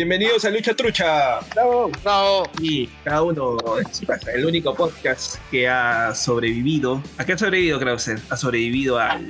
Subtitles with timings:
[0.00, 1.40] Bienvenidos a Lucha Trucha.
[1.54, 2.48] Bravo, bravo.
[2.58, 4.32] Y cada uno en su casa.
[4.32, 7.02] El único podcast que ha sobrevivido.
[7.18, 8.18] ¿A qué ha sobrevivido, Krauser?
[8.30, 9.28] Ha sobrevivido al.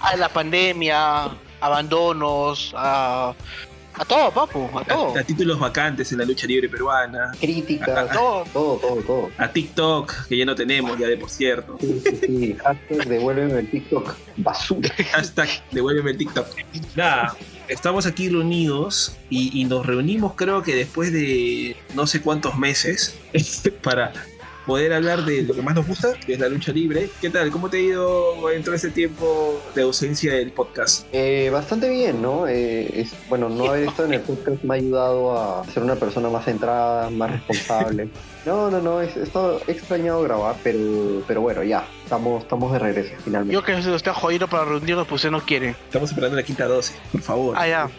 [0.00, 1.28] A la pandemia,
[1.60, 3.32] abandonos, a.
[3.94, 5.16] A todo, papu, a todo.
[5.16, 7.30] A, títulos vacantes en la lucha libre peruana.
[7.40, 8.44] Crítica, A todo.
[8.52, 9.30] todo, todo, todo.
[9.38, 11.76] A TikTok, que ya no tenemos, ya de por cierto.
[11.80, 12.56] Sí, sí, sí.
[12.60, 14.16] Hashtag devuélveme el TikTok.
[14.38, 14.90] Basura.
[15.12, 16.46] Hashtag devuélveme el TikTok.
[16.96, 17.36] Nada,
[17.68, 23.14] estamos aquí reunidos y, y nos reunimos creo que después de no sé cuántos meses
[23.82, 24.12] para
[24.68, 27.08] poder hablar de lo que más nos gusta, que es la lucha libre.
[27.22, 27.50] ¿Qué tal?
[27.50, 31.06] ¿Cómo te ha ido en todo ese tiempo de ausencia del podcast?
[31.10, 32.46] Eh, bastante bien, ¿no?
[32.46, 35.96] Eh, es, bueno, no haber estado en el podcast me ha ayudado a ser una
[35.96, 38.10] persona más centrada, más responsable.
[38.46, 42.78] No, no, no, es, he estado extrañado grabar, pero, pero bueno, ya, estamos, estamos de
[42.78, 43.52] regreso finalmente.
[43.54, 45.70] Yo que se lo está jodiendo para reunirnos, pues usted no quiere.
[45.86, 47.56] Estamos esperando la quinta 12, por favor.
[47.58, 47.90] Ah, ya.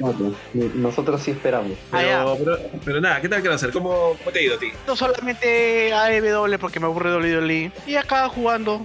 [0.00, 0.34] No.
[0.74, 1.72] Nosotros sí esperamos.
[1.90, 2.24] Ah, ya.
[2.24, 3.70] Pero, pero, pero nada, ¿qué tal que va a hacer?
[3.72, 4.68] ¿Cómo, ¿Cómo te ha ido a ti?
[4.86, 7.72] No solamente AEW porque me aburre WWE.
[7.86, 8.84] Y acá jugando,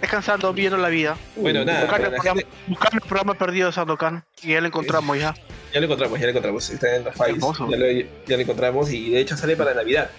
[0.00, 1.16] descansando, viendo la vida.
[1.36, 2.46] Bueno, nada, Buscando el, gente-
[2.92, 4.24] el programa perdido de Sandokan.
[4.42, 5.34] Y ya lo encontramos ya.
[5.72, 6.70] Ya lo encontramos, ya lo encontramos.
[6.70, 7.44] Está en los files.
[7.70, 7.86] Ya lo,
[8.26, 10.10] ya lo encontramos y de hecho sale para Navidad.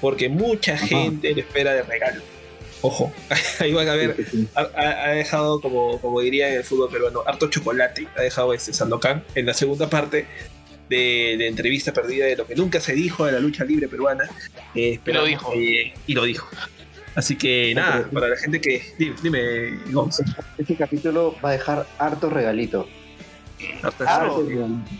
[0.00, 2.22] Porque mucha gente le espera de regalo.
[2.80, 3.12] Ojo,
[3.60, 4.16] ahí van a ver.
[4.16, 4.48] Sí, sí, sí.
[4.54, 8.08] Ha, dejado, como, como diría en el fútbol peruano, harto chocolate.
[8.16, 10.26] Ha dejado este Sandokan en la segunda parte
[10.88, 14.24] de la entrevista perdida de lo que nunca se dijo de la lucha libre peruana.
[14.74, 15.52] Eh, esperamos dijo.
[15.52, 16.48] que- y lo dijo.
[17.14, 18.82] Así que nada, para la gente que.
[18.98, 20.20] Dime, dime Gonz.
[20.58, 22.88] Este capítulo va a dejar harto regalito.
[23.80, 23.94] Claro.
[24.06, 24.90] Harto regalito.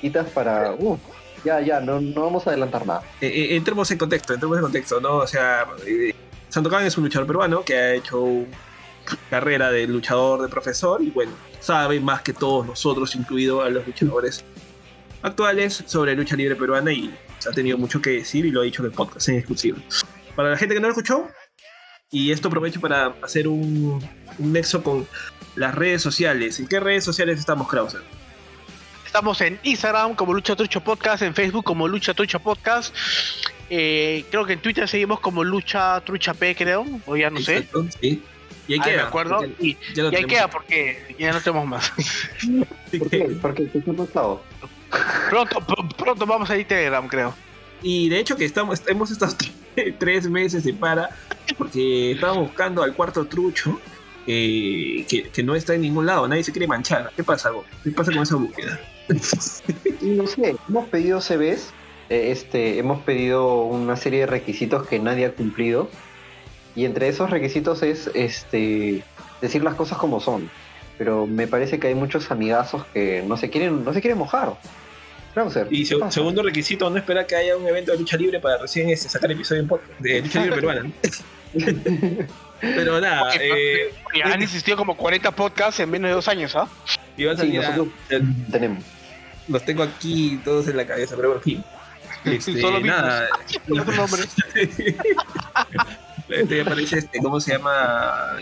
[0.00, 0.72] Quitas para.
[0.72, 0.98] Uh,
[1.44, 3.02] ya, ya, no, no vamos a adelantar nada.
[3.20, 5.16] Eh, eh, entremos en contexto, entremos en contexto, ¿no?
[5.16, 6.14] O sea, eh,
[6.48, 8.44] Sandokan es un luchador peruano que ha hecho
[9.28, 13.86] carrera de luchador, de profesor, y bueno, sabe más que todos nosotros, incluido a los
[13.86, 14.44] luchadores
[15.22, 17.12] actuales, sobre lucha libre peruana y
[17.48, 19.78] ha tenido mucho que decir y lo ha dicho en el podcast en exclusivo.
[20.36, 21.26] Para la gente que no lo escuchó,
[22.10, 24.00] y esto aprovecho para hacer un,
[24.38, 25.06] un nexo con
[25.56, 26.58] las redes sociales.
[26.60, 28.02] ¿En qué redes sociales estamos, Krauser?
[29.06, 32.94] Estamos en Instagram como Lucha Trucho Podcast, en Facebook como Lucha Trucho Podcast.
[33.68, 37.68] Eh, creo que en Twitter seguimos como Lucha Trucha P, creo, o ya no sé.
[38.00, 38.22] Sí.
[38.68, 39.06] Y ahí me queda.
[39.08, 39.36] acuerdo.
[39.40, 41.92] porque Y, ya y ahí queda porque ya no tenemos más.
[42.98, 43.36] ¿Por qué?
[43.40, 44.42] Porque ¿qué ha pasado?
[45.30, 47.34] pronto, pr- pronto vamos a ir a Telegram, creo.
[47.82, 49.34] Y de hecho que estamos, hemos estado
[49.98, 51.10] tres meses de para
[51.58, 53.78] porque estábamos buscando al cuarto trucho
[54.26, 57.10] eh, que, que no está en ningún lado, nadie se quiere manchar.
[57.16, 57.50] ¿Qué pasa?
[57.50, 57.64] Go?
[57.82, 58.80] ¿Qué pasa con esa búsqueda?
[60.00, 61.72] No sé, hemos pedido CVs,
[62.08, 65.88] eh, este, hemos pedido una serie de requisitos que nadie ha cumplido.
[66.74, 69.04] Y entre esos requisitos es este
[69.40, 70.50] decir las cosas como son.
[70.98, 74.54] Pero me parece que hay muchos amigazos que no se quieren, no se quieren mojar.
[75.34, 78.90] Krauser, Y segundo requisito, no esperar que haya un evento de lucha libre para recién
[78.90, 80.90] este, sacar episodio en podcast de lucha libre peruana.
[82.60, 86.68] Pero nada, Oye, eh, han existido como 40 podcasts en menos de dos años, ¿ah?
[87.16, 87.94] iban a Sí, salir a- nosotros
[88.50, 88.84] tenemos.
[89.48, 91.64] los tengo aquí todos en la cabeza, pero bueno, en fin.
[92.24, 93.26] Este, Solo nada,
[93.68, 94.22] Otro nombre.
[96.28, 98.36] Este me parece este, ¿cómo se llama?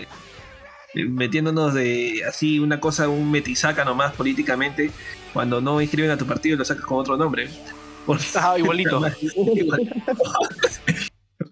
[0.94, 4.90] Eh, Metiéndonos de así una cosa, un metisaca nomás políticamente,
[5.32, 7.48] cuando no inscriben a tu partido y lo sacas con otro nombre.
[8.06, 9.00] Por- Ah, igualito.
[9.54, 10.02] Igual.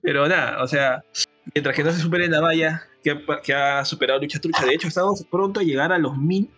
[0.02, 1.02] Pero nada, o sea,
[1.58, 4.74] mientras que no se supere la valla que ha, que ha superado Lucha Trucha, de
[4.74, 6.48] hecho estamos pronto a llegar a los mil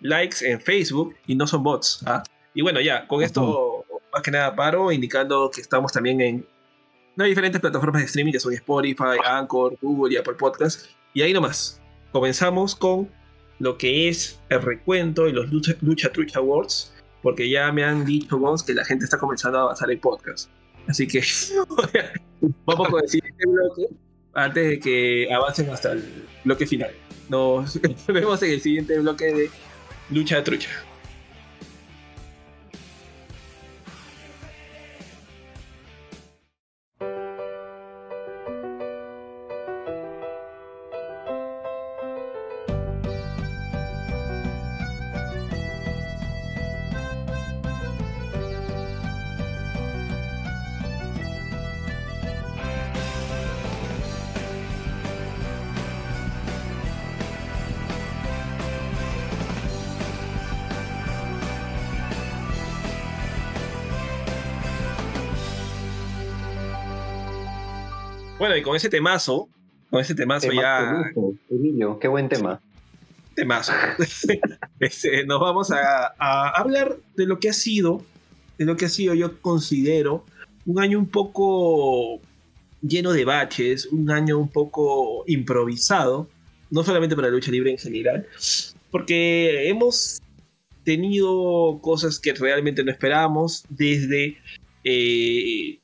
[0.00, 2.04] likes en Facebook y no son bots.
[2.06, 2.22] ¿ah?
[2.54, 6.46] Y bueno, ya, con esto más que nada paro, indicando que estamos también en
[7.16, 10.86] diferentes plataformas de streaming que son Spotify, Anchor, Google y Apple Podcast.
[11.12, 11.82] Y ahí nomás,
[12.12, 13.10] comenzamos con
[13.58, 18.04] lo que es el recuento de los Lucha, Lucha Trucha Awards, porque ya me han
[18.04, 20.50] dicho Gons, que la gente está comenzando a avanzar el podcast.
[20.86, 21.20] Así que
[22.64, 24.05] vamos con el siguiente bloque
[24.36, 26.04] antes de que avancen hasta el
[26.44, 26.90] bloque final.
[27.28, 29.50] Nos vemos en el siguiente bloque de
[30.10, 30.70] Lucha Trucha.
[68.66, 69.48] Con ese temazo,
[69.90, 71.12] con ese temazo ya.
[71.48, 72.60] Emilio, qué buen tema.
[73.34, 73.72] Temazo.
[74.78, 78.04] Este, nos vamos a, a hablar de lo que ha sido,
[78.58, 80.24] de lo que ha sido, yo considero,
[80.66, 82.20] un año un poco
[82.82, 86.28] lleno de baches, un año un poco improvisado,
[86.70, 88.26] no solamente para la lucha libre en general,
[88.90, 90.20] porque hemos
[90.84, 94.36] tenido cosas que realmente no esperábamos, desde
[94.84, 95.78] eh,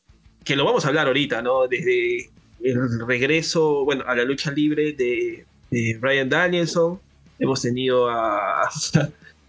[0.44, 1.66] que lo vamos a hablar ahorita, ¿no?
[1.66, 2.31] Desde
[2.62, 7.00] el regreso, bueno, a la lucha libre de, de Brian Danielson,
[7.38, 8.68] hemos tenido a,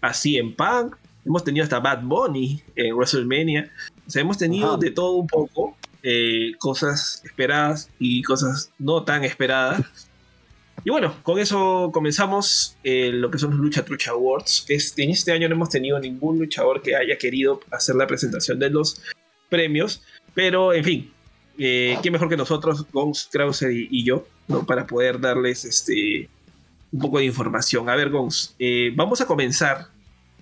[0.00, 3.70] a CM Punk, hemos tenido hasta Bad Bunny en WrestleMania,
[4.06, 9.24] o sea, hemos tenido de todo un poco, eh, cosas esperadas y cosas no tan
[9.24, 9.82] esperadas.
[10.84, 14.66] Y bueno, con eso comenzamos eh, lo que son los Lucha Trucha Awards.
[14.68, 18.58] Este, en este año no hemos tenido ningún luchador que haya querido hacer la presentación
[18.58, 19.00] de los
[19.48, 20.02] premios,
[20.34, 21.13] pero en fin,
[21.58, 24.66] eh, ¿quién mejor que nosotros, Gons, Krauser y, yo, ¿no?
[24.66, 26.28] para poder darles este,
[26.92, 27.88] un poco de información?
[27.88, 29.88] A ver, Gons, eh, vamos a comenzar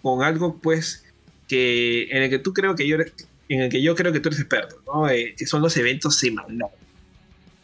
[0.01, 1.05] con algo, pues,
[1.49, 2.97] que en el que tú creo que yo,
[3.49, 5.09] en el que yo creo que tú eres experto, ¿no?
[5.09, 6.79] Eh, que son los eventos semanales.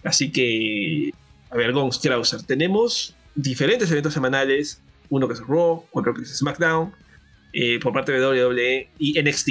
[0.05, 1.11] Así que,
[1.51, 6.37] a ver, Gons, Krauser, tenemos diferentes eventos semanales, uno que es Raw, otro que es
[6.37, 6.93] SmackDown,
[7.83, 9.49] por parte de WWE y NXT.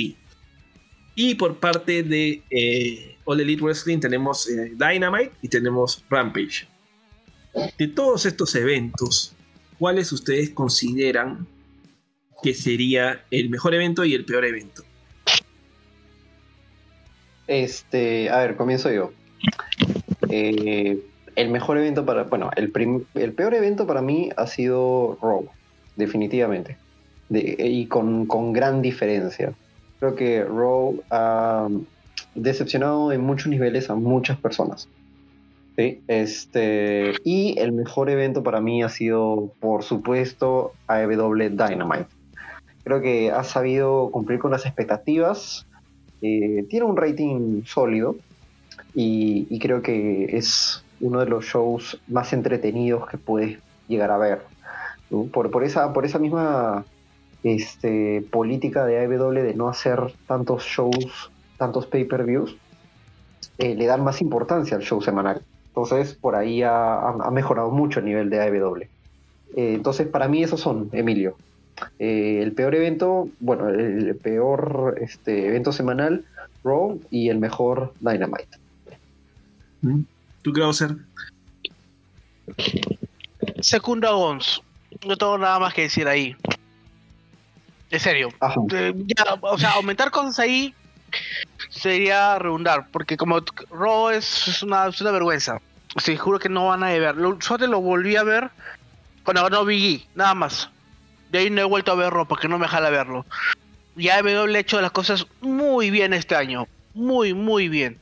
[1.16, 6.66] Y por parte de All Elite Wrestling tenemos eh, Dynamite y tenemos Rampage.
[7.78, 9.36] De todos estos eventos,
[9.78, 11.46] ¿cuáles ustedes consideran
[12.42, 14.84] que sería el mejor evento y el peor evento?
[17.48, 19.12] Este, a ver, comienzo yo.
[20.30, 20.98] Eh,
[21.36, 25.50] el mejor evento para, bueno, el, peor evento para mí ha sido Raw,
[25.98, 26.78] definitivamente.
[27.30, 29.54] y con, con, gran diferencia.
[30.00, 31.68] Creo que Raw ha,
[32.38, 34.88] decepcionado en muchos niveles a muchas personas.
[35.76, 36.02] ¿sí?
[36.08, 42.08] Este, y el mejor evento para mí ha sido, por supuesto, AEW Dynamite.
[42.84, 45.66] Creo que ha sabido cumplir con las expectativas,
[46.22, 48.16] eh, tiene un rating sólido
[48.94, 54.42] y, creo que es uno de los shows más entretenidos que puedes llegar a ver.
[55.32, 56.86] Por, por, esa, por esa misma
[57.44, 62.56] este, política de AEW de no hacer tantos shows tantos pay-per-views,
[63.58, 65.42] eh, le dan más importancia al show semanal.
[65.68, 68.82] Entonces, por ahí ha, mejorado mucho el nivel de AEW.
[68.82, 68.88] Eh,
[69.56, 71.36] entonces, para mí esos son, Emilio.
[72.00, 76.26] Eh, el peor evento, bueno, el, peor este, evento semanal,
[76.64, 78.58] Raw, y el mejor Dynamite.
[79.82, 80.02] Mm.
[80.42, 80.98] ¿Tú qué vas a hacer?
[83.60, 84.62] Secunda Gons.
[85.06, 86.36] No tengo nada más que decir ahí.
[87.90, 88.30] En serio.
[89.42, 90.74] o sea, aumentar cosas ahí
[91.70, 93.40] sería redundar, porque como
[93.72, 95.60] Raw es, una, es una vergüenza.
[95.96, 97.16] O juro que no van a ver.
[97.16, 98.50] Lo, solo lo volví a ver
[99.24, 100.70] cuando ganó Biggie, nada más.
[101.32, 103.26] De ahí no he vuelto a ver Raw porque no me jala verlo.
[103.96, 106.68] Ya he hecho las cosas muy bien este año.
[106.94, 107.98] Muy, muy bien.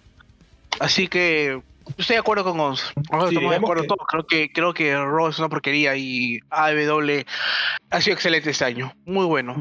[0.79, 1.61] Así que
[1.97, 2.91] estoy de acuerdo con Ons.
[2.97, 4.05] estamos de acuerdo todos.
[4.07, 7.23] Creo que, creo que Raw es una porquería y AEW
[7.89, 8.93] ha sido excelente este año.
[9.05, 9.55] Muy bueno.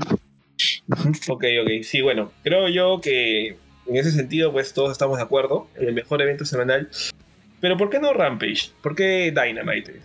[1.28, 1.82] Ok, ok.
[1.82, 3.56] Sí, bueno, creo yo que
[3.86, 5.68] en ese sentido, pues todos estamos de acuerdo.
[5.76, 6.88] El mejor evento semanal.
[7.60, 8.70] Pero ¿por qué no Rampage?
[8.82, 10.00] ¿Por qué Dynamite?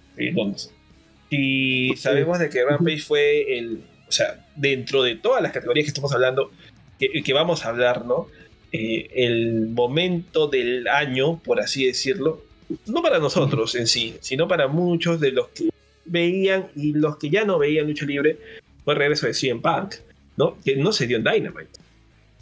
[1.29, 3.82] Si sabemos de que Rampage fue el.
[4.08, 6.51] O sea, dentro de todas las categorías que estamos hablando,
[6.98, 8.27] que, vamos a hablar, ¿no?
[8.72, 12.44] Eh, el momento del año, por así decirlo,
[12.86, 15.70] no para nosotros en sí, sino para muchos de los que
[16.06, 18.38] veían y los que ya no veían lucha libre,
[18.84, 19.96] fue el regreso de CM Punk.
[20.39, 20.58] ¿No?
[20.63, 21.69] Que no se dio en Dynamite,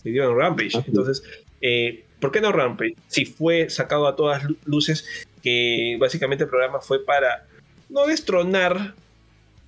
[0.01, 0.83] se dio en Rampage.
[0.87, 1.23] Entonces,
[1.61, 2.95] eh, ¿por qué no Rampage?
[3.07, 7.47] Si fue sacado a todas luces, que básicamente el programa fue para
[7.89, 8.93] no destronar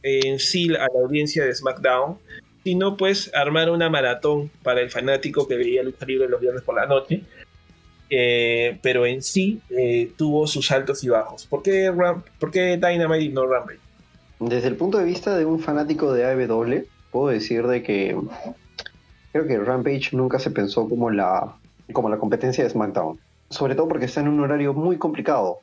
[0.04, 2.20] en sí a la audiencia de SmackDown,
[2.64, 6.76] sino pues armar una maratón para el fanático que veía lucha libre los viernes por
[6.76, 7.24] la noche.
[8.12, 11.48] Eh, pero en sí eh, tuvo sus altos y bajos.
[11.48, 11.92] ¿Por qué,
[12.40, 13.80] ¿Por qué Dynamite y no Rampage?
[14.40, 18.18] Desde el punto de vista de un fanático de AEW, puedo decir de que
[19.32, 21.56] creo que Rampage nunca se pensó como la,
[21.94, 23.20] como la competencia de SmackDown.
[23.50, 25.60] Sobre todo porque está en un horario muy complicado.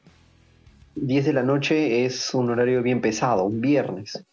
[0.97, 4.25] 10 de la noche es un horario bien pesado, un viernes.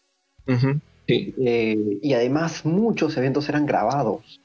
[1.08, 4.39] Eh, y además muchos eventos eran grabados.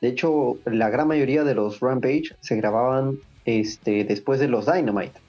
[0.00, 5.21] De hecho, la gran mayoría de los Rampage se grababan este, después de los Dynamite.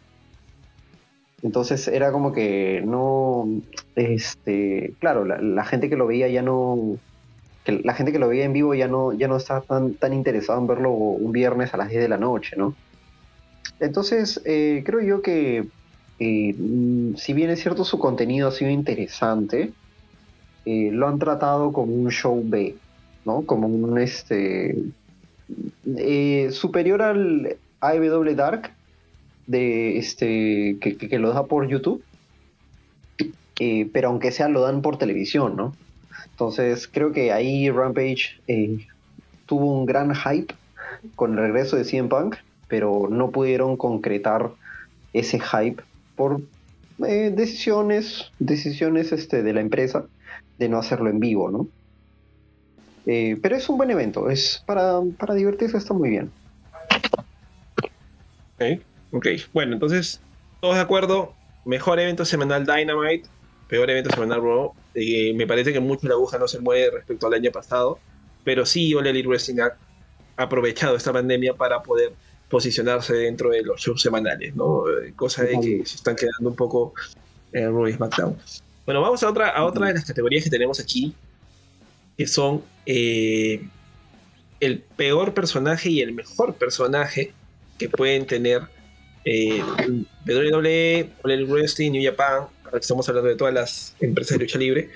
[1.43, 3.47] Entonces era como que no,
[3.95, 6.97] este, claro, la, gente que lo veía ya no,
[7.65, 10.59] la gente que lo veía en vivo ya no, ya no estaba tan, tan interesado
[10.59, 12.75] en verlo un viernes a las 10 de la noche, ¿no?
[13.79, 15.67] entonces, eh, creo yo que
[16.19, 19.73] mm, si bien es cierto su contenido ha sido interesante,
[20.65, 22.77] eh, lo han tratado como un show B,
[23.25, 23.41] ¿no?
[23.41, 24.81] Como un este
[25.85, 28.71] eh, superior al AEW Dark
[29.47, 32.03] de este que, lo da por YouTube,
[33.91, 35.75] pero aunque sea lo dan por televisión, ¿no?
[36.31, 38.39] Entonces creo que ahí Rampage
[39.45, 40.53] tuvo un gran hype
[41.15, 42.35] con el regreso de CM Punk
[42.73, 44.49] pero no pudieron concretar
[45.13, 45.83] ese hype
[46.15, 46.41] por
[47.05, 50.07] eh, decisiones, decisiones este, de la empresa
[50.57, 51.67] de no hacerlo en vivo, ¿no?
[53.05, 56.31] Eh, pero es un buen evento, es para, para divertirse, está muy bien.
[58.55, 58.81] Ok,
[59.13, 59.27] ok.
[59.53, 60.19] Bueno, entonces,
[60.59, 61.33] todos de acuerdo,
[61.65, 63.29] mejor evento semanal Dynamite,
[63.67, 64.73] peor evento semanal Raw.
[64.95, 67.99] Eh, me parece que mucho la aguja no se mueve respecto al año pasado,
[68.43, 69.77] pero sí Ole Elite Wrestling ha
[70.37, 72.13] aprovechado esta pandemia para poder
[72.49, 74.83] posicionarse dentro de los shows semanales, ¿no?
[74.87, 76.93] Eh, cosa de que se están quedando un poco
[77.51, 78.37] en Raw y SmackDown.
[78.85, 81.15] Bueno, vamos a otra, a otra de las categorías que tenemos aquí,
[82.17, 83.65] que son eh,
[84.59, 87.33] el peor personaje y el mejor personaje
[87.79, 88.61] que pueden tener
[89.25, 89.63] eh,
[90.27, 92.47] WWE, All Wrestling, New Japan,
[92.79, 94.89] estamos hablando de todas las empresas de lucha libre,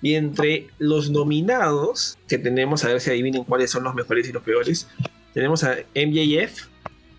[0.00, 4.32] y entre los nominados que tenemos, a ver si adivinen cuáles son los mejores y
[4.32, 4.88] los peores,
[5.32, 6.66] tenemos a MJF,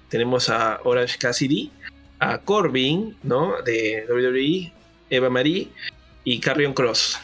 [0.10, 1.72] tenemos a Orange Cassidy,
[2.20, 3.62] a Corbin, ¿no?
[3.63, 4.72] De WWE,
[5.10, 5.70] Eva Marie
[6.24, 7.20] y Carrion Cross.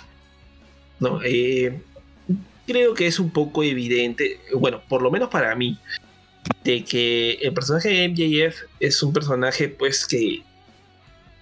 [1.00, 1.22] ¿no?
[1.24, 1.79] Eh,
[2.67, 5.77] creo que es un poco evidente, bueno, por lo menos para mí,
[6.63, 10.43] de que el personaje de MJF es un personaje pues que,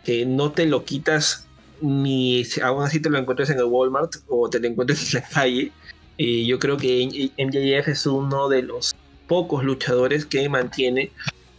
[0.04, 1.48] que no te lo quitas
[1.82, 5.27] ni aún así te lo encuentres en el Walmart o te lo encuentres en la
[5.27, 5.72] calle.
[6.18, 8.96] Y yo creo que MJF es uno de los
[9.27, 11.12] pocos luchadores que mantiene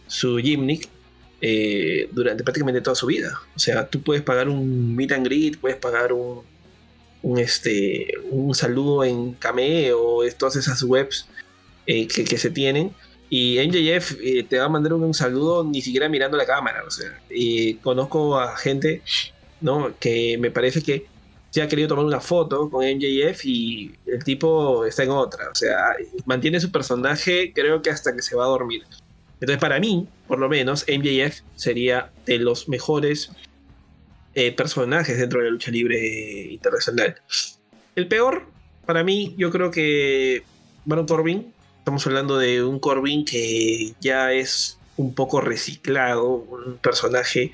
[0.07, 0.89] su gimmick
[1.41, 3.39] eh, durante prácticamente toda su vida.
[3.55, 6.43] O sea, tú puedes pagar un meet and greet, puedes pagar un,
[7.37, 11.27] este, un saludo en Cameo, todas esas webs
[11.85, 12.91] eh, que, se tienen.
[13.29, 16.83] Y MJF eh, te va a mandar un, saludo ni siquiera mirando la cámara.
[16.85, 19.03] O sea, y conozco a gente
[19.61, 19.93] ¿no?
[19.99, 21.05] que me parece que
[21.51, 25.49] se ha querido tomar una foto con MJF y el tipo está en otra.
[25.51, 25.95] O sea,
[26.25, 28.83] mantiene su personaje creo que hasta que se va a dormir.
[29.39, 33.31] Entonces, para mí, por lo menos, MJF sería de los mejores
[34.35, 37.15] eh, personajes dentro de la lucha libre internacional.
[37.95, 38.47] El peor,
[38.85, 40.43] para mí, yo creo que
[40.85, 41.53] Baron Corbin.
[41.89, 47.51] Estamos hablando de un Corbin que ya es un poco reciclado, un personaje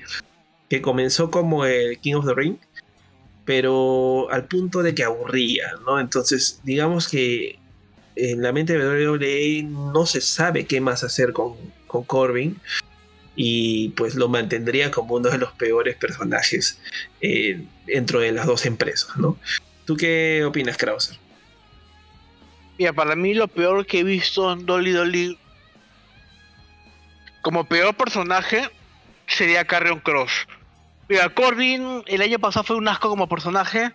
[0.68, 2.58] que comenzó como el King of the Ring,
[3.46, 5.98] pero al punto de que aburría, ¿no?
[5.98, 7.58] Entonces, digamos que
[8.14, 11.54] en la mente de WWE no se sabe qué más hacer con,
[11.86, 12.60] con Corbin
[13.36, 16.78] y pues lo mantendría como uno de los peores personajes
[17.22, 19.38] eh, dentro de las dos empresas, ¿no?
[19.86, 21.16] ¿Tú qué opinas, Krauser?
[22.78, 25.38] Mira, para mí lo peor que he visto en Dolly Dolly
[27.42, 28.68] como peor personaje
[29.26, 30.32] sería Carrion Cross.
[31.08, 33.92] Mira, Corbin el año pasado fue un asco como personaje.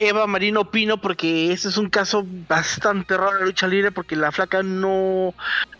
[0.00, 4.32] Eva Marino opino porque ese es un caso bastante raro la lucha libre porque la
[4.32, 5.32] flaca no,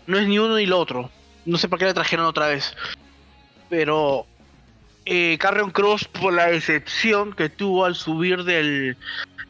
[0.07, 1.11] no es ni uno ni lo otro.
[1.45, 2.77] No sé por qué la trajeron otra vez.
[3.69, 4.27] Pero
[5.05, 8.97] eh, Carrion Cross, por la excepción que tuvo al subir del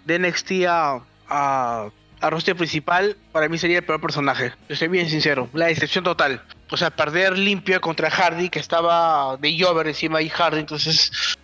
[0.06, 1.90] de NXT a,
[2.30, 4.52] roster principal, para mí sería el peor personaje.
[4.68, 5.48] Yo soy bien sincero.
[5.52, 6.42] La excepción total.
[6.70, 11.36] O sea, perder limpio contra Hardy, que estaba de Jover encima de Hardy, entonces.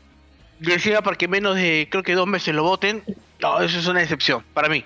[0.59, 3.03] Decía para que menos de, creo que dos meses lo voten.
[3.41, 4.85] No, eso es una excepción, para mí.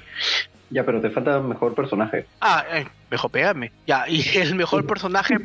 [0.70, 2.26] Ya, pero te falta mejor personaje.
[2.40, 3.72] Ah, eh, mejor pégame.
[3.86, 5.38] Ya, y el mejor personaje,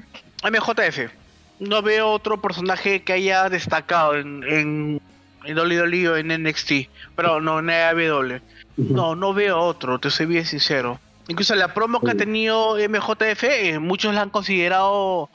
[0.43, 1.11] MJF.
[1.59, 5.01] No veo otro personaje que haya destacado en, en,
[5.43, 6.71] en WWE o en NXT.
[7.15, 8.39] Pero no, en AEW.
[8.79, 10.99] No, no veo otro, te soy bien sincero.
[11.27, 15.29] Incluso la promo que ha tenido MJF, eh, muchos la han considerado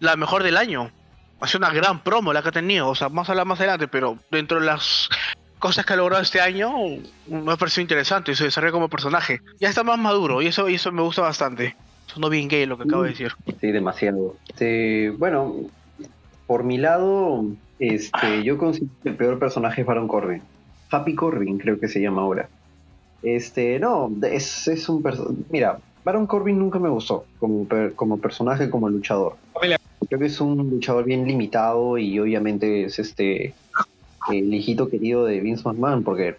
[0.00, 0.90] la mejor del año.
[1.40, 2.88] Ha sido una gran promo la que ha tenido.
[2.88, 5.08] O sea, vamos a hablar más adelante, pero dentro de las
[5.60, 6.72] cosas que ha logrado este año
[7.28, 9.40] me ha parecido interesante y se desarrolla como personaje.
[9.60, 11.76] Ya está más maduro y eso, y eso me gusta bastante.
[12.06, 13.32] Sonó bien gay lo que acabo de decir.
[13.60, 14.36] Sí, demasiado.
[14.48, 15.54] Este, bueno,
[16.48, 17.44] por mi lado,
[17.78, 20.42] este, yo considero que el peor personaje es Baron Corbin.
[20.90, 22.48] Happy Corbin, creo que se llama ahora.
[23.22, 25.34] Este, no, es, es un personaje.
[25.50, 29.36] Mira, Baron Corbin nunca me gustó como, como personaje, como luchador.
[30.08, 33.54] Creo que es un luchador bien limitado y obviamente es este
[34.30, 36.36] el hijito querido de Vince McMahon, porque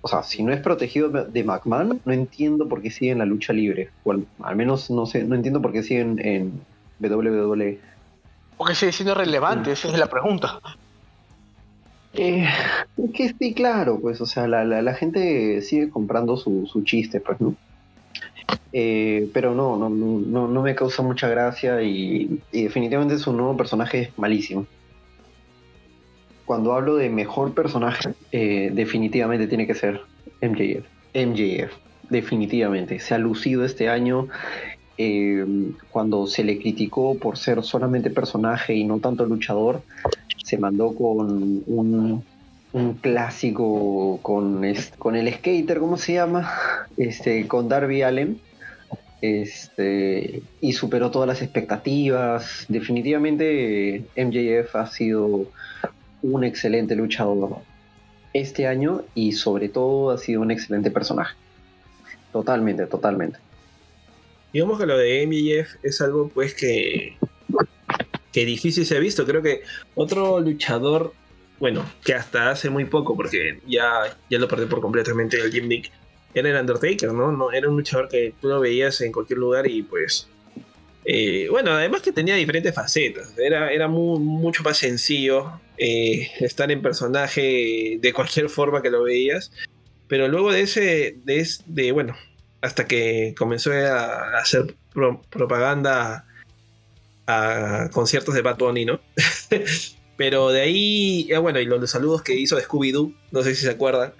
[0.00, 3.26] o sea, si no es protegido de McMahon, no entiendo por qué sigue en la
[3.26, 3.90] lucha libre.
[4.04, 6.60] O al, menos no sé, no entiendo por qué siguen en
[7.00, 7.78] WWE.
[8.56, 9.72] ¿O que sigue siendo relevante?
[9.72, 10.60] Esa es la pregunta.
[12.14, 12.46] Eh,
[13.14, 17.54] que sí, claro, pues, o sea, la, gente sigue comprando su, chiste, pues, ¿no?
[18.72, 24.00] Eh, pero no, no, no, no me causa mucha gracia y, definitivamente su nuevo personaje
[24.00, 24.66] es malísimo.
[26.44, 30.02] Cuando hablo de mejor personaje, eh, definitivamente tiene que ser
[30.42, 30.84] MJF.
[31.14, 31.72] MJF,
[32.10, 32.98] definitivamente.
[32.98, 34.28] Se ha lucido este año
[34.98, 35.44] eh,
[35.90, 39.82] cuando se le criticó por ser solamente personaje y no tanto luchador,
[40.44, 42.24] se mandó con un,
[43.00, 44.62] clásico con,
[44.98, 46.50] con el skater, ¿cómo se llama?
[46.96, 48.38] Este, con Darby Allen.
[49.22, 52.66] Este, y superó todas las expectativas.
[52.68, 55.46] Definitivamente MJF ha sido
[56.22, 57.58] un excelente luchador
[58.32, 61.36] este año y sobre todo ha sido un excelente personaje.
[62.32, 63.38] Totalmente, totalmente.
[64.52, 67.16] Digamos que lo de MJF es algo pues que,
[68.32, 69.24] que difícil se ha visto.
[69.26, 69.62] Creo que
[69.94, 71.12] otro luchador,
[71.58, 75.90] bueno, que hasta hace muy poco, porque ya, ya lo perdí por completamente el gimmick,
[76.34, 77.32] era el Undertaker, ¿no?
[77.32, 77.52] ¿no?
[77.52, 80.28] Era un luchador que tú lo veías en cualquier lugar y pues...
[81.04, 86.80] Eh, bueno, además que tenía diferentes facetas, era, era mucho más sencillo eh, estar en
[86.80, 89.50] personaje de cualquier forma que lo veías,
[90.06, 92.14] pero luego de ese, de, de bueno,
[92.62, 94.74] hasta que comenzó a hacer
[95.30, 96.24] propaganda
[97.26, 99.00] a conciertos de Bad Bunny, ¿no?
[100.16, 103.70] Pero de ahí, bueno, y los saludos que hizo de Scooby-Doo, no sé si se
[103.70, 104.12] acuerdan.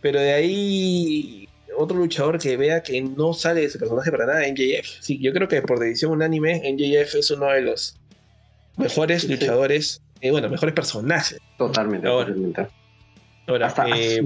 [0.00, 4.46] Pero de ahí, otro luchador que vea que no sale de ese personaje para nada,
[4.46, 5.00] MJF.
[5.00, 7.98] Sí, yo creo que por decisión unánime, MJF es uno de los
[8.76, 11.40] mejores luchadores, eh, bueno, mejores personajes.
[11.58, 12.68] Totalmente, ahora, totalmente.
[13.48, 14.22] Ahora, Hasta, eh,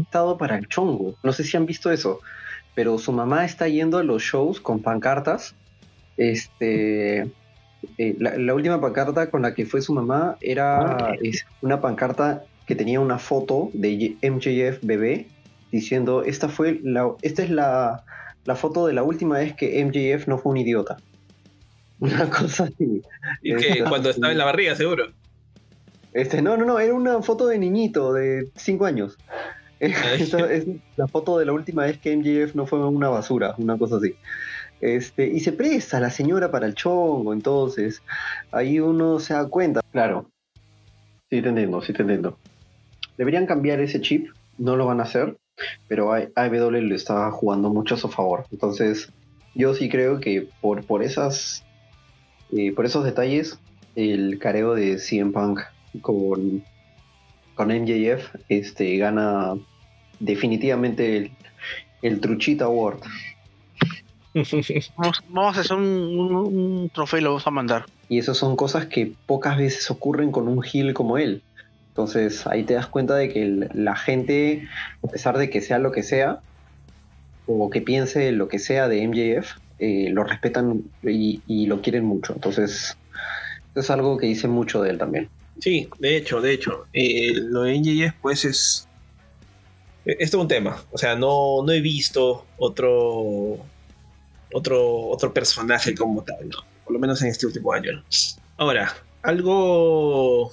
[0.00, 1.16] estado para el chongo.
[1.22, 2.20] No sé si han visto eso
[2.74, 5.54] pero su mamá está yendo a los shows con pancartas.
[6.16, 7.20] Este,
[7.98, 11.16] eh, la, última pancarta con la que fue su mamá era
[11.60, 15.26] una pancarta que tenía una foto de MJF bebé
[15.70, 18.04] diciendo esta fue la, esta es la,
[18.56, 20.96] foto de la última vez que MJF no fue un idiota.
[22.00, 23.02] Una cosa así.
[23.40, 25.12] Y que cuando estaba en la barriga, seguro.
[26.12, 29.16] Este, no, no, no, era una foto de niñito de 5 años.
[30.18, 30.66] Esa es
[30.96, 34.14] la foto de la última vez que MJF no fue una basura, una cosa así.
[34.80, 38.02] Este, y se presta la señora para el chongo, entonces
[38.52, 39.80] ahí uno se da cuenta.
[39.92, 40.30] Claro,
[41.30, 42.38] sí te entiendo, sí te entiendo.
[43.16, 45.36] Deberían cambiar ese chip, no lo van a hacer,
[45.88, 48.44] pero AEW le está jugando mucho a su favor.
[48.50, 49.10] Entonces,
[49.54, 51.64] yo sí creo que por, por esas
[52.56, 53.58] eh, por esos detalles,
[53.96, 55.60] el careo de CM Punk
[56.02, 56.62] con,
[57.54, 59.54] con MJF este, gana
[60.24, 61.30] definitivamente el,
[62.02, 63.00] el Truchita Award.
[65.30, 67.86] Vamos, a hacer un, trofeo y lo vamos a mandar.
[68.08, 71.42] Y esas son cosas que pocas veces ocurren con un heel como él.
[71.88, 74.68] Entonces ahí te das cuenta de que la gente,
[75.02, 76.40] a pesar de que sea lo que sea,
[77.46, 82.32] o que piense lo que sea de MJF, eh, lo respetan y, lo quieren mucho.
[82.32, 82.96] Entonces,
[83.74, 85.28] es algo que dice mucho de él también.
[85.60, 86.86] Sí, de hecho, de hecho.
[86.92, 88.88] Eh, lo de MJF pues es
[90.04, 90.82] esto es un tema.
[90.92, 93.58] O sea, no, no he visto otro,
[94.52, 96.50] otro, otro personaje como tal,
[96.84, 98.04] por lo menos en este último año.
[98.56, 100.52] Ahora, algo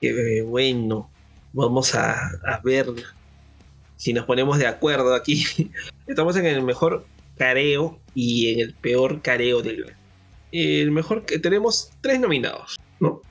[0.00, 1.10] que, bueno,
[1.52, 2.86] vamos a, ver
[3.96, 5.44] si nos ponemos de acuerdo aquí.
[6.06, 9.94] Estamos en el mejor careo y en el peor careo del
[10.52, 13.22] el mejor que tenemos tres nominados, ¿no?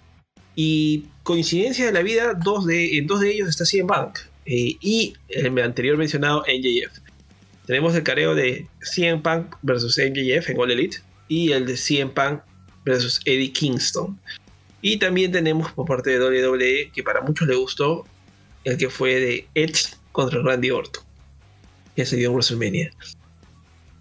[0.55, 4.19] Y coincidencia de la vida, dos de, en dos de ellos está CM Bank.
[4.45, 6.99] Eh, y el anterior mencionado NJF.
[7.65, 10.97] Tenemos el careo de CM Punk versus NJF en All Elite
[11.27, 12.41] y el de CM Punk
[12.83, 14.19] versus Eddie Kingston.
[14.81, 18.05] Y también tenemos por parte de WWE, que para muchos le gustó,
[18.63, 21.03] el que fue de Edge contra Randy Orton,
[21.95, 22.91] que se dio en WrestleMania.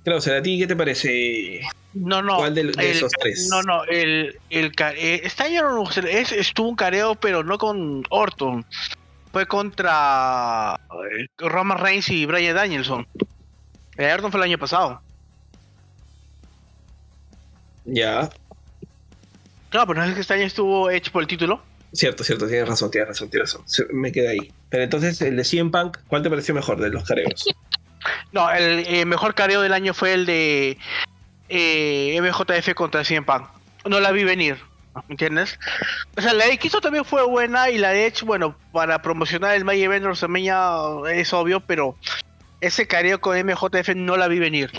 [0.04, 1.60] Claro, ¿a ti qué te parece?
[1.92, 2.36] No, no.
[2.36, 3.48] ¿Cuál de, esos tres?
[3.50, 8.64] No, no, el, el, eh, este año estuvo un careo, pero no con Orton
[9.32, 10.80] fue contra
[11.38, 13.06] Roman Reigns y Brian Danielson.
[13.96, 15.00] El Ayrton fue el año pasado.
[17.84, 18.28] Ya.
[19.70, 21.62] Claro, pero no es que este año estuvo hecho por el título.
[21.92, 23.64] Cierto, cierto, tienes razón, tienes razón, tienes razón.
[23.92, 24.52] Me quedé ahí.
[24.68, 27.46] Pero entonces, el de CM Punk, ¿cuál te pareció mejor de los careos?
[28.32, 30.78] No, el eh, mejor careo del año fue el de
[31.48, 33.48] eh, MJF contra CM Punk.
[33.86, 34.58] No la vi venir.
[34.94, 35.58] ¿Me entiendes?
[36.16, 39.64] O sea, la de también fue buena y la de Edge, bueno, para promocionar el
[39.64, 40.06] May Event
[41.12, 41.96] es obvio, pero
[42.60, 44.72] ese careo con MJF no la vi venir.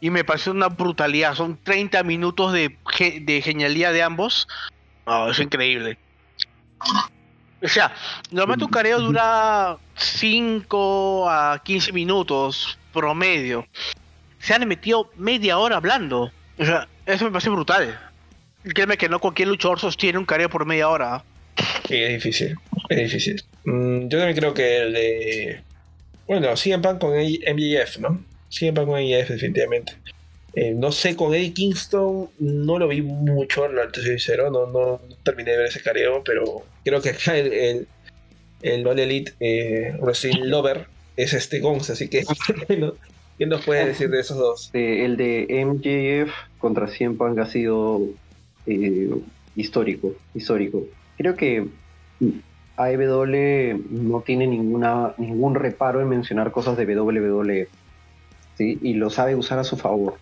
[0.00, 1.34] Y me pareció una brutalidad.
[1.34, 2.76] Son 30 minutos de,
[3.20, 4.48] de genialidad de ambos.
[5.30, 5.98] Es increíble.
[7.62, 7.92] O sea,
[8.30, 13.66] normalmente un careo dura 5 a 15 minutos promedio.
[14.38, 16.32] Se han metido media hora hablando.
[16.58, 18.09] O sea, eso me parece brutal.
[18.62, 21.24] Créeme que no cualquier luchador sostiene un careo por media hora.
[21.88, 22.56] Sí, es difícil.
[22.88, 23.42] Es difícil.
[23.64, 25.60] Mm, yo también creo que el de.
[26.26, 28.24] Bueno, CM Punk con MJF, ¿no?
[28.48, 29.94] CM Punk con MJF, definitivamente.
[30.54, 35.00] Eh, no sé, con Eddie Kingston no lo vi mucho, lo soy sincero, no, no,
[35.22, 37.88] terminé de ver ese careo, pero creo que acá el, el,
[38.62, 42.24] el All Elite eh, Wrestling Lover es este Gons, así que
[43.38, 44.70] ¿qué nos puede decir de esos dos?
[44.72, 48.02] el de MJF contra CM Punk ha sido
[48.70, 49.10] eh,
[49.56, 50.84] histórico, histórico.
[51.16, 51.66] Creo que
[52.76, 57.68] AEW no tiene ninguna, ningún reparo en mencionar cosas de WWE.
[58.58, 60.14] Y lo sabe usar a su favor.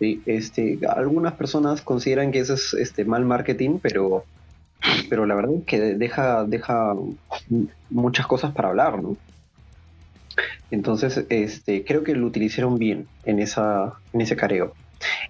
[0.00, 4.24] Este, algunas personas consideran que eso es este, mal marketing, pero,
[5.08, 6.94] pero la verdad es que deja, deja
[7.90, 9.16] muchas cosas para hablar, ¿no?
[10.70, 14.72] Entonces, este, creo que lo utilizaron bien en, esa, en ese careo.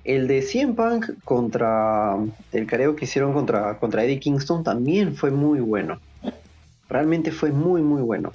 [0.05, 2.17] El de CM Punk contra
[2.53, 6.01] el careo que hicieron contra, contra Eddie Kingston también fue muy bueno.
[6.89, 8.33] Realmente fue muy, muy bueno.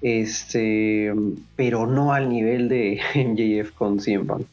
[0.00, 1.12] Este,
[1.56, 4.46] pero no al nivel de MJF con CM Punk.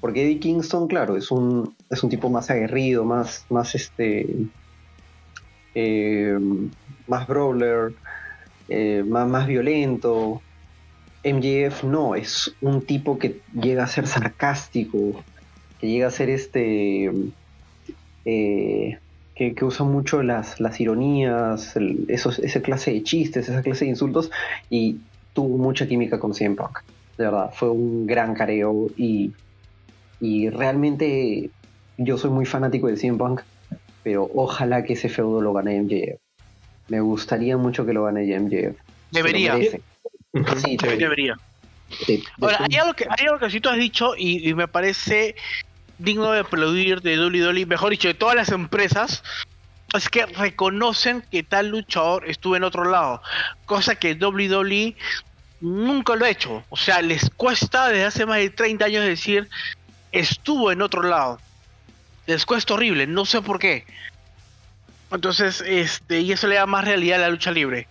[0.00, 4.26] Porque Eddie Kingston, claro, es un, es un tipo más aguerrido, más, más este.
[5.74, 6.38] Eh,
[7.06, 7.94] más brawler,
[8.68, 10.40] eh, más, más violento.
[11.24, 15.24] MJF no, es un tipo que llega a ser sarcástico,
[15.80, 17.10] que llega a ser este.
[18.24, 18.98] Eh,
[19.34, 21.76] que, usa mucho las, las ironías,
[22.08, 24.30] esa clase de chistes, esa clase de insultos,
[24.68, 24.96] y
[25.32, 26.80] tuvo mucha química con CM Punk.
[27.16, 29.32] De verdad, fue un gran careo y,
[30.20, 31.50] y realmente
[31.96, 33.42] yo soy muy fanático de CM Punk,
[34.02, 36.20] pero ojalá que ese feudo lo gane MJF.
[36.88, 38.76] Me gustaría mucho que lo gane MJF.
[39.12, 39.56] Debería.
[40.56, 41.36] Sí, debería.
[42.40, 45.36] Ahora, hay algo, que, hay algo que sí tú has dicho y, y me parece
[45.98, 49.22] digno de aplaudir de Dolly mejor dicho, de todas las empresas,
[49.94, 53.22] es que reconocen que tal luchador estuvo en otro lado,
[53.66, 54.96] cosa que Dolly
[55.60, 56.64] nunca lo ha hecho.
[56.68, 59.48] O sea, les cuesta desde hace más de 30 años decir
[60.12, 61.40] estuvo en otro lado.
[62.26, 63.86] Les cuesta horrible, no sé por qué.
[65.10, 67.88] Entonces, este, y eso le da más realidad a la lucha libre.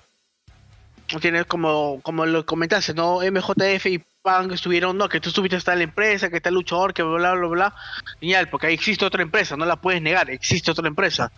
[1.21, 3.19] Tienes como, como lo comentaste, ¿no?
[3.19, 6.93] MJF y Punk estuvieron, no, que tú estuviste en la empresa, que está el luchador,
[6.93, 7.75] que bla, bla, bla,
[8.19, 11.31] Genial, porque ahí existe otra empresa, no la puedes negar, existe otra empresa.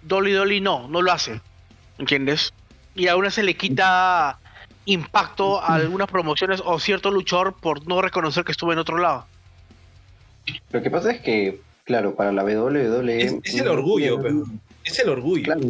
[0.00, 1.42] Dolly Dolly no, no lo hace.
[1.98, 2.54] ¿Entiendes?
[2.94, 4.38] Y a una se le quita
[4.86, 9.26] impacto a algunas promociones o cierto luchador por no reconocer que estuvo en otro lado.
[10.72, 13.22] Lo que pasa es que, claro, para la WWE.
[13.22, 14.44] Es, es el orgullo, pero,
[14.84, 15.44] es el orgullo.
[15.44, 15.60] Claro,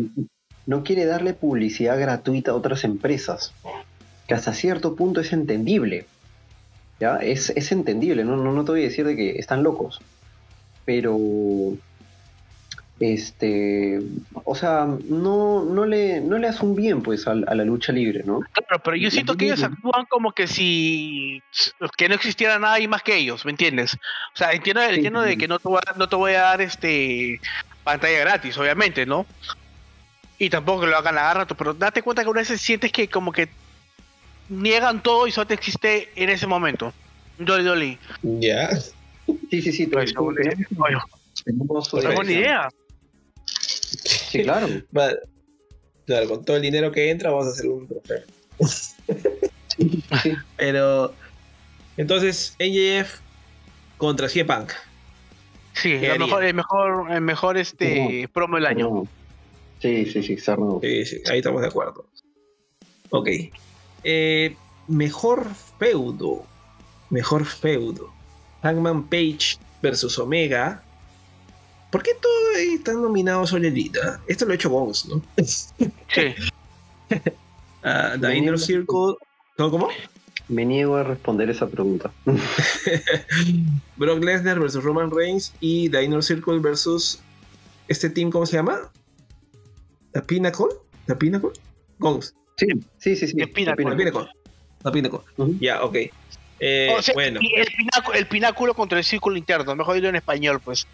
[0.67, 3.53] no quiere darle publicidad gratuita a otras empresas,
[4.29, 6.07] que hasta cierto punto es entendible.
[7.01, 7.17] ¿Ya?
[7.17, 10.01] Es, es entendible, no, no, no te voy a decir de que están locos,
[10.85, 11.19] pero
[13.01, 13.99] este
[14.45, 18.23] o sea no no le no le hace un bien pues a, la lucha libre
[18.27, 21.43] no claro pero yo siento que ellos actúan como que si
[21.97, 25.49] que no existiera nadie más que ellos me entiendes o sea entiendo, entiendo de que
[25.49, 27.41] no te voy a, no te voy a dar este
[27.83, 29.25] pantalla gratis obviamente no
[30.41, 33.09] y tampoco que lo hagan a rato, pero date cuenta que una vez sientes que
[33.09, 33.51] como que
[34.51, 36.93] niegan todo y solo te existe en ese momento.
[37.39, 37.99] Dolly Dolly.
[38.23, 38.71] Ya.
[39.51, 39.87] Sí, sí, sí.
[39.87, 40.33] Pues, tengo
[42.25, 42.69] ni idea.
[43.47, 44.69] Sí, claro.
[46.07, 48.23] claro, con todo el dinero que entra vamos a hacer un trofeo.
[48.67, 50.37] sí.
[50.57, 51.15] Pero
[51.97, 53.21] entonces, AJF
[53.97, 54.73] contra CM Punk.
[55.75, 59.05] Sí, el mejor, el mejor, el mejor este promo del año.
[59.81, 62.07] Sí, sí, sí, Sí, sí, ahí estamos de acuerdo.
[63.11, 63.29] Ok.
[64.05, 64.57] Eh,
[64.89, 65.47] mejor
[65.79, 66.45] feudo.
[67.11, 68.13] Mejor feudo.
[68.63, 70.83] Hangman Page versus Omega.
[71.91, 74.21] ¿Por qué todo ahí están nominados Solelita?
[74.29, 75.23] Esto lo ha hecho Bones, ¿no?
[75.37, 76.35] Sí.
[77.85, 79.17] uh, The Inner Circle.
[79.57, 79.89] ¿Cómo?
[80.49, 82.11] Me niego a responder esa pregunta.
[83.97, 87.21] Brock Lesnar versus Roman Reigns y The Inner Circle versus
[87.89, 88.91] este team, ¿cómo se llama?
[90.13, 90.67] ¿La Pinnacle?
[91.07, 91.51] ¿La Pinnacle?
[91.99, 92.35] Gongs.
[92.61, 92.67] Sí,
[92.99, 93.29] sí, sí.
[93.29, 93.37] sí.
[93.39, 93.47] La.
[93.47, 93.53] La
[93.97, 94.29] Pinnacle.
[94.83, 95.21] La Pinnacle.
[95.61, 95.97] Ya, ok.
[96.63, 97.41] Eh, bueno.
[97.57, 100.87] el, pináculo, el pináculo contra el círculo interno, mejor dicho en español, pues.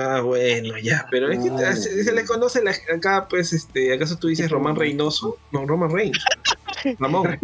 [0.00, 1.76] Ah, bueno, ya, pero es que ah.
[1.76, 2.60] se, le conoce
[2.92, 5.38] acá, pues, este, ¿acaso tú dices Román Reynoso?
[5.52, 6.24] No, Roman Reigns.
[6.98, 7.38] Ramón.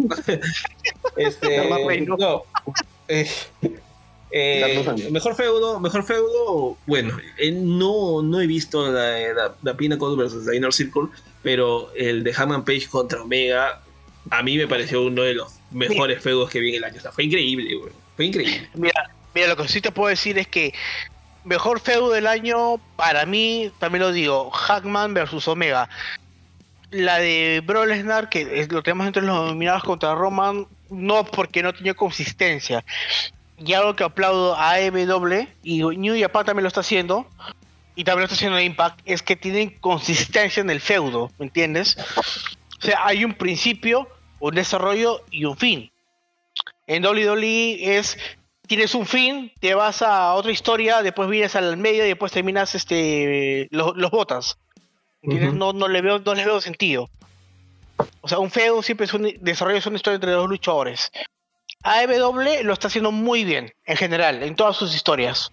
[1.15, 2.45] este, Román Reynoso.
[2.65, 2.73] No.
[3.07, 3.29] Eh,
[4.35, 10.47] Eh, mejor feudo, mejor feudo, bueno, eh, no, no he visto la, la, Pinnacle versus
[10.47, 11.09] la Inner Circle,
[11.43, 13.83] pero el de Hammond Page contra Omega,
[14.31, 16.97] a mí me pareció uno de los mejores feudos que vi en el año.
[16.97, 17.91] O sea, fue increíble, güey.
[18.15, 18.67] Fue increíble.
[18.73, 20.73] Mira, mira, lo que sí te puedo decir es que
[21.43, 25.89] mejor feudo del año, para mí, también lo digo, Hackman versus Omega.
[26.89, 31.71] La de Bro Lesnar, que lo tenemos entre los nominados contra Roman, no porque no
[31.71, 32.83] tenía consistencia,
[33.65, 37.27] y algo que aplaudo a AEW y New Japan también lo está haciendo
[37.95, 41.97] y también lo está haciendo Impact es que tienen consistencia en el feudo, ¿me entiendes?
[42.79, 44.07] O sea, hay un principio,
[44.39, 45.91] un desarrollo y un fin.
[46.87, 48.17] En WWE es
[48.67, 52.75] tienes un fin, te vas a otra historia, después vienes al medio y después terminas
[52.75, 54.57] este los, botas.
[55.21, 57.09] no, no, le veo, no le veo sentido.
[58.21, 61.11] O sea, un feudo siempre es un desarrollo, es una historia entre dos luchadores.
[61.83, 65.51] AEW lo está haciendo muy bien, en general, en todas sus historias.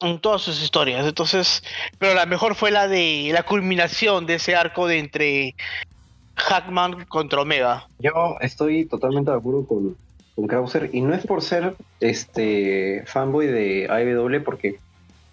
[0.00, 1.06] En todas sus historias.
[1.06, 1.62] Entonces,
[1.98, 5.54] pero la mejor fue la de la culminación de ese arco de entre
[6.34, 7.86] Hackman contra Omega.
[8.00, 9.96] Yo estoy totalmente de acuerdo con,
[10.34, 14.80] con Krauser y no es por ser este fanboy de AEW porque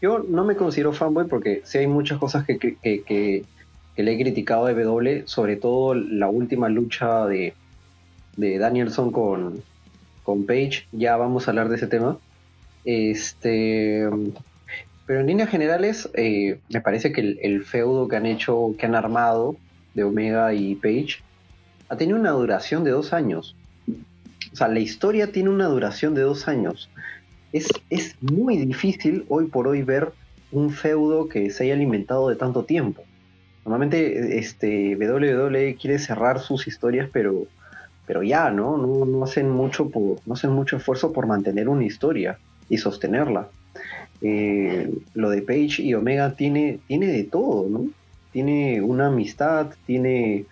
[0.04, 3.44] yo no me considero fanboy porque sí hay muchas cosas que, que,
[3.98, 7.54] le he criticado a AEW, sobre todo la última lucha de,
[8.38, 9.64] de Danielson con,
[10.30, 12.20] con Page, ya vamos a hablar de ese tema.
[12.86, 14.08] Este,
[15.08, 18.94] pero en líneas generales, eh, me parece que el, feudo que han hecho, que han
[18.94, 19.56] armado
[19.96, 21.24] de Omega y Page,
[21.90, 23.56] ha tenido una duración de dos años.
[24.54, 26.92] O sea, la historia tiene una duración de dos años.
[27.52, 30.12] Es, es muy difícil hoy por hoy ver
[30.52, 33.02] un feudo que se haya alimentado de tanto tiempo.
[33.66, 37.48] Normalmente este, WWE quiere cerrar sus historias, pero
[38.10, 38.76] pero ya, ¿no?
[38.76, 43.50] No, hacen mucho por, no hacen mucho esfuerzo por mantener una historia y sostenerla.
[44.24, 47.86] Eh, lo de Page y Omega tiene, tiene de todo, ¿no?
[48.32, 50.46] Tiene una amistad, tiene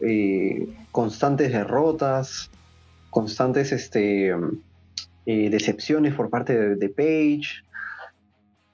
[0.00, 2.50] eh, constantes derrotas,
[3.10, 4.34] constantes este,
[5.26, 7.62] eh, decepciones por parte de, Page.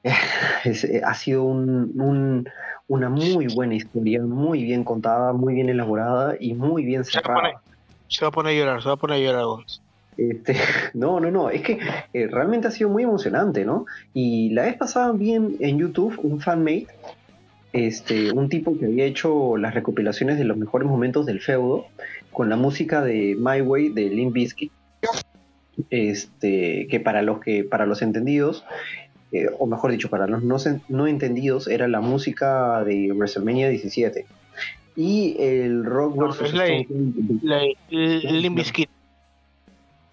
[1.05, 7.05] ha sido una muy buena historia, muy bien contada, muy bien elaborada y muy bien
[7.05, 7.61] cerrada.
[8.15, 9.65] Se va a poner a llorar, se va a poner a llorar.
[10.17, 10.55] Este,
[10.95, 11.81] no, no, no, es que
[12.13, 13.87] eh, realmente ha sido muy emocionante, ¿no?
[14.13, 16.87] Y la vez pasada vi en, YouTube un fanmate,
[17.73, 21.87] este, un tipo que había hecho las recopilaciones de los mejores momentos del feudo
[22.31, 24.71] con la música de My Way de Limp Bizkit,
[25.91, 28.65] este, que para los que para los entendidos
[29.33, 34.25] eh, o mejor dicho para los no, no entendidos era la música de WrestleMania 17
[34.97, 36.55] y el Rock vs.
[36.55, 36.67] la,
[37.91, 38.65] el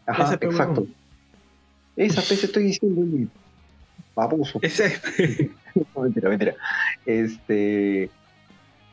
[0.07, 0.87] Ajá, exacto.
[1.95, 3.29] Esa pez estoy diciendo
[4.15, 4.59] baboso.
[4.61, 4.99] Ese.
[5.95, 6.55] no, mentira, mentira.
[7.05, 8.09] Este.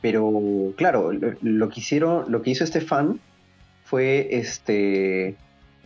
[0.00, 3.18] Pero, claro, lo, que hicieron, lo que hizo este fan
[3.84, 5.34] fue este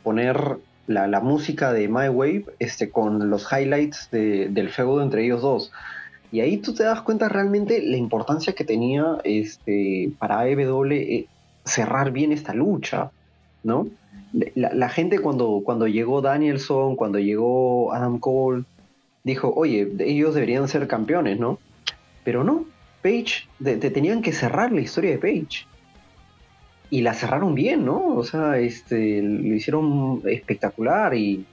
[0.02, 5.24] poner la, la música de My Wave este, con los highlights de, del feudo entre
[5.24, 5.72] ellos dos.
[6.32, 11.26] Y ahí tú te das cuenta realmente la importancia que tenía este, para AEW eh,
[11.64, 13.10] cerrar bien esta lucha,
[13.62, 13.86] ¿no?
[14.54, 18.64] La, gente cuando, cuando llegó Danielson, cuando llegó Adam Cole,
[19.24, 21.58] dijo, oye, ellos deberían ser campeones, ¿no?
[22.24, 22.64] Pero no,
[23.02, 25.66] Page, te, tenían que cerrar la historia de Page.
[26.88, 28.16] Y la cerraron bien, ¿no?
[28.16, 31.44] O sea, este, lo hicieron espectacular y,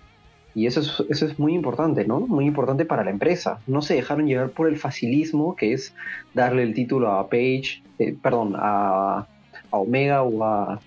[0.55, 2.21] y eso es, eso es muy importante, ¿no?
[2.21, 3.59] Muy importante para la empresa.
[3.67, 5.93] No se dejaron llevar por el facilismo que es
[6.33, 9.27] darle el título a Page, eh, perdón, a,
[9.71, 10.81] Omega o a,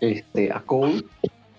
[0.00, 1.04] este, a Cole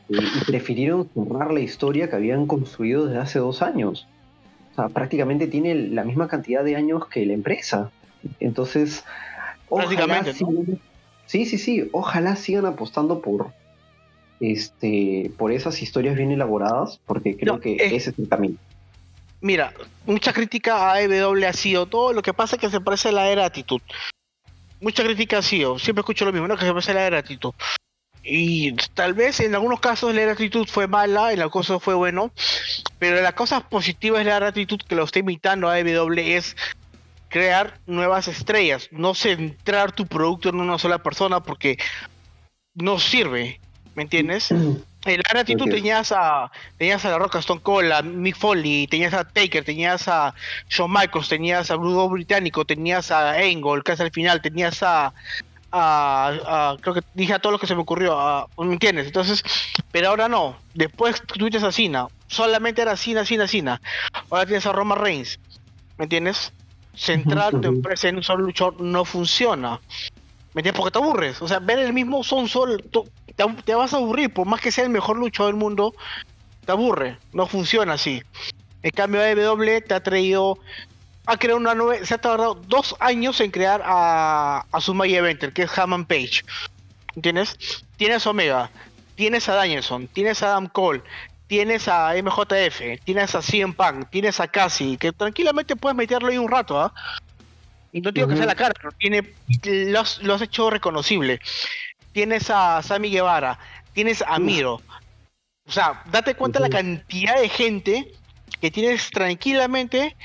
[0.08, 4.08] y prefirieron cerrar la historia que habían construido desde hace dos años.
[4.72, 7.92] O sea, prácticamente tiene la misma cantidad de años que la empresa.
[8.40, 9.04] Entonces,
[9.70, 10.24] ojalá
[11.26, 13.52] sí, sí, sí, ojalá sigan apostando por,
[14.40, 18.56] este, por esas historias bien elaboradas, porque creo que ese es el camino.
[19.42, 19.74] Mira,
[20.06, 23.14] mucha crítica a EW ha sido todo lo que pasa es que se parece a
[23.14, 23.82] la era actitud.
[24.82, 26.58] Mucha crítica ha sido, siempre escucho lo mismo, ¿no?
[26.58, 27.54] Que se parece a la era actitud.
[28.24, 32.32] Y tal vez en algunos casos la actitud fue mala, en algunos casos fue bueno,
[33.00, 36.56] pero las cosas positivas de la actitud que lo está imitando a EW es
[37.30, 41.78] crear nuevas estrellas, no centrar tu producto en una sola persona porque
[42.74, 43.62] no sirve.
[44.00, 44.50] ¿Me entiendes?
[44.50, 44.82] En
[45.34, 49.26] la actitud tenías a, tenías a La Roca Stone Cold, a Mick Foley, tenías a
[49.26, 50.34] Taker, tenías a
[50.70, 55.12] Shawn Michaels, tenías a Bruno Británico, tenías a Angle, casi al final, tenías a,
[55.74, 59.08] a, creo que dije a todo lo que se me ocurrió, ¿me entiendes?
[59.08, 59.44] Entonces,
[59.92, 63.82] pero ahora no, después tuviste a Cena, solamente era Cena, Cena, Cena,
[64.30, 65.42] ahora tienes a Roma Reigns,
[65.98, 66.54] ¿me entiendes?
[66.96, 69.82] Centrar tu empresa en un solo luchador no funciona,
[70.54, 70.80] ¿me entiendes?
[70.80, 72.78] Porque te aburres, o sea, ver el mismo son solo,
[73.40, 75.94] te, te vas a aburrir, por más que sea el mejor luchador del mundo,
[76.66, 78.22] te aburre, no funciona así.
[78.84, 80.60] En cambio, AEW te ha traído
[81.26, 85.54] ha creado una nueva, se ha tardado dos años en crear a, a su Eventer,
[85.54, 86.42] que es Hammond Page.
[87.16, 87.56] ¿Entiendes?
[87.98, 88.72] Tienes Omega,
[89.16, 91.04] tienes a Danielson, tienes a Adam Cole,
[91.46, 96.38] tienes a MJF, tienes a CM Punk, tienes a Cassie, que tranquilamente puedes meterlo ahí
[96.40, 96.94] un rato, ¿ah?
[97.92, 101.40] Y no digo que sea la cara, pero tiene, lo has, hecho reconocible.
[102.12, 103.60] Tienes a Sammy Guevara,
[103.94, 104.82] tienes a Miro.
[105.68, 108.12] O sea, date cuenta la cantidad de gente
[108.60, 110.16] que tienes tranquilamente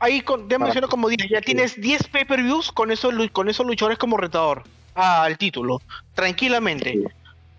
[0.00, 3.98] ahí con, ya menciono como 10, ya tienes 10 pay-per-views con esos, con esos luchadores
[3.98, 5.80] como retador al título,
[6.14, 6.98] tranquilamente.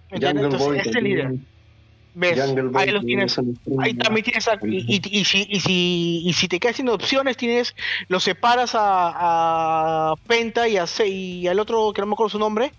[0.10, 1.34] Entonces, es el líder.
[2.15, 2.39] ¿Ves?
[2.74, 3.39] ahí lo tienes.
[3.80, 4.50] Ahí también tienes.
[4.63, 7.76] y, y, si, y, si, y si te quedas sin opciones, tienes.
[8.08, 12.39] Lo separas a, a Penta y, a, y al otro, que no me acuerdo su
[12.39, 12.74] nombre.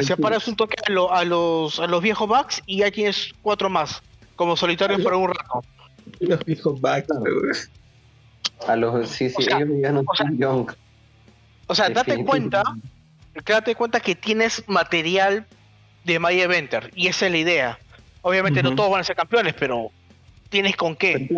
[0.00, 3.70] Y separas un toque a, a, los, a los viejos Bucks y ya tienes cuatro
[3.70, 4.02] más.
[4.36, 5.62] Como solitarios por un rato.
[6.20, 7.08] Los viejos Bucks,
[8.66, 10.70] a los, sí, sí, o sea, ellos ya no o sea, young.
[11.66, 12.62] O sea, date cuenta,
[13.44, 15.46] date cuenta que tienes material
[16.04, 17.78] de My Eventer, y esa es la idea.
[18.22, 19.90] Obviamente no todos van a ser campeones, pero
[20.48, 21.28] tienes con qué.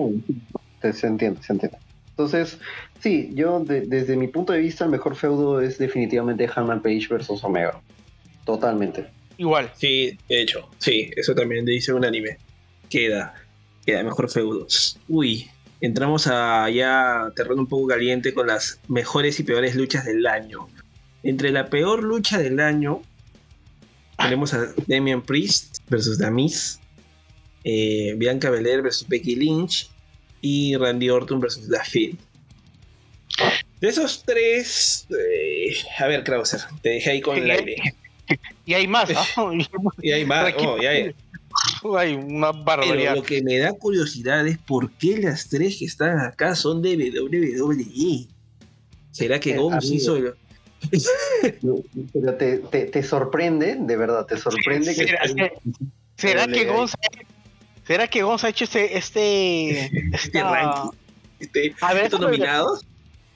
[0.81, 1.79] Se entiende, se entiende.
[2.11, 2.59] Entonces,
[3.01, 7.43] sí, yo desde mi punto de vista el mejor feudo es definitivamente Hanman Page versus
[7.45, 7.81] Omega.
[8.47, 9.09] Totalmente.
[9.37, 9.73] Igual.
[9.77, 12.39] Sí, de hecho, sí, eso también dice un anime.
[12.89, 13.35] Queda,
[13.85, 14.67] queda mejor feudo.
[15.09, 20.27] Uy, entramos a ya terreno un poco caliente con las mejores y peores luchas del
[20.27, 20.69] año.
[21.25, 23.03] Entre la peor lucha del año
[24.17, 26.81] tenemos a Damian Priest versus Damis,
[27.65, 29.91] eh, Bianca Belair versus Becky Lynch
[30.41, 32.19] y Randy Orton versus The Fiend.
[33.81, 37.77] De esos tres, eh, a ver, Krauser, te dejé ahí con el aire.
[38.67, 39.09] Y hay más,
[40.03, 41.15] y hay más, oh, y hay,
[41.97, 43.13] hay una barbaridad.
[43.13, 46.83] Pero lo que me da curiosidad es por qué las tres que están acá son
[46.83, 48.27] de WWE.
[49.13, 50.19] ¿Será que eh, Gomes hizo
[52.13, 55.53] Pero te, te, sorprende, de verdad, te sorprende ¿Será que.
[56.17, 56.95] ¿Será que Gonz
[57.87, 58.99] ¿Será que Gonz ha hecho este.
[58.99, 60.91] Este, este ranking?
[61.39, 62.85] Este, a ver, ¿Estos nominados?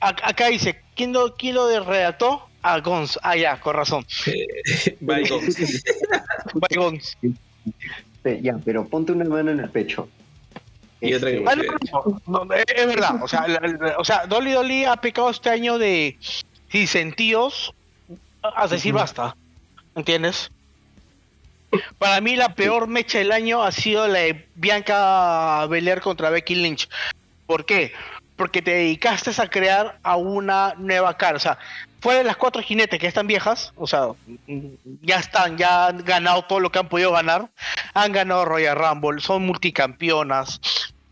[0.01, 2.50] Acá dice: ¿quién lo, quién lo redactó?
[2.63, 3.19] A Gonz.
[3.23, 4.05] Ah, ya, con razón.
[5.01, 5.57] Bye, Gonz.
[6.55, 7.17] Bye, Gonz
[8.25, 10.09] ya, pero ponte una mano en el pecho.
[11.01, 11.45] Y otra este,
[12.77, 13.47] es verdad, o sea,
[13.97, 16.19] o sea, Dolly Dolly ha pecado este año de
[16.69, 17.73] sin sentidos
[18.43, 19.35] a decir basta,
[19.95, 20.51] ¿entiendes?
[21.99, 26.57] Para mí la peor mecha del año ha sido la de Bianca Belair contra Becky
[26.57, 26.89] Lynch.
[27.47, 27.93] ¿Por qué?
[28.37, 31.37] Porque te dedicaste a crear a una nueva cara.
[31.37, 31.59] O sea,
[32.01, 34.09] fuera de las cuatro jinetes que están viejas, o sea,
[35.03, 37.51] ya están, ya han ganado todo lo que han podido ganar,
[37.95, 40.61] han ganado Royal Rumble, son multicampeonas.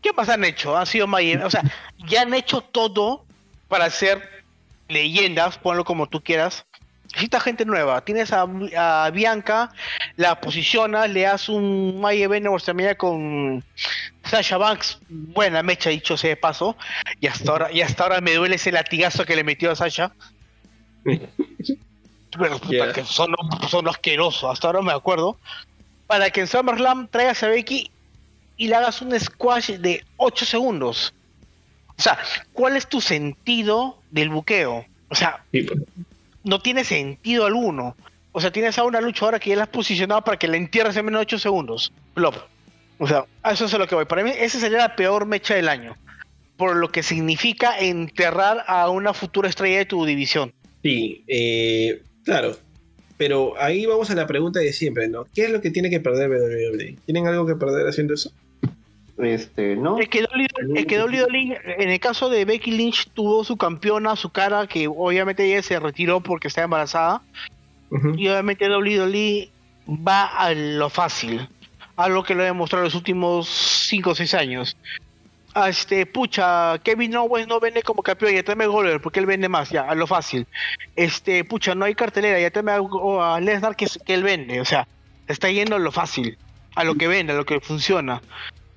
[0.01, 0.77] ¿Qué más han hecho?
[0.77, 1.63] Han sido o sea,
[2.07, 3.25] ya han hecho todo
[3.67, 4.43] para ser
[4.87, 6.65] leyendas, ponlo como tú quieras.
[7.11, 8.01] Necesitas gente nueva.
[8.01, 9.71] Tienes a, Bianca,
[10.15, 13.63] la posicionas, le das un My Event también con
[14.23, 14.99] Sasha Banks.
[15.09, 16.77] Buena mecha, dicho sea de paso.
[17.19, 20.11] Y hasta ahora, y hasta ahora me duele ese latigazo que le metió a Sasha.
[22.37, 23.35] Pero puta, que son,
[23.67, 25.37] son asquerosos, hasta ahora me acuerdo.
[26.07, 27.91] Para que en SummerSlam traigas a Becky
[28.57, 31.13] y le hagas un squash de 8 segundos.
[31.97, 32.17] O sea,
[32.53, 34.85] ¿cuál es tu sentido del buqueo?
[35.09, 35.67] O sea, pues.
[36.43, 37.95] no tiene sentido alguno.
[38.31, 40.95] O sea, tienes a una luchadora que ya la has posicionado para que la entierres
[40.95, 41.91] en menos de 8 segundos.
[42.99, 44.05] O sea, a eso es a lo que voy.
[44.05, 45.95] Para mí, esa sería la peor mecha del año.
[46.57, 50.53] Por lo que significa enterrar a una futura estrella de tu división.
[50.83, 52.55] Sí, eh, claro.
[53.17, 55.25] Pero ahí vamos a la pregunta de siempre, ¿no?
[55.35, 56.95] ¿Qué es lo que tiene que perder WWE?
[57.05, 58.31] ¿Tienen algo que perder haciendo eso?
[59.17, 59.99] Este, ¿no?
[59.99, 64.87] Es que WWE, en el caso de Becky Lynch, tuvo su campeona, su cara, que
[64.87, 67.21] obviamente ella se retiró porque está embarazada.
[68.15, 69.49] Y obviamente WWE
[69.89, 71.49] va a lo fácil,
[71.97, 73.49] a lo que lo ha demostrado los últimos
[73.89, 74.77] 5 o 6 años
[75.67, 79.49] este, pucha, Kevin Owens no vende como campeón, ya tráeme a Goldberg, porque él vende
[79.49, 80.47] más, ya, a lo fácil.
[80.95, 84.65] Este, pucha, no hay cartelera, ya tráeme a, a Lesnar que, que él vende, o
[84.65, 84.87] sea,
[85.27, 86.37] está yendo a lo fácil,
[86.75, 88.21] a lo que vende, a lo que funciona.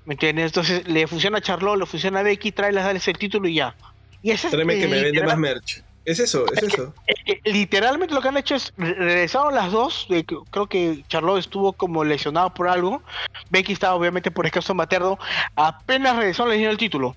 [0.04, 0.46] ¿Me entiendes?
[0.46, 3.74] Entonces, le funciona a Charlotte, le funciona a Becky, tráelas, dale el título y ya.
[4.22, 5.82] Y ese Tráeme que me vende más merch.
[6.04, 6.92] Es eso, es eso.
[7.06, 10.08] Eh, eh, literalmente lo que han hecho es regresaron las dos.
[10.50, 13.02] creo que Charlotte estuvo como lesionado por algo.
[13.50, 15.18] Becky estaba obviamente por escaso materno.
[15.54, 17.14] Apenas regresaron le dieron el título.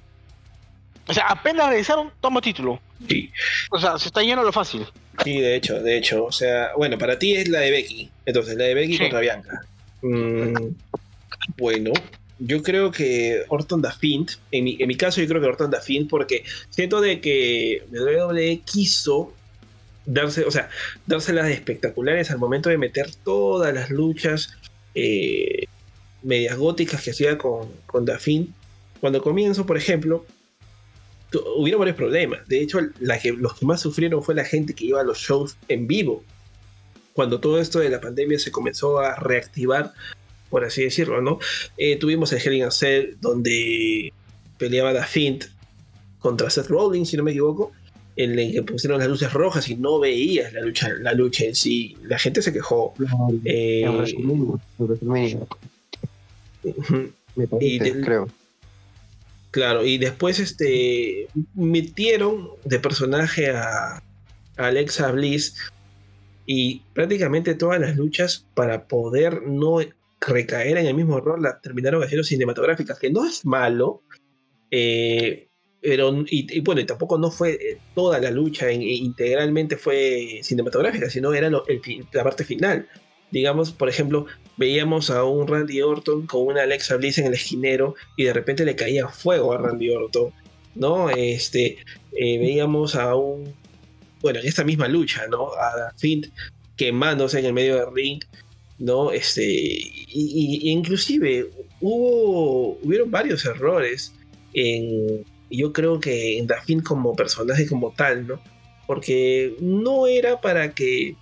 [1.07, 2.79] O sea, apenas regresaron, toma título.
[3.07, 3.31] Sí.
[3.71, 4.85] O sea, se está yendo lo fácil.
[5.23, 6.25] Sí, de hecho, de hecho.
[6.25, 8.09] O sea, bueno, para ti es la de Becky.
[8.25, 9.61] Entonces, la de Becky contra Bianca.
[10.01, 10.73] Mm,
[11.57, 11.91] bueno,
[12.39, 15.71] yo creo que Orton da Fint, en mi, en mi caso yo creo que Orton
[15.71, 19.33] da Fint porque siento de que WWE quiso
[20.05, 20.69] darse, o sea,
[21.05, 24.53] dárselas de espectaculares al momento de meter todas las luchas
[24.93, 25.65] eh,
[26.23, 28.05] medias góticas que hacía con, con.
[28.99, 30.25] Cuando comienzo, por ejemplo,
[31.57, 32.47] hubieron varios problemas.
[32.47, 35.87] De hecho, los que más sufrieron fue la gente que iba a los shows en
[35.87, 36.23] vivo.
[37.13, 39.93] Cuando todo esto de la pandemia se comenzó a reactivar,
[40.55, 41.37] por así decirlo, ¿no?
[41.75, 44.13] Eh, tuvimos el Hell in a Cell donde
[44.57, 45.43] peleaba Da Fint
[46.19, 47.73] contra Seth Rollins, si no me equivoco,
[48.15, 51.55] en el que pusieron las luces rojas y no veías la lucha, la lucha en
[51.55, 51.97] sí.
[52.03, 52.93] La gente se quejó.
[53.43, 53.85] Eh,
[57.59, 58.29] y creo.
[59.51, 64.01] Claro, y después este metieron de personaje a,
[64.55, 65.57] Alexa Bliss
[66.45, 69.81] y prácticamente todas las luchas para poder no
[70.25, 74.03] recaer en el mismo error la terminaron haciendo cinematográficas, que no es malo,
[74.71, 75.47] eh,
[75.81, 81.49] pero y, bueno, tampoco no fue eh, toda la lucha integralmente fue cinematográfica, sino era
[81.49, 82.87] la parte final.
[83.31, 84.25] Digamos, por ejemplo,
[84.57, 88.65] veíamos a un Randy Orton con una Alexa Bliss en el esquinero y de repente
[88.65, 90.31] le caía fuego a Randy Orton,
[90.73, 91.09] ¿no?
[91.09, 91.77] Este,
[92.13, 93.53] eh, veíamos a un,
[94.21, 95.49] bueno, en esta misma lucha, ¿no?
[95.53, 96.27] A Fint
[96.75, 98.23] quemándose en el medio del ring,
[98.79, 99.11] ¿no?
[99.11, 101.49] Este, y, inclusive
[101.81, 104.13] hubo, hubieron varios errores
[104.53, 108.41] en, yo creo que en Fint como personaje como tal, ¿no?
[108.87, 111.15] Porque no era para que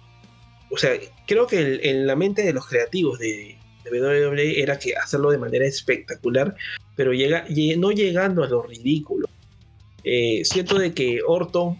[0.73, 0.93] o sea,
[1.27, 5.65] creo que en la mente de los creativos de, WWE era que hacerlo de manera
[5.65, 6.55] espectacular,
[6.95, 7.45] pero llega,
[7.77, 9.27] no llegando a lo ridículo.
[10.03, 11.79] Eh, siento de que Orton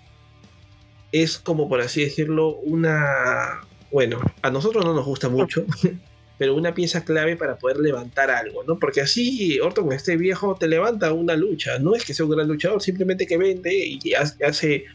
[1.12, 3.62] es como por así decirlo una
[3.94, 5.66] bueno a nosotros no nos gusta mucho
[6.38, 10.68] pero una pieza clave para poder levantar algo no porque así Orton este viejo te
[10.68, 14.86] levanta una lucha no es que sea un gran luchador simplemente que vende y hace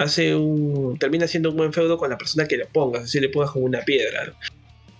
[0.00, 0.98] hace un.
[0.98, 3.66] termina siendo un buen feudo con la persona que le pongas, así le pongas como
[3.66, 4.32] una piedra.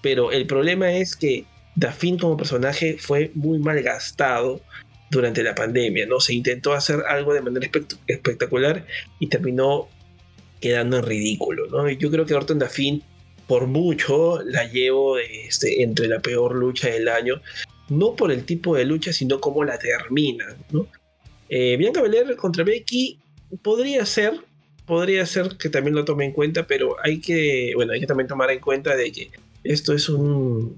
[0.02, 1.44] Pero el problema es que
[1.74, 4.60] Dafin como personaje fue muy mal gastado
[5.10, 6.20] durante la pandemia, ¿no?
[6.20, 7.68] Se intentó hacer algo de manera
[8.06, 8.86] espectacular
[9.18, 9.88] y terminó
[10.60, 11.88] quedando en ridículo, ¿no?
[11.88, 13.02] Yo creo que Orton Dafin,
[13.50, 17.42] por mucho, la llevo este, entre la peor lucha del año,
[17.88, 20.86] no por el tipo de lucha, sino cómo la termina, ¿no?
[21.48, 23.18] Eh, Bianca Belair contra Becky
[23.60, 24.34] podría ser,
[24.86, 28.28] podría ser que también lo tome en cuenta, pero hay que, bueno, hay que también
[28.28, 29.32] tomar en cuenta de que
[29.64, 30.76] esto es un,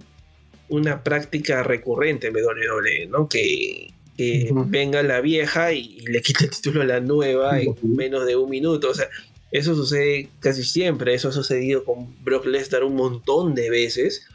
[0.70, 3.28] una práctica recurrente en WWE, ¿no?
[3.28, 8.36] Que, venga la vieja y, le quite el título a la nueva en menos de
[8.36, 8.88] un minuto.
[8.88, 9.08] O sea,
[9.53, 11.14] eso sucede casi siempre.
[11.14, 14.26] Eso ha sucedido con Brock Lesnar un montón de veces.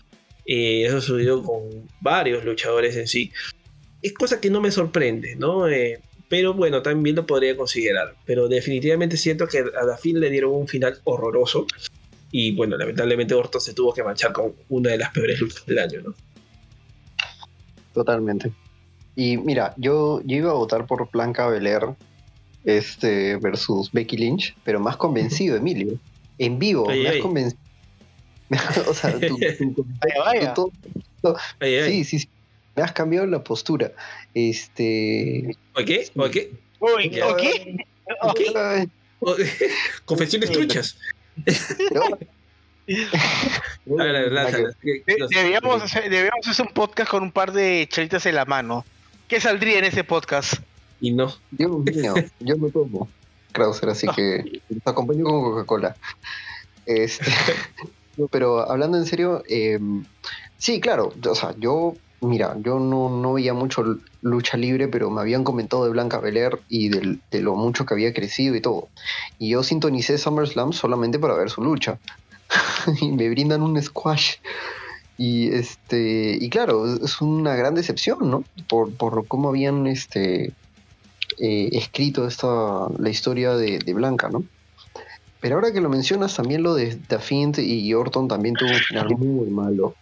[0.46, 3.32] Eh, eso ha sucedido con varios luchadores en sí.
[4.04, 5.68] Es cosa que no me sorprende, ¿no?
[5.68, 6.00] Eh,
[6.30, 8.16] pero bueno, también lo podría considerar.
[8.26, 11.66] Pero definitivamente siento que a la fin le dieron un final horroroso.
[12.32, 15.80] Y bueno, lamentablemente Orton se tuvo que manchar con una de las peores luchas del
[15.80, 16.14] año, ¿no?
[17.94, 18.52] Totalmente.
[19.16, 21.96] Y mira, yo, yo iba a votar por Blanca Belair
[22.64, 26.00] este, versus Becky Lynch, pero más convencido, Emilio.
[26.40, 27.60] En vivo, más convencido.
[28.88, 29.38] o sea, tú,
[31.62, 32.30] sí, sí, sí
[32.78, 33.92] me has cambiado la postura.
[34.36, 35.58] Este.
[35.74, 36.08] ¿O qué?
[36.16, 36.52] ¿O qué?
[36.80, 37.86] ¿O qué?
[38.22, 38.88] ¿O qué?
[40.06, 40.96] Confesiones truchas.
[45.26, 48.86] Debíamos hacer, debíamos hacer un podcast con un par de charitas en la mano.
[49.28, 50.62] ¿Qué saldría en ese podcast?
[51.00, 51.32] Y no.
[51.52, 51.84] Yo, no,
[52.40, 53.08] yo no tomo
[53.52, 55.96] Krauser, así que te acompaño con Coca-Cola.
[56.86, 57.26] Este,
[58.32, 59.80] pero hablando en serio, eh,
[60.58, 65.22] sí, claro, o sea, yo Mira, yo no, no, veía mucho lucha libre, pero me
[65.22, 68.88] habían comentado de Blanca Belair y de lo mucho que había crecido y todo.
[69.38, 72.00] Y yo sintonicé SummerSlam solamente para ver su lucha.
[73.02, 74.38] y me brindan un squash.
[75.20, 76.38] Y este.
[76.42, 78.44] Y claro, es una gran decepción, ¿no?
[78.68, 80.54] Por, por cómo habían este.
[81.40, 84.44] Eh, escrito esta, la historia de, de, Blanca, ¿no?
[85.40, 89.10] Pero ahora que lo mencionas, también lo de Dafint y Orton también tuvo un final
[89.18, 89.96] muy malo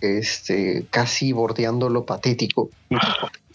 [0.00, 2.70] este, casi bordeando lo patético.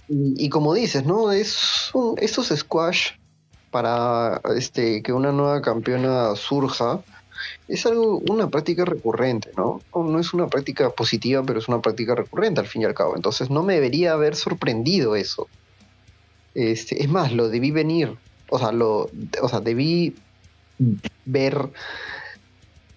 [0.07, 1.31] Y, como dices, ¿no?
[1.31, 3.11] Es un, estos squash
[3.71, 7.01] para este, que una nueva campeona surja,
[7.67, 9.81] es algo, una práctica recurrente, ¿no?
[9.93, 13.15] No es una práctica positiva, pero es una práctica recurrente al fin y al cabo.
[13.15, 15.47] Entonces no me debería haber sorprendido eso.
[16.55, 18.17] Este, es más, lo debí venir.
[18.49, 20.15] O sea, lo, o sea, debí
[21.25, 21.69] ver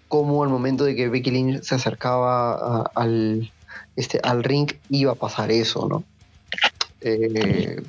[0.07, 3.51] cómo al momento de que Becky Lynch se acercaba al,
[3.95, 6.03] este, al ring iba a pasar eso, ¿no?
[7.01, 7.81] Eh,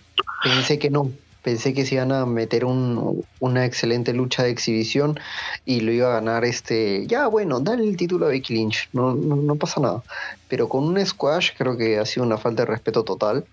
[0.42, 1.10] pensé que no,
[1.43, 5.18] pensé que se iban a meter una excelente lucha de exhibición
[5.64, 9.14] y lo iba a ganar este, ya bueno, dale el título a Becky Lynch, no,
[9.14, 10.03] no, pasa nada.
[10.49, 13.45] Pero con un squash creo que ha sido una falta de respeto total,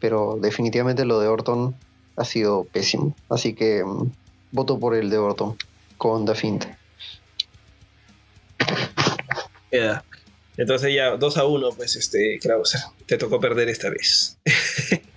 [0.00, 1.74] pero definitivamente lo de Orton
[2.16, 3.14] ha sido pésimo.
[3.28, 4.10] Así que mm,
[4.52, 5.56] voto por el de Orton
[5.98, 6.64] con The Fint.
[10.56, 14.38] Entonces ya 2 a 1, pues este, Krauser, te tocó perder esta vez.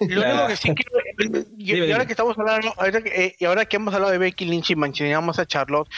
[0.00, 2.74] Lo único que sí quiero, y, ahora que estamos hablando,
[3.04, 5.88] eh, y ahora que hemos hablado de Becky Lynch y mencionamos a Charlotte,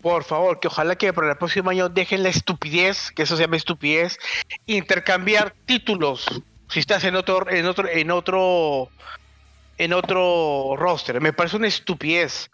[0.00, 3.42] por favor, que ojalá que para el próximo año dejen la estupidez, que eso se
[3.42, 4.18] llama estupidez,
[4.66, 6.26] intercambiar títulos.
[6.68, 8.90] Si estás en otro, en otro, en otro,
[9.76, 12.50] en otro roster, me parece una estupidez.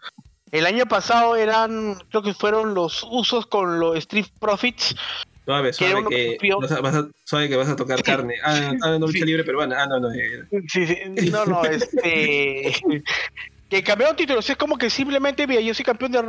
[0.51, 4.95] El año pasado eran, creo que fueron los usos con los Street Profits
[5.45, 8.33] Suave, suave que, vas a, vas a, que vas a tocar carne.
[8.43, 9.83] Ah, no, no, lucha libre peruana.
[9.83, 10.11] Ah, no, no.
[10.11, 10.43] Eh.
[10.67, 10.97] Sí, sí.
[11.29, 13.03] No, no, este.
[13.69, 14.49] que cambiaron títulos.
[14.49, 16.19] Es como que simplemente, mira, yo soy campeón de.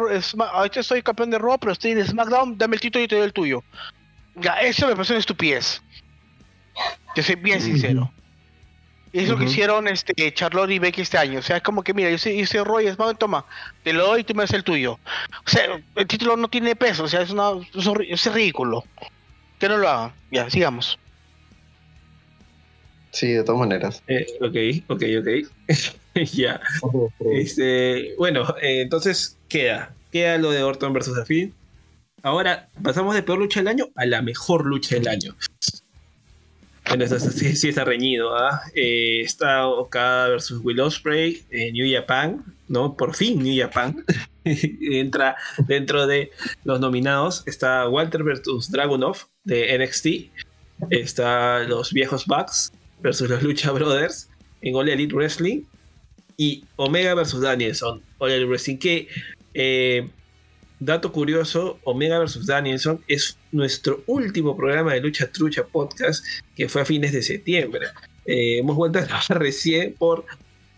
[0.53, 2.59] Ahorita soy campeón de Raw, pero estoy en SmackDown.
[2.59, 3.65] Dame el título y te doy el tuyo.
[4.37, 5.81] Ya, eso me parece una estupidez.
[7.17, 8.13] Yo soy bien sincero.
[9.17, 11.39] Y es lo que hicieron este, Charlotte y Becky este año.
[11.39, 13.47] O sea, es como que, mira, yo soy, yo soy Roy, SmackDown, toma,
[13.83, 14.99] te lo doy y tú me das el tuyo.
[15.47, 17.53] O sea, el título no tiene peso, o sea, es, una,
[18.07, 18.85] es ridículo.
[19.59, 20.13] Que no lo hagan.
[20.31, 20.99] Ya, sigamos.
[23.11, 24.03] Sí, de todas maneras.
[24.07, 25.73] Eh, ok, ok, ok.
[26.35, 26.61] ya.
[27.33, 29.95] este, bueno, eh, entonces queda.
[30.13, 31.55] Queda lo de Orton versus Afin.
[32.23, 35.35] Ahora pasamos de peor lucha del año a la mejor lucha del año.
[37.05, 38.37] Está reñido.
[38.37, 38.61] ¿ah?
[38.75, 42.97] Eh, está Okada versus Will Ospreay, en New Japan, ¿no?
[42.97, 44.05] Por fin New Japan.
[44.45, 45.37] Entra
[45.67, 46.31] dentro de
[46.65, 47.43] los nominados.
[47.47, 50.07] Está Walter versus Dragunov de NXT.
[50.91, 54.29] Está los viejos Bucks versus los Lucha Brothers
[54.63, 55.63] en All Elite Wrestling.
[56.37, 58.03] Y Omega versus Danielson.
[58.19, 58.79] All Elite Wrestling.
[58.79, 59.09] Que
[59.55, 60.09] eh,
[60.79, 62.47] dato curioso, Omega vs.
[62.47, 66.25] Danielson es nuestro último programa de Lucha Trucha Podcast
[66.55, 67.87] que fue a fines de septiembre.
[68.25, 70.25] Eh, hemos vuelto a trabajar recién por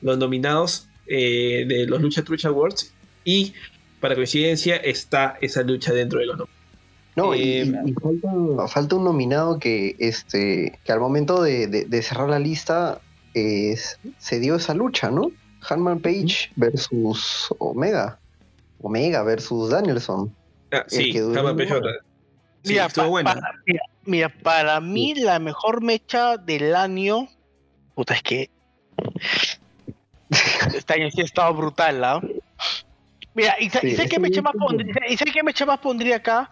[0.01, 2.93] los nominados eh, de los Lucha Trucha Awards
[3.25, 3.55] y
[4.01, 6.59] para coincidencia está esa lucha dentro de los nominados.
[7.17, 7.73] No, y, eh,
[8.69, 13.01] falta, un nominado que, este, que al momento de, cerrar la lista
[13.35, 15.33] se dio esa lucha, ¿no?
[15.69, 18.21] Hanman Page versus Omega.
[18.81, 20.35] Omega versus Danielson.
[20.73, 21.81] Ah, sí, Hanman Page
[22.65, 27.29] mira, mira, para mí la mejor mecha del año.
[27.95, 28.51] Puta, es que.
[30.75, 32.21] este año sí ha estado brutal, ¿no?
[33.35, 36.51] Mira, y, sé qué mecha más pondría, y sé qué mecha más pondría acá.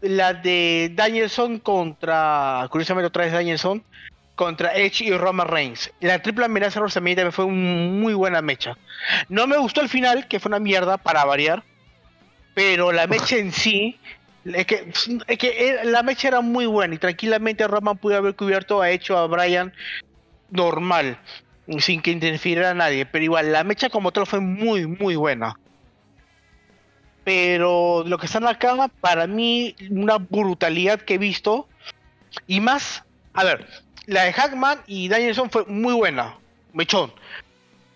[0.00, 2.66] La de Danielson contra.
[2.70, 3.84] Curiosamente otra vez Danielson.
[4.42, 5.92] Contra Edge y Roman Reigns.
[6.00, 8.76] La triple amenaza Rosa también fue una muy buena mecha.
[9.28, 11.62] No me gustó el final, que fue una mierda para variar.
[12.52, 14.00] Pero la mecha en sí
[14.44, 14.92] es que,
[15.28, 19.16] es que la mecha era muy buena y tranquilamente Roman pudo haber cubierto, ha hecho
[19.16, 19.72] a Brian
[20.50, 21.18] normal,
[21.78, 23.06] sin que interfiriera nadie.
[23.06, 25.54] Pero igual, la mecha como tal fue muy, muy buena.
[27.22, 31.68] Pero lo que están acá, para mí, una brutalidad que he visto.
[32.48, 33.68] Y más, a ver,
[34.06, 36.36] la de Hackman y Danielson fue muy buena,
[36.72, 37.12] mechón.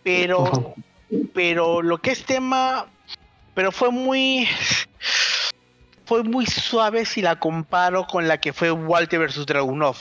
[0.02, 0.74] Pero,
[1.34, 2.86] pero lo que es tema,
[3.54, 4.48] pero fue muy
[6.04, 9.96] fue muy suave si la comparo con la que fue Walter versus Dragunov.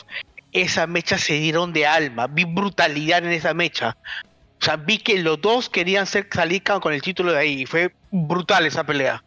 [0.51, 3.97] Esa mecha se dieron de alma, vi brutalidad en esa mecha.
[4.61, 7.61] O sea, vi que los dos querían ser salir con el título de ahí.
[7.63, 9.23] Y fue brutal esa pelea.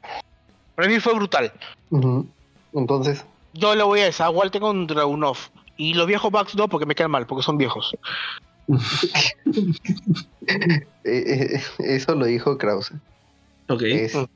[0.75, 1.53] Para mí fue brutal.
[2.73, 3.25] Entonces.
[3.53, 5.37] Yo le voy a esa, Walter con Dragunov.
[5.79, 7.97] Y los viejos Bucks no, porque me quedan mal, porque son viejos.
[11.05, 12.93] Eh, eh, eso lo dijo Krause.
[13.69, 13.83] Ok.
[13.83, 14.27] Este,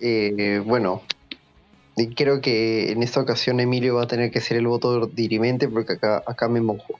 [0.00, 1.02] eh, bueno,
[2.14, 5.94] creo que en esta ocasión Emilio va a tener que ser el voto dirimente porque
[5.94, 6.98] acá, acá me mojo.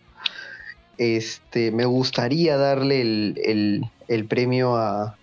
[0.98, 5.16] Este, me gustaría darle el, premio a,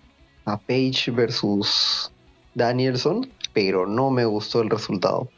[0.44, 2.10] a, Page versus
[2.54, 5.28] Danielson, pero no me gustó el resultado.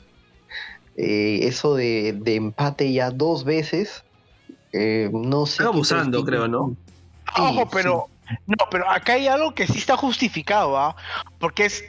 [1.00, 4.02] Eh, eso de, empate ya dos veces,
[4.72, 5.62] eh, no sé.
[5.62, 6.76] Está abusando, creo, ¿no?
[7.36, 8.08] Ojo, pero
[8.46, 10.96] No, pero acá hay algo que sí está justificado, ¿ah?
[11.38, 11.84] Porque es.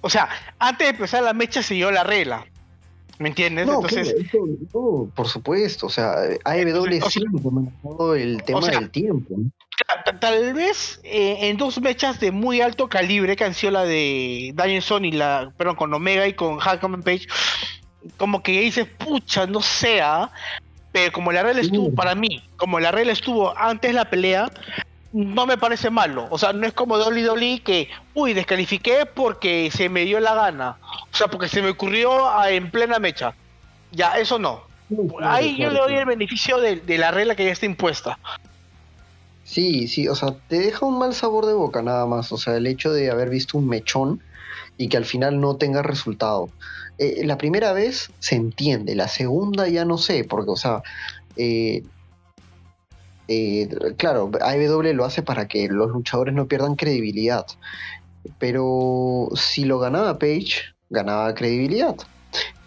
[0.00, 0.28] O sea,
[0.60, 2.46] antes de empezar la mecha se dio la regla.
[3.18, 3.66] ¿Me entiendes?
[3.66, 4.14] No, Entonces,
[4.72, 9.36] por supuesto, o sea, AEW siempre ha manejado el tema del tiempo.
[10.20, 14.52] Tal vez eh, en dos mechas de muy alto calibre, que han sido la de
[14.54, 17.26] Danielson y la, perdón, con Omega y con Hackman Page,
[18.16, 20.30] como que dices, pucha, no sea,
[20.92, 24.50] pero como la regla estuvo, para mí, como la regla estuvo antes de la pelea,
[25.12, 26.26] no me parece malo.
[26.30, 30.76] O sea, no es como WWE que, uy, descalifiqué porque se me dio la gana.
[31.12, 33.34] O sea, porque se me ocurrió en plena mecha.
[33.90, 34.62] Ya, eso no.
[35.22, 38.18] Ahí yo le doy el beneficio de, la regla que ya está impuesta.
[39.44, 42.32] Sí, sí, o sea, te deja un mal sabor de boca nada más.
[42.32, 44.22] O sea, el hecho de haber visto un mechón
[44.78, 46.48] y que al final no tenga resultado.
[46.98, 50.82] Eh, la primera vez se entiende, la segunda ya no sé, porque, o sea,
[51.36, 51.82] eh,
[53.28, 57.46] eh, claro, AEW lo hace para que los luchadores no pierdan credibilidad.
[58.38, 61.96] Pero si lo ganaba Page, ganaba credibilidad.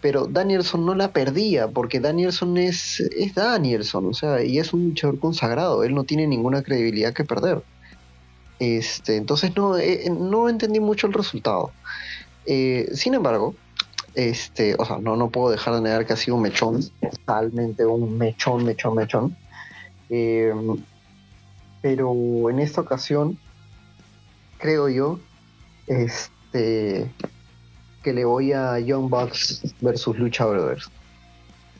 [0.02, 4.90] Pero Danielson no la perdía, porque Danielson es, es Danielson, o sea, y es un
[4.90, 7.64] luchador consagrado, él no tiene ninguna credibilidad que perder.
[8.60, 9.76] Este, entonces no,
[10.20, 11.72] no entendí mucho el resultado.
[12.46, 13.56] Sin embargo,
[14.16, 17.86] este, o sea, no, no puedo dejar de negar que ha sido un mechón, totalmente
[17.86, 19.38] un mechón, mechón, mechón.
[20.10, 20.78] Em,
[21.82, 23.38] pero en esta ocasión,
[24.58, 25.20] creo yo,
[25.88, 27.12] este,
[28.04, 30.90] que le voy a Young Bucks versus Lucha Brothers.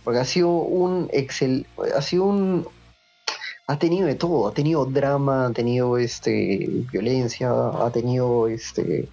[0.04, 1.66] Porque ha sido un excel,
[1.96, 2.68] ha sido un,
[3.68, 9.10] ha tenido de todo, ha tenido drama, ha tenido este violencia, ha tenido este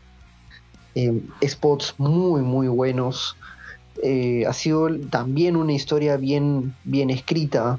[0.94, 3.36] em, spots muy muy buenos.
[4.02, 7.78] Eh, ha sido también una historia bien, bien escrita,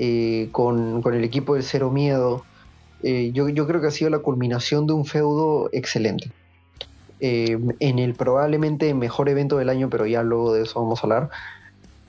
[0.00, 2.44] eh, con, el equipo del Cero Miedo.
[3.02, 6.30] Eh, yo, creo que ha sido la culminación de un feudo excelente.
[7.20, 11.02] Eh, en el probablemente mejor evento del año, pero ya luego de eso vamos a
[11.02, 11.30] hablar.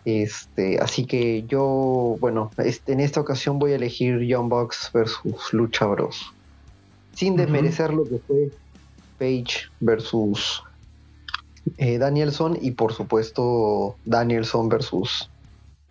[0.06, 5.52] Este, así que yo, bueno, este, en esta ocasión voy a elegir Young Bucks versus
[5.52, 6.32] Lucha Bros.
[7.14, 8.50] Sin desmerecer lo que fue
[9.20, 10.64] Page versus
[11.78, 15.30] Danielson y por supuesto Danielson versus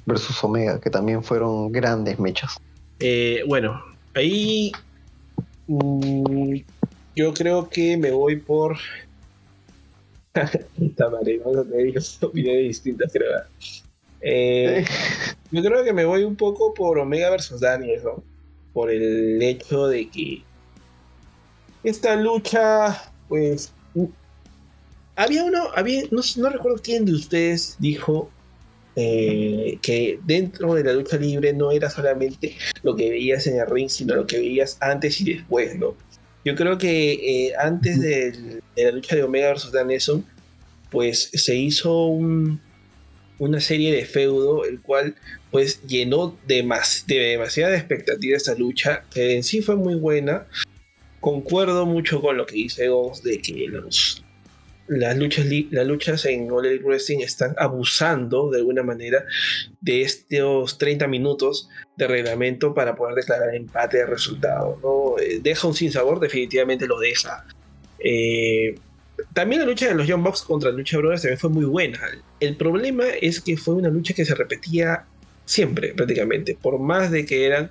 [0.08, 2.58] versus Omega, que también fueron grandes mechas.
[2.98, 3.80] Eh, bueno,
[4.14, 4.72] ahí
[5.66, 6.56] mm,
[7.14, 8.78] yo creo que me voy por.
[10.34, 13.42] vamos a tener opiniones distintas, creo.
[14.20, 14.84] Eh,
[15.52, 18.00] yo creo que me voy un poco por Omega versus Daniel,
[18.72, 20.42] por el hecho de que
[21.84, 23.72] esta lucha, pues.
[25.16, 28.30] Había uno, había, no, no recuerdo quién de ustedes dijo
[29.00, 33.66] eh, que dentro de la lucha libre no era solamente lo que veías en el
[33.68, 35.94] ring, sino lo que veías antes y después, ¿no?
[36.44, 40.24] Yo creo que eh, antes de, la lucha de Omega versus Danielson,
[40.90, 42.06] pues se hizo
[43.38, 45.14] una serie de feudo, el cual
[45.52, 50.46] pues llenó de, más, de demasiada expectativa esta lucha, que en sí fue muy buena.
[51.20, 54.24] Concuerdo mucho con lo que dice Ghost de que los,
[54.86, 59.24] las luchas, las luchas en All Elite Wrestling están abusando de alguna manera
[59.80, 64.78] de estos 30 minutos de reglamento para poder declarar empate de resultado.
[64.82, 65.22] ¿no?
[65.22, 67.44] Eh, deja un sinsabor, definitivamente lo deja.
[67.98, 68.76] Eh,
[69.32, 72.00] también la lucha de los Young Bucks contra Lucha Brothers también fue muy buena.
[72.40, 75.04] El problema es que fue una lucha que se repetía
[75.44, 76.56] siempre, prácticamente.
[76.60, 77.70] Por más de que eran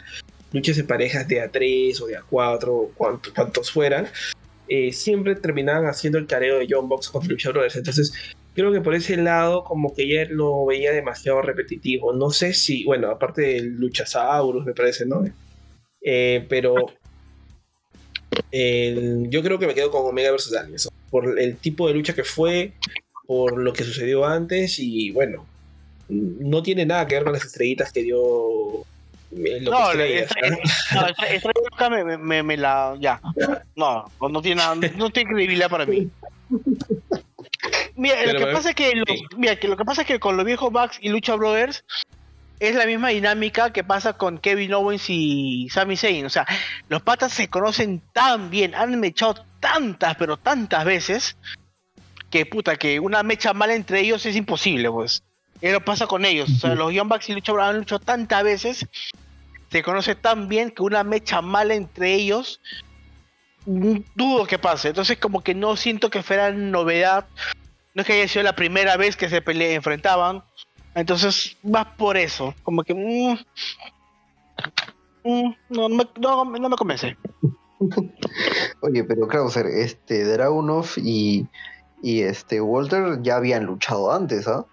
[0.52, 2.89] luchas de parejas de A3 o de A4,
[3.34, 4.08] cuantos fueran,
[4.68, 7.76] eh, siempre terminaban haciendo el careo de John Box contra Lucha Brothers.
[7.78, 8.14] Entonces,
[8.54, 12.14] creo que por ese lado, como que ya lo veía demasiado repetitivo.
[12.14, 15.24] No sé si, bueno, aparte de Luchasaurus, me parece, ¿no?
[16.02, 16.76] Eh, pero
[18.52, 20.52] yo creo que me quedo con Omega vs.
[20.52, 20.93] Danielson.
[21.10, 22.74] Por el tipo de lucha que fue,
[23.26, 25.45] por lo que sucedió antes y bueno,
[26.10, 28.86] no tiene nada que ver con las estrellitas que dio
[29.32, 32.95] no, esta, me, me, la.
[32.99, 33.19] Ya.
[33.75, 36.09] No, no tiene nada, no tiene credibilidad para mí.
[37.95, 38.93] Mira, lo que pasa es que,
[39.36, 41.84] mira, que lo que pasa es que con los viejos Bucks y Lucha Brothers
[42.59, 46.25] es la misma dinámica que pasa con Kevin Owens y Sami Zayn.
[46.25, 46.45] O sea,
[46.89, 51.38] los patas se conocen tan bien, han mechado tantas, pero tantas veces,
[52.30, 55.23] que puta, que una mecha mala entre ellos es imposible, pues.
[55.62, 56.49] Eso pasa con ellos.
[56.49, 58.88] O sea, los Young Bucks y Lucha han luchado tantas veces,
[59.70, 62.62] se conoce tan bien que una mecha mala entre ellos,
[63.66, 64.89] dudo que pase.
[64.89, 67.28] Entonces, como que no siento que fuera novedad.
[67.93, 70.43] No es que haya sido la primera vez que se pele enfrentaban.
[70.95, 72.53] Entonces, va por eso.
[72.64, 72.93] Como que.
[72.93, 73.38] Mm,
[75.24, 77.18] mm, no, me, no, me convence.
[78.82, 81.45] Oye, pero Krauser, este Dragunov y,
[82.01, 84.66] y este Walter ya habían luchado antes, ¿ah?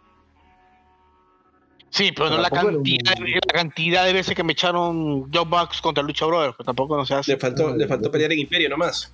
[1.95, 6.03] Sí, pero no la cantidad, la cantidad de veces que me echaron Job Bucks contra
[6.03, 7.31] Lucha Brothers, que tampoco no se hace.
[7.31, 9.13] Le faltó, le faltó pelear en Imperio nomás.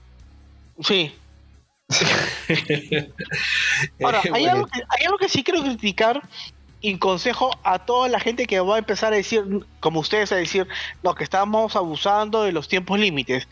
[0.80, 1.14] Sí.
[4.02, 6.22] Ahora, hay, algo que, hay algo que sí quiero criticar
[6.80, 9.44] y consejo a toda la gente que va a empezar a decir,
[9.80, 10.66] como ustedes, a decir,
[11.02, 13.46] no, que estamos abusando de los tiempos límites.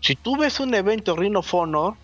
[0.00, 1.94] Si tú ves un evento of Honor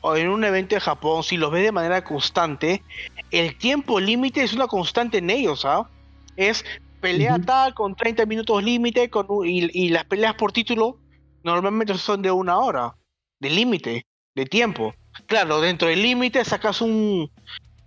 [0.00, 2.82] o en un evento de Japón, si los ves de manera constante,
[3.30, 5.88] el tiempo límite es una constante en ellos, ¿ah?
[6.36, 6.64] Es
[7.00, 9.10] pelea tal con 30 minutos límite
[9.44, 10.98] y, y las peleas por título
[11.42, 12.96] normalmente son de una hora,
[13.38, 14.94] de límite, de tiempo.
[15.26, 17.30] Claro, dentro del límite sacas un,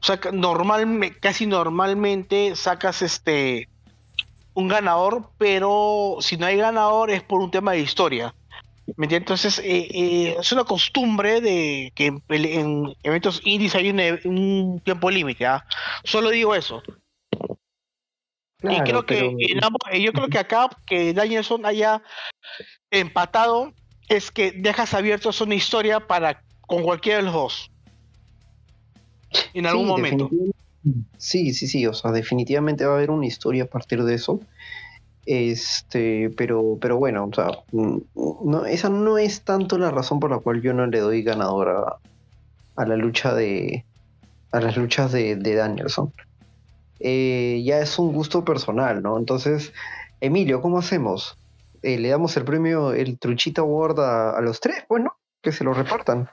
[0.01, 3.69] saca, normal, casi normalmente sacas este
[4.53, 8.33] un ganador, pero si no hay ganador es por un tema de historia.
[8.95, 15.09] ¿Me Entonces, eh, eh, es una costumbre de que en, eventos indies hay un, tiempo
[15.09, 15.45] límite.
[15.45, 15.65] ¿ah?
[16.03, 16.81] Solo digo eso.
[18.63, 19.35] y creo que
[20.01, 22.01] yo creo que acá que Danielson haya
[22.91, 23.73] empatado
[24.07, 27.71] es que dejas abiertos una historia para con cualquiera de los dos
[29.53, 30.29] en algún momento.
[31.17, 34.39] Sí, sí, sí, o sea, definitivamente va a haber una historia a partir de eso.
[35.31, 37.97] Este, pero, pero bueno, o sea, mm,
[38.45, 41.99] no, esa no es tanto la razón por la cual yo no le doy ganador
[42.75, 43.85] a, la lucha de.
[44.51, 46.11] a las luchas de, Danielson.
[46.99, 49.19] Eh, ya es un gusto personal, ¿no?
[49.19, 49.71] Entonces,
[50.19, 51.37] Emilio, ¿cómo hacemos?
[51.83, 55.13] Eh, le damos el premio, el Truchita Award a, a los tres, bueno,
[55.43, 56.27] que se lo repartan.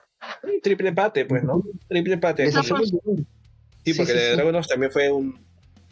[0.63, 1.63] Triple empate, pues, ¿no?
[1.87, 2.51] Triple empate.
[2.51, 5.46] Sí, porque sí, de Dragonos también fue un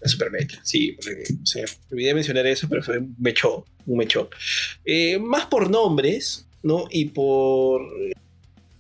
[0.09, 0.61] super mecha.
[0.63, 4.31] Sí, porque, o sea, olvidé mencionar eso, pero fue un mecho, un mecho.
[4.85, 6.87] Eh, más por nombres, ¿no?
[6.91, 7.83] Y por,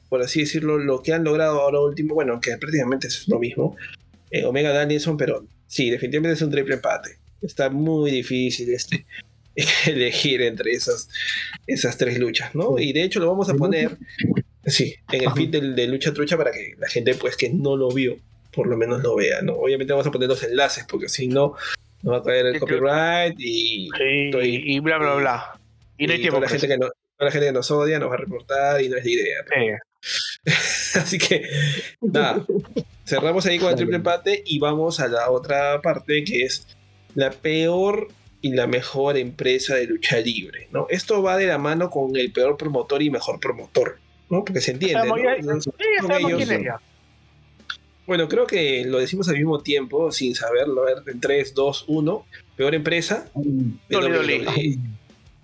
[0.08, 3.76] por así decirlo, lo que han logrado ahora último, bueno, que prácticamente es lo mismo.
[4.30, 7.18] Eh, Omega Danielson, pero sí, definitivamente es un triple empate.
[7.42, 9.06] Está muy difícil este
[9.86, 11.08] elegir entre esas,
[11.66, 12.78] esas tres luchas, ¿no?
[12.78, 13.98] Y de hecho lo vamos a poner
[14.66, 17.90] Sí, en el feed de, Lucha Trucha para que la gente pues que no lo
[17.90, 18.16] vio,
[18.54, 19.54] por lo menos lo vea, ¿no?
[19.54, 21.54] Obviamente vamos a poner los enlaces porque si no,
[22.02, 25.60] nos va a caer el copyright y, y, bla, bla, bla.
[25.98, 26.36] Y, no hay tiempo.
[26.36, 26.78] Toda la, gente que
[27.18, 29.36] la gente que nos odia nos va a reportar y no es la idea.
[30.94, 31.48] Así que,
[32.00, 32.44] nada,
[33.04, 36.66] cerramos ahí con el triple empate y vamos a la otra parte que es
[37.14, 38.08] la peor
[38.40, 40.86] y la mejor empresa de lucha libre, ¿no?
[40.90, 43.98] Esto va de la mano con el peor promotor y mejor promotor.
[44.30, 44.44] ¿no?
[44.44, 45.08] Porque se entiende.
[48.06, 50.82] Bueno, creo que lo decimos al mismo tiempo, sin saberlo.
[50.82, 52.26] A ver, en 3, 2, 1.
[52.56, 53.30] Peor empresa.
[53.34, 54.78] WWE.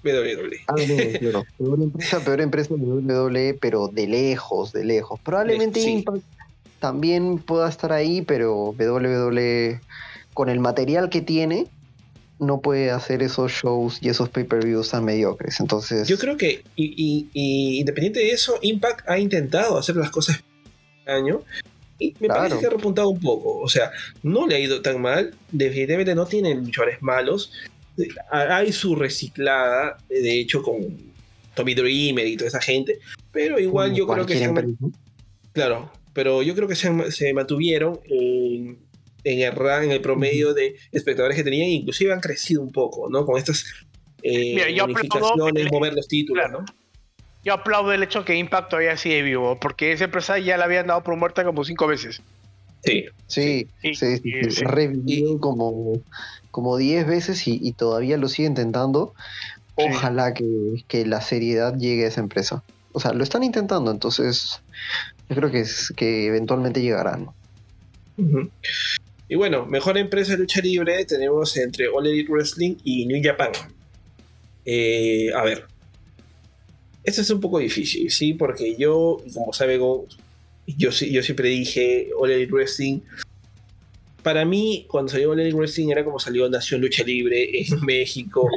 [0.02, 0.60] WWE.
[0.66, 0.74] Ah,
[1.58, 5.20] peor empresa, peor empresa WWE, pero de lejos, de lejos.
[5.20, 6.24] Probablemente Impact
[6.78, 9.80] también pueda estar ahí, pero WWE
[10.34, 11.66] con el material que tiene,
[12.38, 15.60] no puede hacer esos shows y esos pay-per-views tan mediocres.
[15.60, 16.08] Entonces.
[16.08, 17.28] Yo creo que, y,
[17.78, 20.42] independiente de eso, Impact ha intentado hacer las cosas
[21.00, 21.42] este año.
[22.00, 23.58] Y me parece que ha repuntado un poco.
[23.58, 23.92] O sea,
[24.22, 25.32] no le ha ido tan mal.
[25.52, 27.52] Definitivamente no tienen luchadores malos.
[28.32, 30.80] Hay su reciclada, de hecho, con
[31.54, 32.98] Tommy Dreamer y toda esa gente.
[33.30, 34.52] Pero igual yo creo que se
[35.52, 38.78] Claro, pero yo creo que se, se mantuvieron en
[39.24, 43.24] en el en el promedio de espectadores que tenían, inclusive han crecido un poco, ¿no?
[43.24, 43.64] Con estas
[44.22, 44.56] eh,
[45.70, 46.64] mover los títulos, ¿no?
[47.44, 50.86] Yo aplaudo el hecho que Impact todavía sigue vivo, porque esa empresa ya la habían
[50.86, 52.20] dado por muerta como cinco veces.
[52.84, 56.00] Sí, sí, sí, sí, revivió como,
[56.50, 59.14] como diez veces y, todavía lo sigue intentando.
[59.74, 62.62] Ojalá que, la seriedad llegue a esa empresa.
[62.92, 64.62] O sea, lo están intentando, entonces
[65.28, 67.28] yo creo que, es, que eventualmente llegarán.
[69.28, 73.52] Y bueno, mejor empresa de lucha libre tenemos entre All Elite Wrestling y New Japan.
[74.64, 75.69] Eh, a ver,
[77.04, 78.34] esto es un poco difícil, ¿sí?
[78.34, 83.00] Porque yo, como sabe yo, yo siempre dije All Elite Wrestling.
[84.22, 88.48] Para mí, cuando salió All Elite Wrestling era como salió Nación Lucha Libre en México,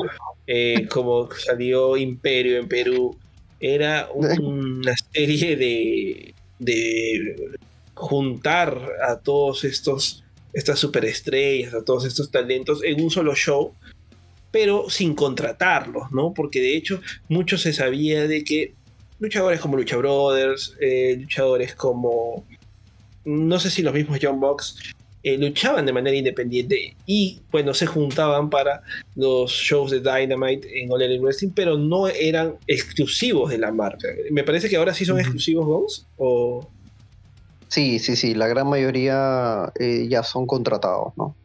[0.46, 3.18] eh, como salió Imperio en Perú.
[3.60, 7.50] Era una serie de, de
[7.94, 10.24] juntar a todos estos
[10.54, 13.74] estas superestrellas, a todos estos talentos en un solo show,
[14.54, 16.32] pero sin contratarlos, ¿no?
[16.32, 18.76] Porque de hecho mucho se sabía de que
[19.20, 22.46] luchadores como Lucha Brothers, eh, luchadores como,
[23.26, 24.94] no sé si los mismos John Box,
[25.24, 28.84] eh, luchaban de manera independiente y bueno, se juntaban para
[29.16, 34.08] los shows de Dynamite en All Elite Wrestling, pero no eran exclusivos de la marca.
[34.30, 36.70] Me parece que ahora sí son exclusivos Bones o...
[37.70, 41.36] Sí, sí, sí, la gran mayoría eh, ya son contratados, ¿no?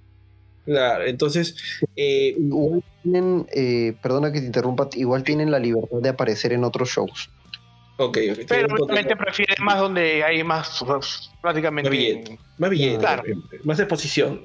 [0.69, 1.57] Claro, entonces...
[1.97, 3.47] Eh, igual tienen,
[4.03, 7.31] perdona que te interrumpa, igual tienen la libertad de aparecer en otros shows.
[7.97, 8.39] Ok, ok.
[8.47, 10.85] Pero obviamente prefiere más donde hay más,
[11.41, 11.89] prácticamente.
[11.89, 13.23] Más billete, más, billete, claro.
[13.65, 14.43] más exposición.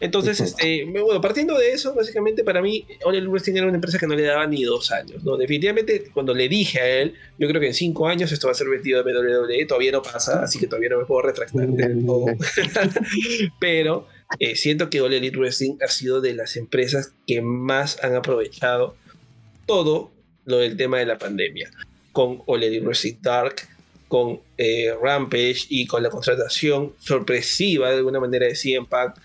[0.00, 4.06] Entonces, este, bueno, partiendo de eso, básicamente para mí, All Wrestling era una empresa que
[4.06, 5.36] no le daba ni dos años, ¿no?
[5.36, 8.54] Definitivamente, cuando le dije a él, yo creo que en cinco años esto va a
[8.54, 12.04] ser metido de WWE, todavía no pasa, así que todavía no me puedo retractar del
[12.04, 12.26] todo.
[13.58, 14.06] Pero
[14.38, 18.96] eh, siento que All Elite Wrestling ha sido de las empresas que más han aprovechado
[19.66, 20.10] todo
[20.44, 21.70] lo del tema de la pandemia.
[22.12, 23.68] Con All Elite Dark,
[24.08, 29.16] con eh, Rampage y con la contratación sorpresiva de alguna manera de CM Punk,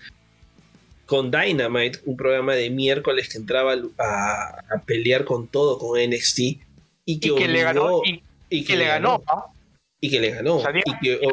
[1.06, 6.38] con Dynamite, un programa de miércoles que entraba a, pelear con todo con NXT
[7.04, 9.22] y que, le ganó y, que, le ganó,
[10.00, 10.62] y que le ganó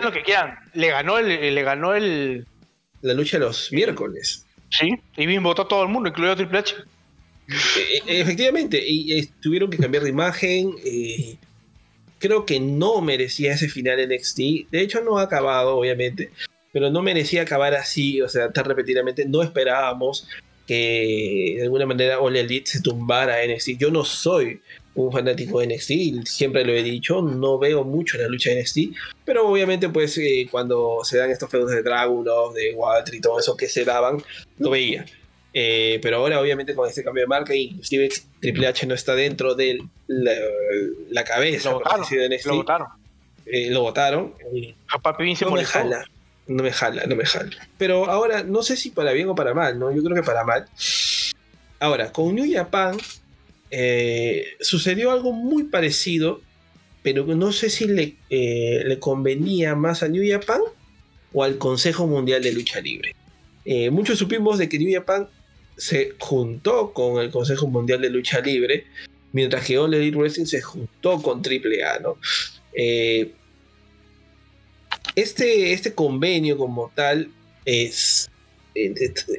[0.01, 0.57] lo que quieran.
[0.73, 2.45] Le ganó el, le ganó el
[3.01, 6.75] la lucha de los miércoles sí y bien votó todo el mundo incluido Triple H
[7.47, 11.37] e, e, efectivamente y, tuvieron que cambiar de imagen eh,
[12.19, 14.37] creo que no merecía ese final en NXT.
[14.69, 16.31] De hecho, no ha acabado, obviamente,
[16.71, 19.25] pero no merecía acabar así, o sea, tan repetidamente.
[19.25, 20.27] No esperábamos
[20.67, 23.77] que de alguna manera All Elite se tumbara en NXT.
[23.79, 24.61] Yo no soy
[24.95, 28.77] un fanático de NXT, siempre lo he dicho, no veo mucho la lucha de NXT,
[29.23, 33.39] pero obviamente pues eh, cuando se dan estos feudos de Dragunov, de Walter y todo
[33.39, 34.21] eso que se daban,
[34.57, 35.05] lo veía.
[35.53, 38.09] Eh, pero ahora, obviamente, con este cambio de marca, inclusive
[38.39, 41.71] Triple H no está dentro de la, cabeza.
[41.71, 42.05] Lo votaron.
[42.45, 42.87] lo votaron.
[43.45, 44.35] Eh, lo votaron.
[45.41, 46.05] no me jala.
[46.47, 47.49] No me jala, no me jala.
[47.77, 49.91] Pero ahora, no sé si para bien o para mal, ¿no?
[49.91, 50.65] Yo creo que para mal.
[51.79, 52.97] Ahora, con New Japan
[53.71, 56.41] eh, sucedió algo muy parecido,
[57.03, 60.61] pero no sé si le, le convenía más a New Japan
[61.33, 63.15] o al Consejo Mundial de Lucha Libre.
[63.91, 65.27] muchos supimos de que New Japan
[65.79, 68.85] se juntó con el Consejo Mundial de Lucha Libre,
[69.31, 72.17] mientras que All Elite Wrestling se juntó con AAA, ¿no?
[72.73, 73.31] Eh,
[75.15, 77.31] este, este convenio como tal
[77.63, 78.31] es eh,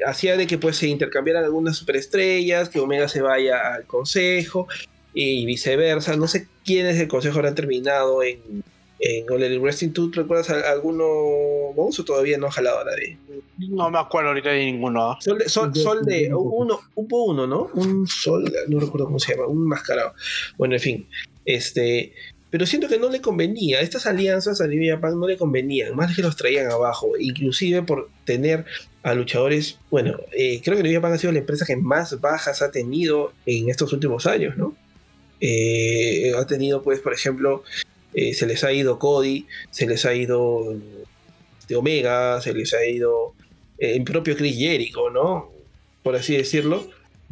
[0.07, 4.69] hacía de que pues se intercambiaran algunas superestrellas, que Omega se vaya al consejo
[5.15, 6.17] y viceversa.
[6.17, 8.65] No sé quiénes del consejo habrán terminado en,
[8.99, 9.91] en All Elite Wrestling.
[9.91, 11.05] ¿Tú recuerdas alguno,
[11.75, 13.19] vos o todavía no ha jalado a nadie?
[13.59, 15.17] No me acuerdo ahorita de ninguno.
[15.21, 17.71] Sol de, sol, de uno, hubo uno, ¿no?
[17.75, 20.15] Un sol, no recuerdo cómo se llama, un mascarado.
[20.57, 21.09] Bueno, en fin.
[21.45, 22.13] Este,
[22.51, 23.81] pero siento que no le convenía.
[23.81, 28.11] Estas alianzas a New Japan no le convenían, más que los traían abajo, inclusive por
[28.25, 28.65] tener
[29.03, 29.79] a luchadores.
[29.91, 33.33] Bueno, eh, creo que New Japan ha sido la empresa que más bajas ha tenido
[33.47, 34.75] en estos últimos años, ¿no?
[35.41, 37.65] Eh, ha tenido, pues, por ejemplo,
[38.13, 40.75] eh, se les ha ido Cody, se les ha ido
[41.69, 43.35] de Omega, se les ha ido
[43.79, 45.51] eh, el propio Chris Jericho, ¿no?
[46.03, 46.89] Por así decirlo.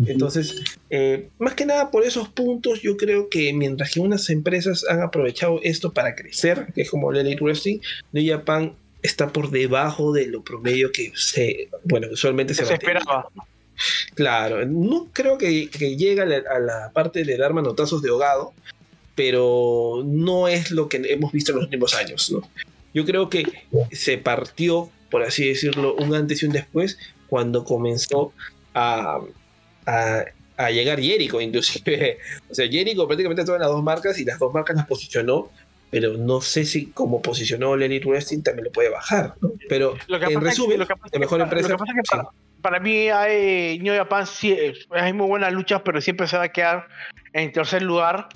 [0.06, 4.84] Entonces, eh, más que nada por esos puntos, yo creo que mientras que unas empresas
[4.88, 7.80] han aprovechado esto para crecer, que es como el Elite Wrestling,
[8.12, 13.28] New Japan está por debajo de lo promedio que se, bueno, usualmente se, se esperaba.
[14.14, 18.52] Claro, no creo que, que llegue a la, parte de dar manotazos de ahogado,
[19.14, 22.48] pero no es lo que hemos visto en los últimos años, ¿no?
[22.94, 23.44] Yo creo que
[23.92, 28.32] se partió, por así decirlo, un antes y un después cuando comenzó
[28.74, 29.20] a,
[29.88, 32.18] a, llegar Jericho, inclusive.
[32.50, 35.50] O sea, Jericho prácticamente en las dos marcas y las dos marcas las posicionó,
[35.90, 39.52] pero no sé si como posicionó Lenny Wrestling también lo puede bajar, ¿no?
[39.68, 41.76] Pero en resumen, la mejor empresa...
[42.60, 44.56] para, mí hay New Japan sí,
[44.90, 46.88] hay muy buenas luchas, pero siempre se va a quedar
[47.32, 48.28] en tercer lugar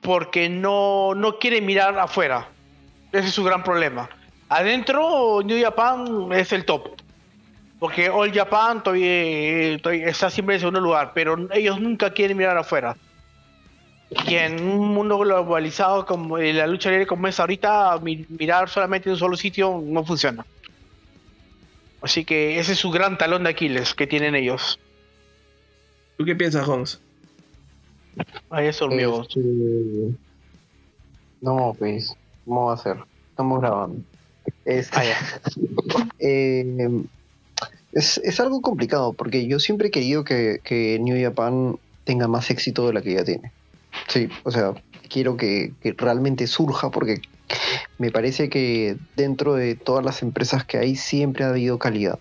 [0.00, 2.48] porque no, no quiere mirar afuera.
[3.12, 4.08] Ese es su gran problema.
[4.48, 7.00] Adentro, New Japan es el top.
[7.80, 9.74] Porque All Japan todavía,
[10.06, 12.94] está siempre en segundo lugar, pero ellos nunca quieren mirar afuera.
[14.28, 19.14] Y en un mundo globalizado como la lucha libre como es ahorita, mirar solamente en
[19.14, 20.44] un solo sitio no funciona.
[22.02, 24.78] Así que ese es su gran talón de Aquiles que tienen ellos.
[26.18, 27.00] ¿Tú qué piensas, Holmes?
[28.50, 29.22] Ahí es mío.
[29.22, 29.40] Este,
[31.40, 32.14] no, pues,
[32.44, 32.98] ¿cómo va a ser?
[33.30, 34.02] Estamos grabando.
[34.66, 35.04] Este, ah,
[36.18, 37.04] eh,
[37.92, 42.92] es, algo complicado porque yo siempre he querido que, New Japan tenga más éxito de
[42.94, 43.52] la que ya tiene.
[44.08, 44.74] Sí, o sea,
[45.08, 47.20] quiero que, realmente surja porque
[47.98, 52.18] me parece que dentro de todas las empresas que hay siempre ha habido calidad.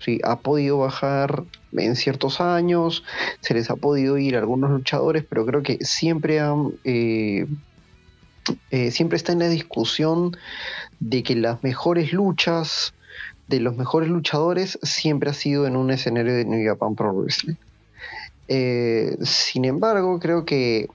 [0.00, 3.04] Sí, ha podido bajar en ciertos años,
[3.40, 7.46] se les ha podido ir algunos luchadores, pero creo que siempre han, eh,
[8.70, 10.36] eh, siempre está en la discusión
[11.00, 12.92] de que las mejores luchas
[13.48, 17.56] de los mejores luchadores siempre ha sido en un escenario de New Japan Pro Wrestling.
[18.48, 20.88] Eh, sin embargo, creo que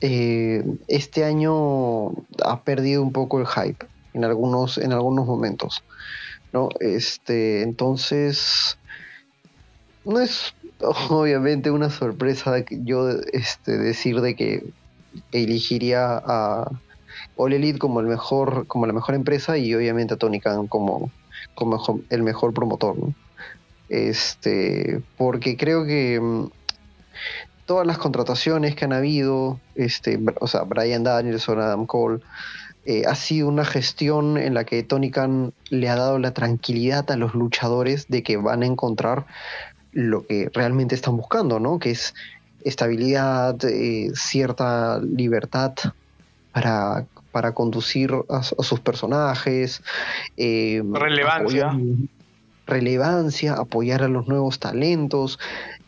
[0.00, 2.08] eh, este año
[2.44, 5.82] ha perdido un poco el hype en algunos, en algunos momentos.
[6.52, 6.68] ¿no?
[6.80, 8.78] Este, entonces,
[10.04, 10.54] no es
[11.10, 14.64] obviamente una sorpresa yo este, decir de que
[15.32, 16.70] elegiría a
[17.36, 21.10] All Elite como el mejor, como la mejor empresa y obviamente a Tony Khan como,
[21.54, 22.96] como el mejor promotor.
[23.88, 26.50] Este, porque creo que mm,
[27.66, 32.20] todas las contrataciones que han habido, este, o sea, Brian Danielson, Adam Cole,
[32.84, 37.10] eh, ha sido una gestión en la que Tony Khan le ha dado la tranquilidad
[37.10, 39.26] a los luchadores de que van a encontrar
[39.90, 41.80] lo que realmente están buscando, ¿no?
[41.80, 42.14] Que es
[42.64, 45.72] estabilidad, eh, cierta libertad
[46.52, 47.06] para,
[47.36, 49.82] para conducir a, sus personajes.
[50.38, 51.70] Eh, Relevancia
[52.66, 55.38] relevancia, apoyar a los nuevos talentos.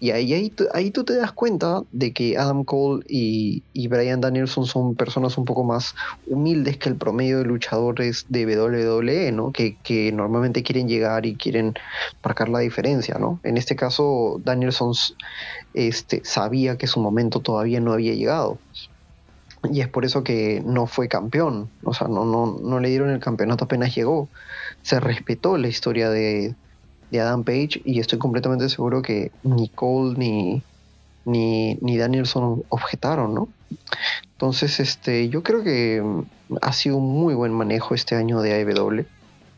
[0.01, 4.21] Y ahí, ahí, ahí tú te das cuenta de que Adam Cole y, y, Brian
[4.21, 5.97] Danielson son personas un poco más
[6.27, 9.53] humildes que el promedio de luchadores de WWE, ¿no?
[9.53, 11.75] Que, que normalmente quieren llegar y quieren
[12.23, 13.41] marcar la diferencia, ¿no?
[13.43, 14.93] En este caso, Danielson
[15.75, 18.59] este, sabía que su momento todavía no había llegado.
[19.71, 21.69] Y es por eso que no fue campeón.
[21.85, 24.29] O sea, no, no, no le dieron el campeonato apenas llegó.
[24.83, 26.55] Se respetó la historia de,
[27.11, 30.63] de Adam Page y estoy completamente seguro que ni Cole ni,
[31.25, 33.49] ni, ni Danielson objetaron, ¿no?
[34.33, 36.03] Entonces, este, yo creo que
[36.63, 39.05] ha sido un muy buen manejo este año de AEW,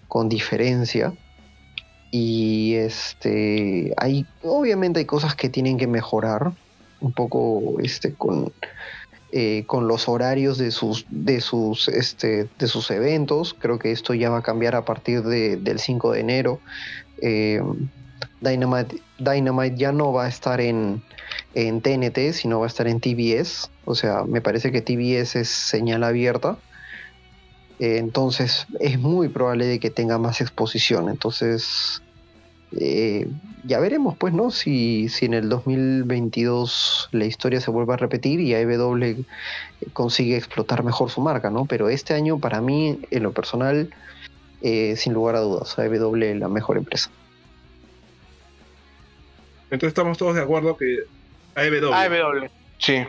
[0.08, 1.12] con diferencia.
[2.10, 6.52] Y este, hay, obviamente hay cosas que tienen que mejorar,
[7.00, 8.52] un poco este, con,
[9.32, 13.54] eh, con los horarios de sus, de, sus, este, de sus eventos.
[13.54, 16.60] Creo que esto ya va a cambiar a partir del 5 de enero.
[17.22, 17.62] Eh,
[18.40, 21.02] Dynamite, Dynamite, ya no va a estar en,
[21.54, 23.70] en, TNT, sino va a estar en TBS.
[23.84, 26.58] O sea, me parece que TBS es señal abierta.
[27.78, 31.08] Eh, entonces es muy probable de que tenga más exposición.
[31.08, 32.02] Entonces
[32.78, 33.28] eh,
[33.64, 34.50] ya veremos, pues, ¿no?
[34.50, 39.24] Si, si en el 2022 la historia se vuelve a repetir y AEW
[39.92, 41.66] consigue explotar mejor su marca, ¿no?
[41.66, 43.90] Pero este año, para mí, en lo personal,
[44.62, 47.10] eh, sin lugar a dudas, AEW es la mejor empresa.
[49.64, 51.04] Entonces estamos todos de acuerdo que
[51.54, 51.92] AEW.
[51.92, 52.48] AEW,
[52.78, 53.04] sí.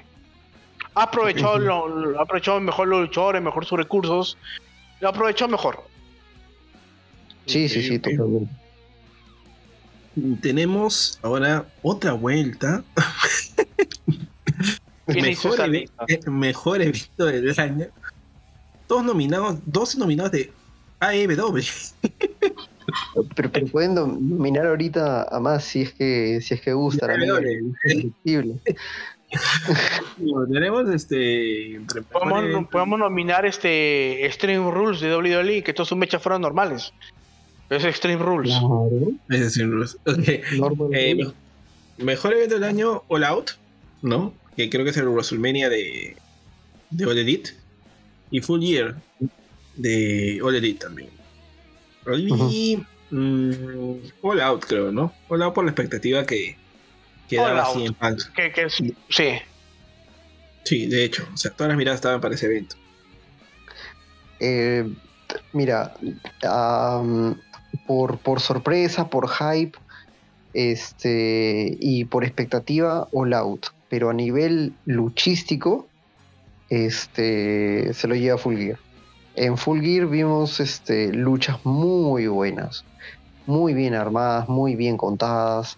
[0.94, 4.38] Ha aprovechado, lo, ha aprovechado mejor los luchadores, mejor sus recursos.
[5.00, 5.84] Lo ha aprovechado mejor.
[7.46, 8.61] Sí, sí, sí, totalmente.
[10.42, 12.84] Tenemos ahora otra vuelta.
[15.08, 17.88] mejor, evento, mejor evento del año.
[18.88, 20.52] Todos nominados, 12 nominados de
[21.00, 21.62] AEW.
[23.36, 27.08] Pero, pero, pueden dominar ahorita a más si es que si es que gusta.
[30.52, 31.80] tenemos este.
[32.12, 36.92] Podemos, podemos, nominar este Extreme Rules de WWE, que todos son mechas fueron normales.
[37.72, 38.54] Es Extreme Rules.
[39.30, 39.98] Es Extreme Rules.
[40.94, 41.26] Eh,
[42.00, 43.52] mejor evento del año, All Out,
[44.02, 44.34] ¿no?
[44.58, 46.18] Que creo que es el WrestleMania de,
[46.90, 47.52] de All Elite.
[48.30, 48.96] Y Full Year,
[49.78, 51.10] de All Elite también.
[52.18, 52.78] Y
[53.10, 55.14] mm, All Out, creo, ¿no?
[55.30, 56.58] All Out por la expectativa que,
[57.30, 58.20] que daba así en Punk.
[58.34, 58.94] Que, sí.
[60.66, 61.26] Sí, de hecho.
[61.34, 62.76] O sea, todas las miradas estaban para ese evento.
[64.42, 64.94] Eh,
[65.54, 65.94] mira,
[67.92, 69.78] por, por sorpresa, por hype,
[70.54, 73.66] este, y por expectativa, All Out.
[73.90, 75.88] Pero a nivel luchístico,
[76.70, 78.80] este, se lo lleva Full Gear.
[79.36, 82.86] En Full Gear vimos este, luchas muy buenas,
[83.46, 85.78] muy bien armadas, muy bien contadas.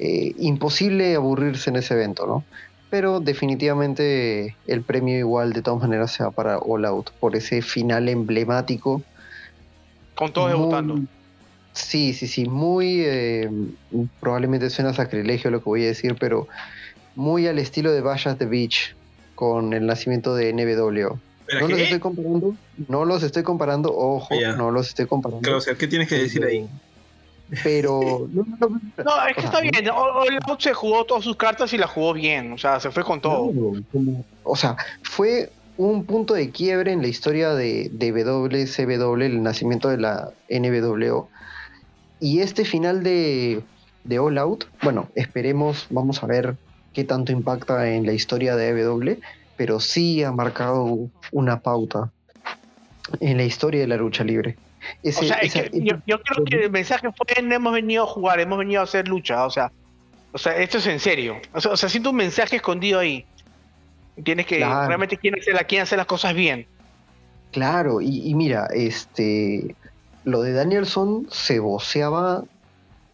[0.00, 2.44] Eh, imposible aburrirse en ese evento, ¿no?
[2.90, 7.62] Pero definitivamente el premio igual de todas maneras se va para All Out por ese
[7.62, 9.00] final emblemático.
[10.16, 10.98] Con todos debutando.
[11.76, 13.02] Sí, sí, sí, muy...
[13.04, 13.50] Eh,
[14.20, 16.48] probablemente suena sacrilegio lo que voy a decir, pero
[17.14, 18.94] muy al estilo de Bash the Beach
[19.34, 21.20] con el nacimiento de NWO.
[21.60, 22.54] No los estoy comparando,
[22.88, 25.42] no los estoy comparando, ojo, no los estoy comparando.
[25.42, 26.66] Claro, o sea, ¿qué tienes que decir ahí?
[27.62, 28.28] Pero.
[29.04, 29.74] No, es que está bien.
[30.58, 32.52] se jugó todas sus cartas y la jugó bien.
[32.52, 33.52] O sea, se fue con todo.
[34.42, 39.88] o sea, fue un punto de quiebre en la historia de, de WCW, el nacimiento
[39.88, 41.28] de la NWO.
[42.20, 43.62] Y este final de,
[44.04, 46.56] de All Out, bueno, esperemos, vamos a ver
[46.94, 49.20] qué tanto impacta en la historia de AEW,
[49.56, 52.10] pero sí ha marcado una pauta
[53.20, 54.56] en la historia de la lucha libre.
[55.04, 55.40] o sea,
[55.72, 59.08] yo, creo que el mensaje fue, no hemos venido a jugar, hemos venido a hacer
[59.08, 59.70] lucha, o sea,
[60.32, 61.36] o sea, esto es en serio.
[61.54, 63.24] O sea, siento un mensaje escondido ahí.
[64.22, 66.66] Tienes que realmente quieren hacer, hacer las cosas bien.
[67.52, 69.74] Claro, y, mira, este
[70.26, 72.42] lo de Danielson se voceaba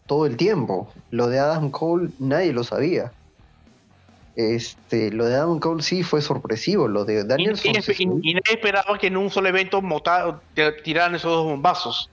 [0.07, 0.91] todo el tiempo.
[1.11, 3.13] Lo de Adam Cole nadie lo sabía.
[4.35, 6.87] Este, lo de Adam Cole sí fue sorpresivo.
[6.87, 7.71] Lo de Danielson.
[8.23, 9.79] Y, nadie esperaba que en un solo evento
[10.83, 12.09] tiraran esos dos bombazos.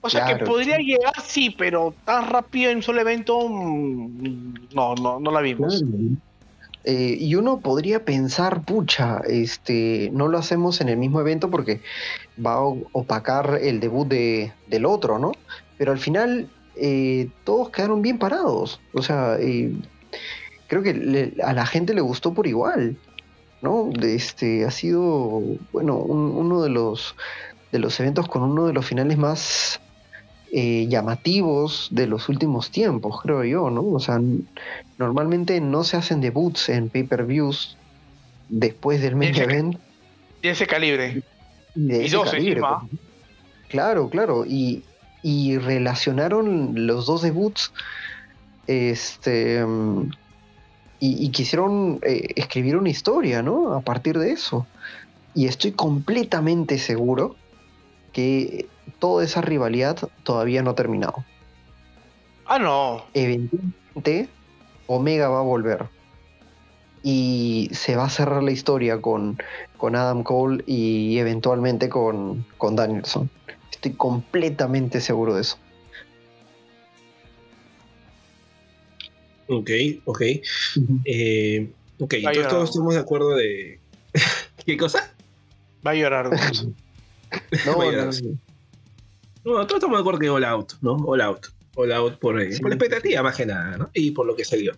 [0.00, 4.94] O sea que podría llegar, sí, pero tan rápido en un solo evento, mm, no,
[4.94, 5.84] no, no la vimos.
[6.84, 11.80] Eh, y uno podría pensar, pucha, este, no lo hacemos en el mismo evento porque
[12.44, 12.60] va a
[12.92, 15.32] opacar el debut de, del otro, ¿no?
[15.78, 18.80] Pero al final eh, todos quedaron bien parados.
[18.94, 19.72] O sea, eh,
[20.66, 22.96] creo que a la gente le gustó por igual,
[23.60, 23.90] ¿no?
[24.02, 25.40] Este, ha sido,
[25.72, 27.14] bueno, uno de los,
[27.70, 29.80] de los eventos con uno de los finales más
[30.54, 33.86] eh, llamativos de los últimos tiempos, creo yo, ¿no?
[33.86, 34.20] O sea,
[34.98, 37.78] normalmente no se hacen debuts en pay-per-views
[38.50, 39.78] después del main event.
[40.42, 41.22] De ese calibre.
[41.74, 43.00] De ese calibre, pues.
[43.68, 44.44] Claro, claro.
[44.44, 44.84] Y,
[45.22, 47.72] y, relacionaron los dos debuts.
[48.66, 49.64] Este.
[51.00, 53.72] Y, quisieron eh, escribir una historia, ¿no?
[53.72, 54.66] A partir de eso.
[55.34, 57.36] Y estoy completamente seguro
[58.12, 58.66] que
[58.98, 61.24] toda esa rivalidad todavía no ha terminado.
[62.46, 63.04] Ah, no.
[63.14, 64.28] Eventualmente,
[64.86, 65.86] Omega va a volver.
[67.02, 69.38] Y se va a cerrar la historia con,
[69.76, 73.28] con Adam Cole y eventualmente con, con Danielson.
[73.70, 75.58] Estoy completamente seguro de eso.
[79.48, 79.70] Ok,
[80.04, 80.22] ok.
[81.04, 83.80] eh, ok, entonces todos estamos de acuerdo de.
[84.64, 85.14] ¿Qué cosa?
[85.84, 86.30] Va a llorar.
[87.66, 88.12] no, no, no.
[89.44, 90.94] No, todos estamos de acuerdo que All Out, ¿no?
[90.94, 91.46] All Out.
[91.74, 93.90] All Out por, eh, por la expectativa más que nada, ¿no?
[93.92, 94.72] Y por lo que se dio.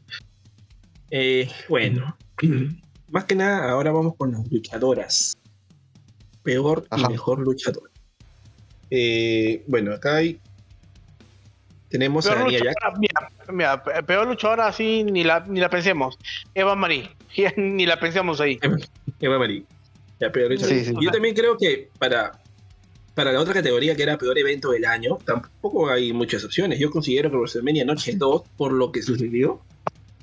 [1.10, 2.16] Eh, bueno,
[3.10, 5.36] más que nada, ahora vamos con las luchadoras.
[6.42, 7.90] Peor y mejor luchadora.
[8.90, 10.40] Eh, bueno, acá hay.
[11.88, 12.98] Tenemos a Nia Jack.
[12.98, 16.18] Mira, mira, peor luchadora así ni la, ni la pensemos.
[16.54, 17.10] Eva Marie.
[17.56, 18.58] ni la pensemos ahí.
[19.20, 19.64] Eva Marie.
[20.18, 20.76] La peor luchadora.
[20.76, 20.94] Sí, sí.
[21.00, 22.32] Yo también creo que para,
[23.14, 26.78] para la otra categoría que era peor evento del año, tampoco hay muchas opciones.
[26.78, 29.60] Yo considero que WrestleMania Noche 2, por lo que sucedió,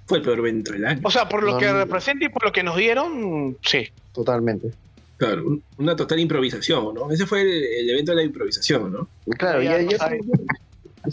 [0.06, 1.02] fue el peor evento del año.
[1.04, 3.88] O sea, por lo que representa y por lo que nos dieron, sí.
[4.14, 4.72] Totalmente.
[5.18, 7.12] Claro, una total improvisación, ¿no?
[7.12, 9.08] Ese fue el, evento de la improvisación, ¿no?
[9.38, 9.98] Claro, ya, ya,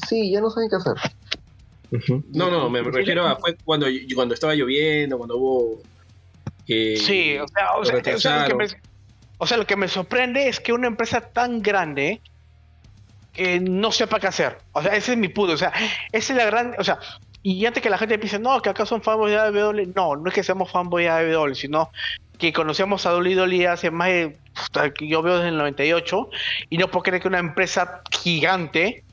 [0.09, 0.95] sí, ya no saben qué hacer.
[2.33, 5.83] No, no, me refiero a fue cuando, cuando estaba lloviendo, cuando hubo
[6.69, 8.67] sí, o sea, o sea, o sea que me,
[9.39, 12.21] o sea, lo que me sorprende es que una empresa tan grande
[13.33, 14.59] que no sepa qué hacer.
[14.73, 15.53] O sea, ese es mi punto.
[15.53, 15.73] O sea,
[16.11, 16.75] esa es la gran.
[16.79, 16.99] O sea,
[17.43, 20.29] y antes que la gente piense, no, que acá son fanboys de AW, no, no
[20.29, 21.91] es que seamos fanboys de AW, sino
[22.37, 24.37] que conocemos a Dolly hace más de.
[25.01, 26.31] Yo veo desde el 98,
[26.69, 29.05] y no puedo creer que una empresa gigante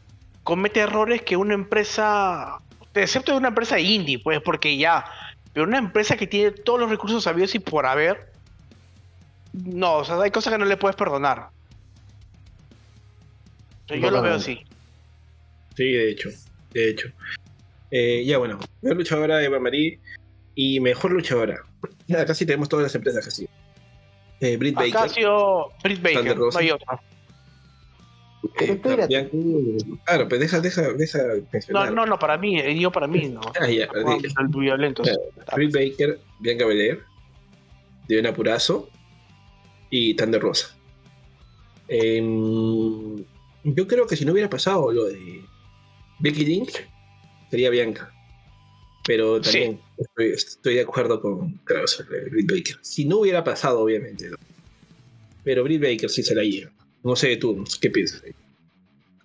[0.43, 2.59] comete errores que una empresa.
[2.95, 5.05] Excepto de una empresa indie, pues, porque ya.
[5.53, 8.31] Pero una empresa que tiene todos los recursos sabios y por haber
[9.63, 11.49] no, o sea, hay cosas que no le puedes perdonar.
[13.87, 14.59] yo lo veo así.
[15.75, 16.29] Sí, de hecho.
[16.71, 17.09] De hecho.
[17.91, 19.99] Eh, ya bueno, mejor luchadora Eva Marie
[20.55, 21.63] y mejor luchadora.
[22.07, 23.47] Ya casi tenemos todas las empresas casi.
[24.39, 24.97] Eh, Britt Baker.
[24.97, 27.01] Ha sido Britt Baker, no hay otra.
[28.59, 28.79] Eh,
[30.05, 31.19] claro, pues deja, deja, deja
[31.69, 33.41] No, no, no, para mí, eh, yo para mí, no.
[33.59, 33.89] Ah, ya,
[34.49, 35.03] violento.
[35.55, 37.01] Britt Baker, Bianca Belair,
[38.07, 38.89] Diana Purazo,
[39.89, 40.75] y Thunder Rosa.
[41.87, 43.23] Em,
[43.63, 45.41] yo creo que si no hubiera pasado lo de
[46.19, 46.87] Becky Lynch,
[47.49, 48.11] sería Bianca.
[49.05, 49.79] Pero también
[50.17, 52.77] estoy, de acuerdo con Kraus, Britt Baker.
[52.81, 54.31] Si no hubiera pasado, obviamente.
[55.43, 56.71] Pero Britt Baker sí se la lleva.
[57.03, 58.23] No sé tú, ¿qué piensas?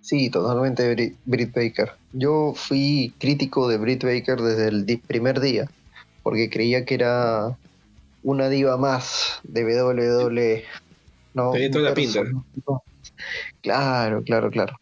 [0.01, 1.93] Sí, totalmente Britt Baker.
[2.13, 5.69] Yo fui crítico de Britt Baker desde el primer día,
[6.21, 7.57] porque creía que era
[8.23, 10.63] una diva más de WWE.
[11.33, 12.21] No, la pinta.
[13.61, 14.77] Claro, claro, claro.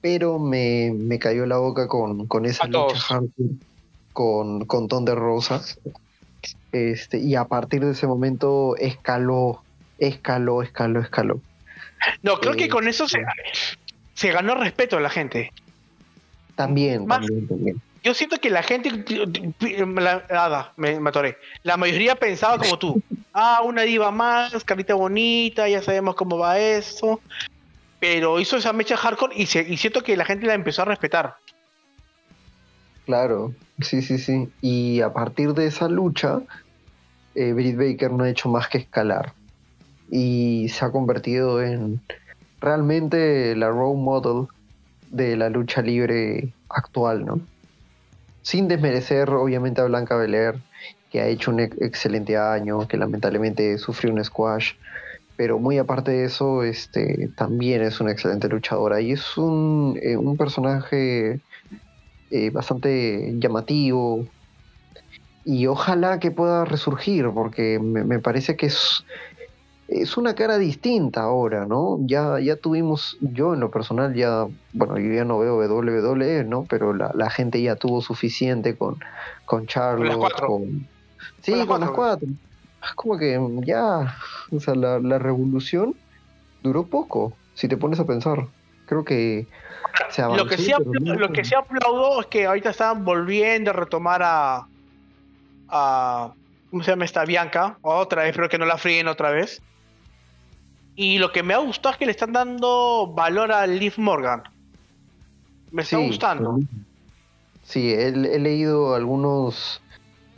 [0.00, 3.20] Pero me, me cayó la boca con, con esa lucha
[4.12, 5.62] con, con Ton de Rosa.
[6.72, 9.62] Este, y a partir de ese momento escaló
[9.98, 11.40] escaló, escaló, escaló.
[12.22, 13.18] No, creo que con eso se,
[14.14, 15.52] se ganó respeto a la gente.
[16.54, 17.82] También, también, también.
[18.06, 21.38] Yo siento que la gente, la, me, me atoré.
[21.64, 23.02] La mayoría pensaba como tú.
[23.38, 27.20] Ah, una diva más, carita bonita, ya sabemos cómo va eso.
[28.00, 31.34] Pero hizo esa mecha hardcore y, y siento que la gente la empezó a respetar.
[33.04, 33.52] Claro,
[33.82, 34.48] sí, sí, sí.
[34.62, 36.40] Y a partir de esa lucha,
[37.34, 39.32] eh, Britt Baker no ha hecho más que escalar.
[40.10, 42.00] Y se ha convertido en
[42.60, 44.46] realmente la role model
[45.10, 47.40] de la lucha libre actual, ¿no?
[48.46, 50.62] Sin desmerecer, obviamente, a Blanca Belair,
[51.10, 54.74] que ha hecho un excelente año, que lamentablemente sufrió un squash.
[55.36, 59.00] Pero muy aparte de eso, este, también es una excelente luchadora.
[59.00, 61.40] Y es un, eh, un personaje
[62.30, 64.28] eh, bastante llamativo.
[65.44, 69.04] Y ojalá que pueda resurgir, porque me, parece que es,
[69.88, 71.98] es una cara distinta ahora, ¿no?
[72.00, 76.64] Ya, ya tuvimos, yo en lo personal ya, bueno, yo ya no veo WWE, ¿no?
[76.68, 78.96] Pero la, gente ya tuvo suficiente con,
[79.44, 80.88] con Charlotte, con...
[81.42, 82.28] Sí, con las cuatro.
[82.82, 84.16] Es como que ya,
[84.50, 85.94] o sea, la, la revolución
[86.62, 88.46] duró poco, si te pones a pensar.
[88.86, 89.46] Creo que
[90.36, 94.66] lo que sí, lo que sí aplaudo es que ahorita están volviendo a retomar a,
[95.68, 96.32] a
[96.70, 97.78] ¿cómo se llama esta Bianca?
[97.82, 99.62] Otra vez, pero que no la fríen otra vez.
[100.96, 104.42] Y lo que me ha gustado es que le están dando valor a Liv Morgan.
[105.70, 106.58] Me está gustando.
[107.62, 109.82] Sí, he, leído algunos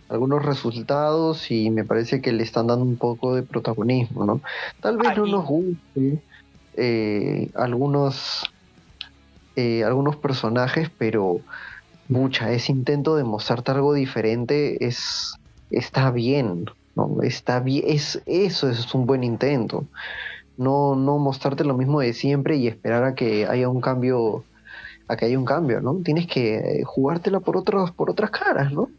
[0.09, 4.41] algunos resultados y me parece que le están dando un poco de protagonismo, ¿no?
[4.81, 6.19] Tal vez no nos guste
[6.77, 8.51] eh, algunos
[9.55, 11.41] eh, algunos personajes, pero
[12.09, 15.35] mucha, ese intento de mostrarte algo diferente es
[15.71, 16.65] está bien,
[16.97, 17.19] ¿no?
[17.23, 19.85] Está bien, es, eso es un buen intento.
[20.59, 24.45] No, no mostrarte lo mismo de siempre y esperar a que haya un cambio,
[25.07, 25.95] a que haya un cambio, ¿no?
[26.05, 28.91] Tienes que jugártela por otros, por otras caras, ¿no?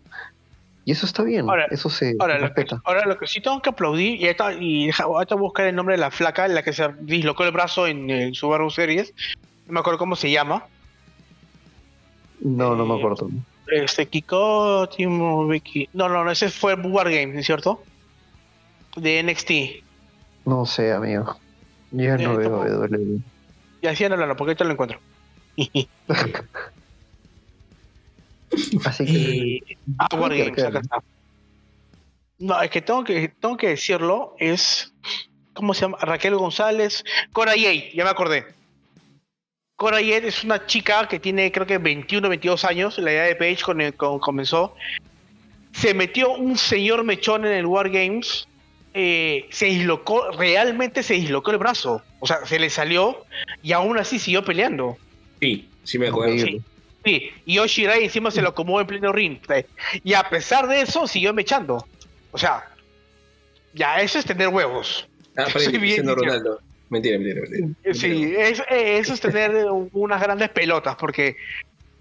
[0.86, 2.82] Y eso está bien, eso se respeta.
[2.84, 6.02] ahora, lo que sí tengo que aplaudir, y, esta, y a buscar el nombre de
[6.02, 9.14] la flaca, la que se dislocó el brazo en, en Subaru Series,
[9.68, 10.66] no me acuerdo cómo se llama.
[12.40, 13.30] No, no me eh, acuerdo.
[13.68, 15.90] Este Kiko, Timo, Vicky.
[15.94, 17.84] No, no, no, ese fue Wargame, ¿es cierto?
[18.96, 19.84] De NXT.
[20.46, 21.38] No sé, amigo.
[21.92, 23.20] Ya no veo WWE.
[23.82, 25.00] Ya sí, no, porque ahorita lo encuentro.
[28.86, 29.78] Así que.
[29.98, 31.04] ah, Wargames, acá está.
[32.40, 34.94] No, es que tengo que, tengo que decirlo, es.
[35.54, 35.98] ¿Cómo se llama?
[36.02, 37.04] Raquel González.
[37.34, 38.46] Cora Yay, ya me acordé.
[39.80, 43.36] Cora Jade es una chica que tiene creo que 21 22 años, la edad de
[43.38, 44.76] Page cuando comenzó.
[45.72, 48.46] Se metió un señor mechón en el War Games,
[49.02, 52.02] eh, se dislocó, realmente se dislocó el brazo.
[52.20, 53.26] O sea, se le salió
[53.64, 54.98] y aún así siguió peleando.
[55.40, 56.38] Sí, sí me acuerdo.
[56.38, 56.62] Sí,
[57.06, 57.32] sí.
[57.46, 59.40] y Oshirai encima se lo acomodó en pleno ring.
[60.04, 61.88] Y a pesar de eso, siguió mechando.
[62.32, 62.68] O sea,
[63.74, 65.08] ya eso es tener huevos.
[65.38, 65.46] Ah,
[66.04, 66.60] Ronaldo.
[66.90, 67.94] Mentira, mentira, mentira.
[67.94, 68.64] Sí, eso
[69.14, 71.38] es tener unas grandes pelotas, porque,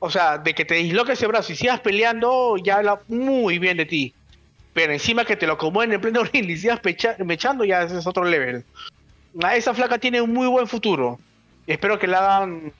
[0.00, 3.76] o sea, de que te disloque ese brazo y sigas peleando, ya habla muy bien
[3.76, 4.14] de ti.
[4.78, 6.80] Pero encima que te lo acomoden en pleno ring y sigas
[7.18, 8.62] mechando, ya ese es otro level.
[9.42, 11.18] Ah, esa flaca tiene un muy buen futuro.
[11.66, 12.72] Espero que la hagan,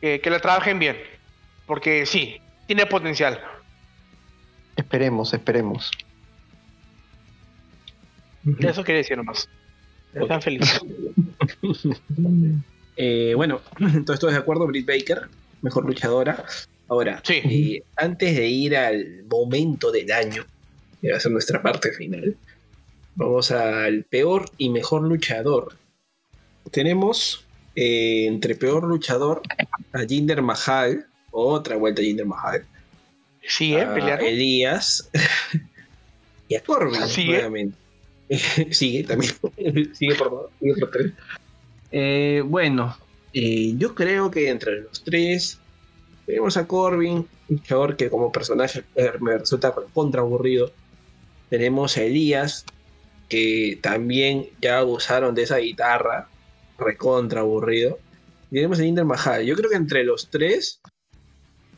[0.00, 0.96] que la trabajen bien.
[1.66, 3.40] Porque sí, tiene potencial.
[4.74, 5.88] Esperemos, esperemos.
[8.58, 9.48] Eso quería decir nomás.
[10.14, 10.80] Están felices.
[12.96, 15.28] eh, bueno, entonces todos de acuerdo, Britt Baker,
[15.60, 16.44] mejor luchadora.
[16.88, 20.44] Ahora, eh, antes de ir al momento del año,
[21.02, 22.36] que va a ser nuestra parte final,
[23.16, 25.76] vamos al peor y mejor luchador.
[26.70, 29.42] Tenemos eh, entre peor luchador
[29.92, 32.64] a Jinder Mahal, otra vuelta a Jinder Mahal.
[33.46, 33.86] Sí, ¿eh?
[34.20, 35.10] Elías
[36.48, 37.76] y a Corbin, ¿Sí, nuevamente.
[38.70, 39.32] sigue también.
[39.94, 40.50] sigue por favor.
[40.60, 41.12] Sigue por tres.
[41.90, 42.96] Eh, bueno,
[43.34, 45.58] eh, yo creo que entre los tres
[46.26, 48.84] tenemos a Corbin, un jugador que como personaje
[49.20, 50.70] me resulta contra aburrido.
[51.52, 52.64] Tenemos a Elías,
[53.28, 56.30] que también ya abusaron de esa guitarra,
[56.78, 57.98] recontra aburrido.
[58.50, 59.44] Y tenemos a Inder Mahal.
[59.44, 60.80] Yo creo que entre los tres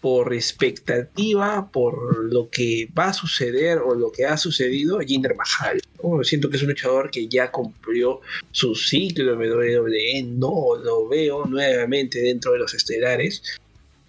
[0.01, 5.81] por expectativa, por lo que va a suceder o lo que ha sucedido, Jinder Mahal.
[6.23, 8.21] Siento que es un luchador que ya cumplió
[8.53, 13.43] su ciclo en WWE, no lo veo nuevamente dentro de los estelares.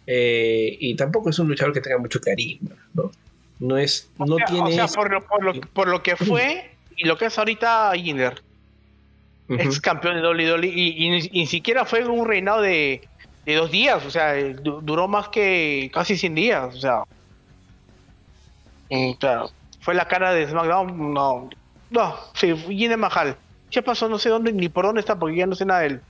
[0.05, 3.09] Eh, y tampoco es un luchador que tenga mucho carisma, ¿no?
[3.59, 4.69] No es, no tiene.
[4.69, 5.21] O sea, por lo,
[5.73, 8.41] por, lo, que fue y lo que es ahorita Jinder.
[9.49, 13.07] ex campeón de WWE, y, ni siquiera fue un reinado de,
[13.45, 17.03] dos días, o sea, duró más que casi 100 días, o sea.
[19.19, 19.51] claro,
[19.81, 21.49] fue la cara de SmackDown, no,
[21.89, 23.37] no, sí, Jinder Mahal.
[23.71, 24.07] ¿Qué pasó?
[24.07, 26.01] No sé dónde ni por dónde está, porque ya no sé nada de él.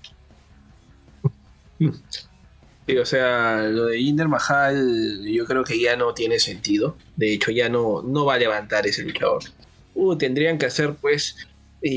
[2.88, 6.98] Sí, o sea, lo de Jinder Mahal yo creo que ya no tiene sentido.
[7.16, 9.44] De hecho, ya no, no va a levantar ese luchador.
[9.96, 11.36] Uh, tendrían que hacer pues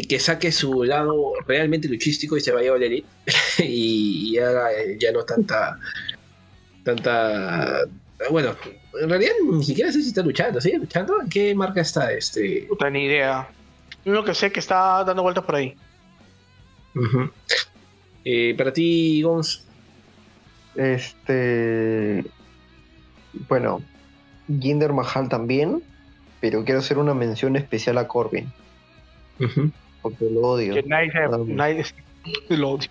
[0.09, 3.07] que saque su lado realmente luchístico y se vaya a Elite
[3.59, 5.79] y, y, haga ya no tanta
[6.85, 7.87] tanta
[8.31, 8.55] bueno
[9.01, 11.21] en realidad ni siquiera sé si está luchando ¿sigue luchando?
[11.23, 12.67] ¿en qué marca está este?
[12.69, 13.49] puta ni idea
[14.05, 15.75] lo que sé que está dando vueltas por ahí
[18.25, 19.68] eh, para ti Gons
[20.79, 22.25] este
[23.49, 23.83] bueno
[24.47, 25.83] Jinder Mahal también
[26.41, 28.51] pero quiero hacer una mención especial a Corbin
[30.03, 30.75] porque lo odio.
[30.75, 31.11] Que nadie,
[32.49, 32.89] lo odio.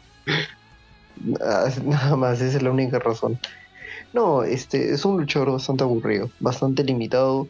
[1.42, 3.40] Ah, nada más, esa es la única razón.
[4.14, 7.48] No, este es un luchador bastante aburrido, bastante limitado.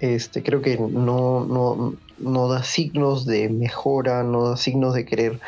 [0.00, 5.40] Este, creo que no, no, no da signos de mejora, no da signos de querer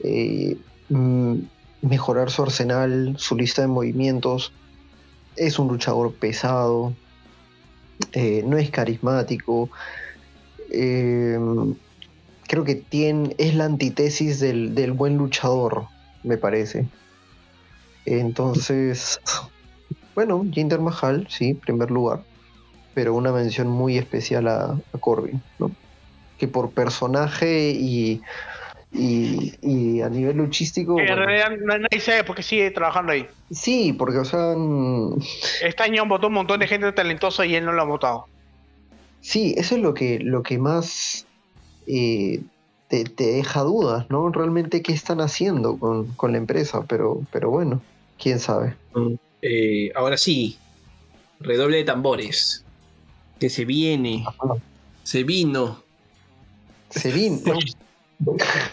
[0.00, 0.56] eh,
[0.88, 1.36] mm,
[1.82, 4.52] mejorar su arsenal, su lista de movimientos.
[5.36, 6.94] Es un luchador pesado,
[8.12, 9.70] eh, no es carismático.
[10.70, 11.38] Eh,
[12.48, 15.86] creo que tiene, es la antítesis del, buen luchador,
[16.22, 16.86] me parece.
[18.04, 19.20] Entonces,
[20.14, 22.24] bueno, Jinder Mahal, sí, primer lugar,
[22.94, 25.42] pero una mención muy especial a, Corbin.
[26.38, 28.20] Que por personaje y,
[28.94, 31.00] y, a nivel luchístico.
[31.00, 33.26] en realidad nadie sabe por qué sigue trabajando ahí.
[33.50, 34.54] Sí, porque, o sea.
[35.62, 38.26] Este año votó un montón de gente talentosa y él no lo ha votado.
[39.20, 41.26] Sí, eso es lo que, lo que más
[41.86, 42.40] eh,
[42.88, 44.30] te, deja dudas, ¿no?
[44.30, 47.80] Realmente qué están haciendo con, la empresa, pero, pero bueno,
[48.18, 48.74] quién sabe.
[49.40, 50.58] Eh, ahora sí,
[51.40, 52.64] redoble de tambores.
[53.40, 54.24] Que se viene.
[55.02, 55.82] Se vino.
[56.90, 57.58] Se vino.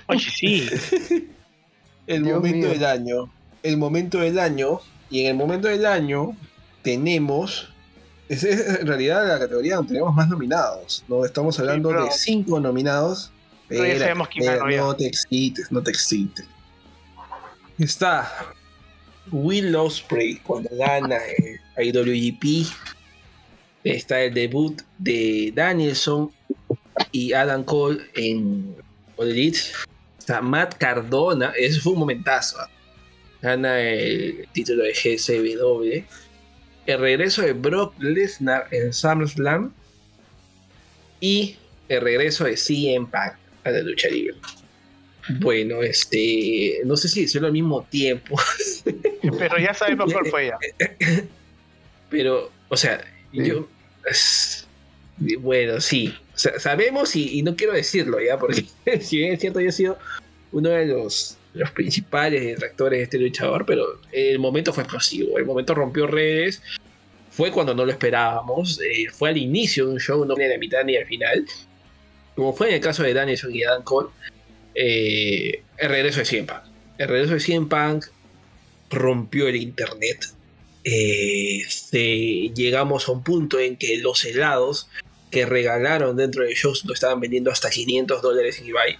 [0.08, 0.70] Oye, sí.
[2.08, 3.32] el momento del año.
[3.64, 4.80] El momento del año.
[5.10, 6.36] Y en el momento del año
[6.84, 7.70] tenemos
[8.30, 11.04] es, en realidad la categoría donde tenemos más nominados.
[11.08, 11.26] ¿no?
[11.26, 13.32] Estamos hablando de cinco nominados.
[13.68, 14.46] Pero ya sabemos quién
[14.78, 16.46] no te excites, no te excites.
[17.78, 18.32] Está
[19.32, 21.18] Will Ospreay cuando gana
[21.78, 22.68] el IWGP.
[23.84, 26.32] Está el debut de Danielson
[27.12, 28.76] y Adam Cole en
[29.20, 29.60] All Elite.
[30.18, 32.60] Está Matt Cardona, eso fue un momentazo.
[32.60, 32.70] ¿ah?
[33.42, 36.06] Gana el título de GCW
[36.94, 39.72] el regreso de Brock Lesnar en SummerSlam
[41.20, 41.56] y
[41.88, 43.34] el regreso de CM Punk
[43.64, 44.38] a la lucha libre.
[45.40, 48.40] Bueno, este, no sé si decirlo al mismo tiempo.
[49.38, 50.58] Pero ya sabemos cuál fue ya.
[52.10, 53.70] Pero, o sea, yo,
[55.40, 58.66] bueno, sí, sabemos y, no quiero decirlo ya, porque
[59.02, 59.98] si bien es cierto, yo he sido
[60.52, 61.38] uno de los,
[61.74, 66.62] principales detractores de este luchador, pero el momento fue explosivo, el momento rompió redes
[67.32, 70.50] fue cuando no lo esperábamos, eh, fue al inicio de un show, no ni a
[70.50, 71.46] la mitad ni al final,
[72.36, 74.10] como fue en el caso de Danielson y Adam Cole,
[74.76, 76.64] eh, el regreso de CM Punk.
[76.98, 78.06] El regreso de CM Punk
[78.90, 80.26] rompió el internet.
[80.84, 81.62] Eh,
[82.56, 84.90] llegamos a un punto en que los helados
[85.30, 88.96] que regalaron dentro de shows lo estaban vendiendo hasta 500 dólares en eBay.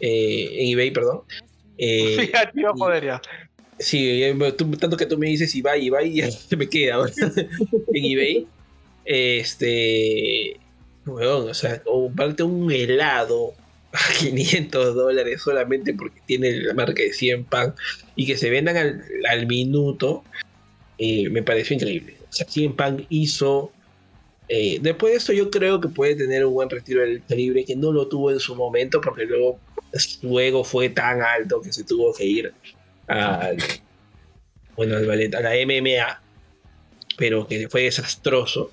[0.00, 1.22] en eBay, perdón.
[1.78, 3.22] Fíjate, poder ya.
[3.82, 4.22] Sí,
[4.78, 6.98] tanto que tú me dices Ibai, Ibai, ya se me queda
[7.92, 8.46] en eBay.
[9.04, 10.56] Este.
[11.04, 13.54] Bueno, o sea, comprarte un helado
[13.92, 17.74] a 500 dólares solamente porque tiene la marca de 100 pan
[18.14, 20.22] y que se vendan al, minuto,
[20.98, 22.16] eh, me pareció increíble.
[22.30, 23.72] O sea, 100 pan hizo.
[24.54, 27.74] Eh, después de esto, yo creo que puede tener un buen retiro del libre que
[27.74, 29.58] no lo tuvo en su momento porque luego,
[30.20, 32.52] luego fue tan alto que se tuvo que ir
[33.06, 33.56] al,
[34.76, 36.22] bueno, al ballet, a la MMA,
[37.16, 38.70] pero que fue desastroso.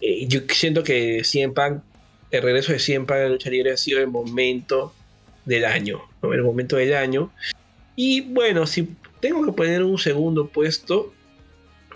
[0.00, 3.98] Eh, yo siento que el regreso de CM Punk a la lucha libre ha sido
[3.98, 4.94] el momento
[5.44, 7.32] del año, el momento del año.
[7.96, 11.12] Y bueno, si tengo que poner un segundo puesto,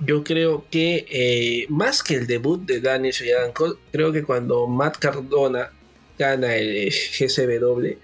[0.00, 4.24] yo creo que eh, más que el debut de Daniel y Adam Cole, creo que
[4.24, 5.70] cuando Matt Cardona
[6.18, 7.96] gana el GCW,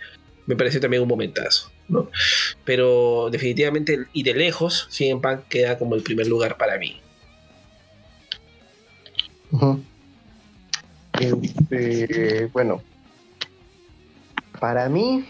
[0.47, 1.71] me parece también un momentazo.
[2.65, 7.01] Pero definitivamente y de lejos, CM Punk queda como el primer lugar para mí.
[11.19, 12.83] Este, bueno,
[14.61, 15.25] Para mí,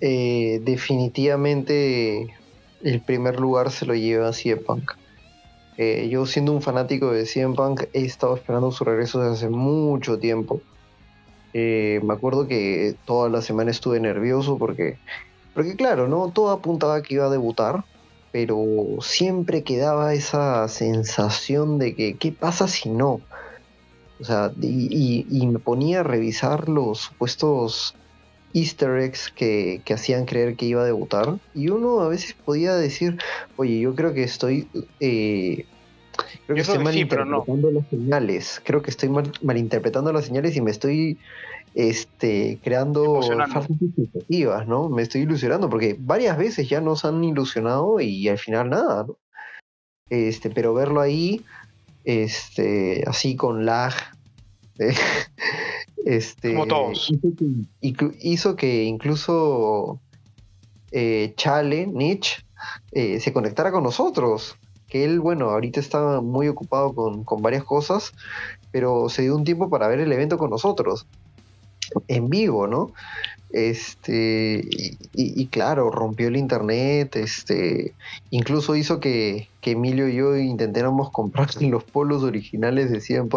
[0.00, 2.34] eh, definitivamente
[2.82, 4.92] el primer lugar se lo lleva CM Punk.
[5.80, 9.48] Eh, yo siendo un fanático de CM Punk he estado esperando su regreso desde hace
[9.48, 10.60] mucho tiempo.
[11.54, 14.98] Eh, me acuerdo que toda la semana estuve nervioso porque,
[15.54, 16.32] porque claro, ¿no?
[16.32, 17.84] Todo apuntaba que iba a debutar,
[18.32, 18.58] pero
[19.00, 23.20] siempre quedaba esa sensación de que, ¿qué pasa si no?
[24.20, 27.94] O sea, y, y me ponía a revisar los supuestos
[28.60, 31.38] easter eggs que, hacían creer que iba a debutar.
[31.54, 33.18] Y uno a veces podía decir,
[33.56, 34.68] oye, yo creo que estoy...
[35.00, 35.66] Eh,
[36.46, 38.62] creo que estoy malinterpretando las señales.
[38.64, 39.10] Creo que estoy
[39.42, 41.18] malinterpretando las señales y me estoy
[41.74, 44.88] este, creando falsas expectativas, ¿no?
[44.88, 49.18] Me estoy ilusionando porque varias veces ya nos han ilusionado y al final nada, ¿no?
[50.10, 51.44] Este, pero verlo ahí,
[52.04, 53.92] este, así con lag,
[56.04, 57.10] Este, Como todos.
[57.80, 60.00] Hizo que, incluso
[60.90, 62.42] eh, Chale, Nietzsche,
[62.92, 64.56] eh, se conectara con nosotros.
[64.88, 68.14] Que él, bueno, ahorita está muy ocupado con, varias cosas,
[68.72, 71.06] pero se dio un tiempo para ver el evento con nosotros.
[72.06, 72.92] En vivo, ¿no?
[73.50, 74.62] Este,
[75.14, 77.94] y, claro, rompió el internet, este,
[78.30, 83.28] incluso hizo que, Emilio y yo intentáramos comprar los polos originales de CM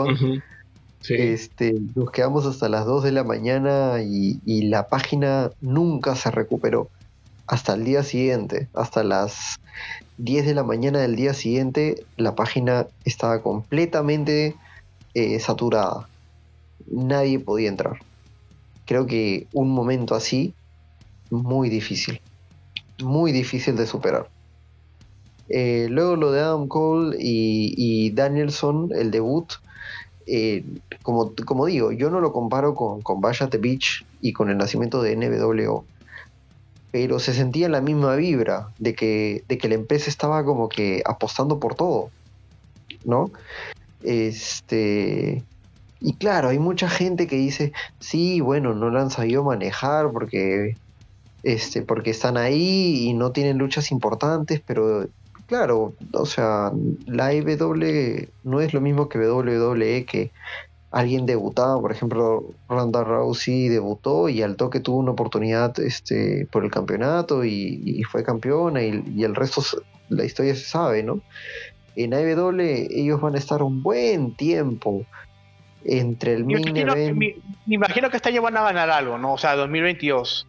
[1.07, 1.19] Punk.
[1.19, 6.89] Este, nos quedamos hasta las 2 de la mañana y, la página nunca se recuperó.
[7.47, 9.59] Hasta el día siguiente, hasta las
[10.17, 14.55] 10 de la mañana del día siguiente, la página estaba completamente
[15.13, 16.07] eh, saturada.
[16.87, 17.99] Nadie podía entrar.
[18.85, 20.53] Creo que un momento así,
[21.29, 22.21] muy difícil.
[23.03, 24.29] Muy difícil de superar.
[25.49, 29.51] Eh, luego lo de Adam Cole y Danielson, el debut,
[30.27, 30.63] eh,
[31.03, 34.57] como, como digo, yo no lo comparo con, con Bash the Beach y con el
[34.57, 35.85] nacimiento de NWO,
[36.91, 41.01] pero se sentía la misma vibra de que, de que la empresa estaba como que
[41.05, 42.09] apostando por todo,
[43.05, 43.31] ¿no?
[44.03, 45.43] Este.
[45.99, 50.75] Y claro, hay mucha gente que dice, sí, bueno, no la han sabido manejar porque,
[51.43, 55.07] este, porque están ahí y no tienen luchas importantes, pero
[55.51, 56.71] claro, o sea,
[57.07, 60.31] la IW no es lo mismo que WWE, que
[60.91, 66.63] alguien debutaba, por ejemplo, Ronda Rousey debutó y al toque tuvo una oportunidad este, por
[66.63, 69.61] el campeonato y, fue campeona y, el resto,
[70.07, 71.19] la historia se sabe, ¿no?
[71.97, 72.57] En AEW
[72.89, 75.05] ellos van a estar un buen tiempo
[75.83, 77.17] entre el main event...
[77.17, 77.35] Me,
[77.67, 79.33] imagino que este año van a ganar algo, ¿no?
[79.33, 80.47] O sea, 2022,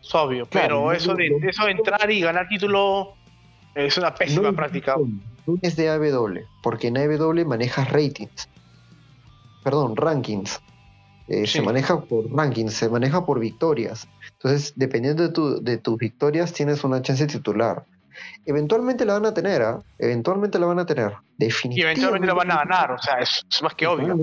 [0.00, 3.16] es obvio, pero eso de, eso de entrar y ganar título
[3.74, 4.96] es una pésima práctica.
[5.46, 8.48] No es de AW, porque en AW manejas ratings.
[9.62, 10.60] Perdón, rankings.
[11.26, 14.08] Eh, se maneja por rankings, se maneja por victorias.
[14.32, 17.84] Entonces, dependiendo de, de tus victorias, tienes una chance titular.
[18.46, 19.82] Eventualmente la van a tener, ¿ah?
[19.98, 21.12] Eventualmente la van a tener.
[21.38, 21.78] Definitivamente.
[21.78, 24.16] Y eventualmente la van a ganar, o sea, es, más que obvio.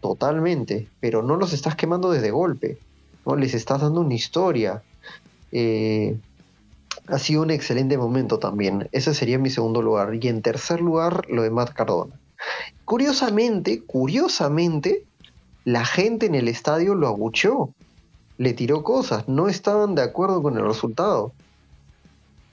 [0.00, 2.78] Totalmente, pero no los estás quemando desde golpe.
[3.24, 3.36] ¿no?
[3.36, 4.82] Les estás dando una historia.
[5.52, 6.16] Eh,
[7.08, 8.88] ha sido un excelente momento también.
[8.92, 10.14] Ese sería mi segundo lugar.
[10.14, 12.18] Y en tercer lugar, lo de Matt Cardona.
[12.84, 15.04] Curiosamente, curiosamente,
[15.64, 17.70] la gente en el estadio lo abucheó.
[18.38, 19.28] Le tiró cosas.
[19.28, 21.32] No estaban de acuerdo con el resultado.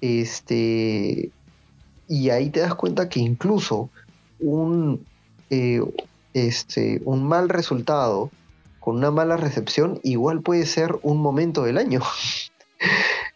[0.01, 1.31] Este.
[2.07, 3.89] Y ahí te das cuenta que incluso
[4.39, 5.05] un,
[5.51, 5.81] eh,
[6.33, 8.31] este, un mal resultado
[8.79, 12.01] con una mala recepción igual puede ser un momento del año.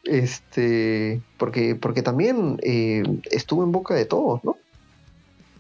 [0.03, 4.57] Este, porque, porque también eh, estuvo en boca de todos, ¿no?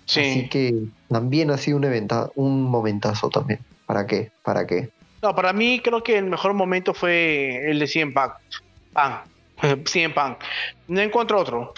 [0.05, 0.19] Sí.
[0.19, 3.59] Así que también ha sido un, eventa, un momentazo también.
[3.85, 4.31] ¿Para qué?
[4.43, 4.89] ¿Para qué?
[5.21, 8.33] No, para mí creo que el mejor momento fue el de 100 Punk.
[8.91, 9.21] Pan.
[9.85, 10.37] 100 Punk.
[10.89, 11.73] No encuentro otro.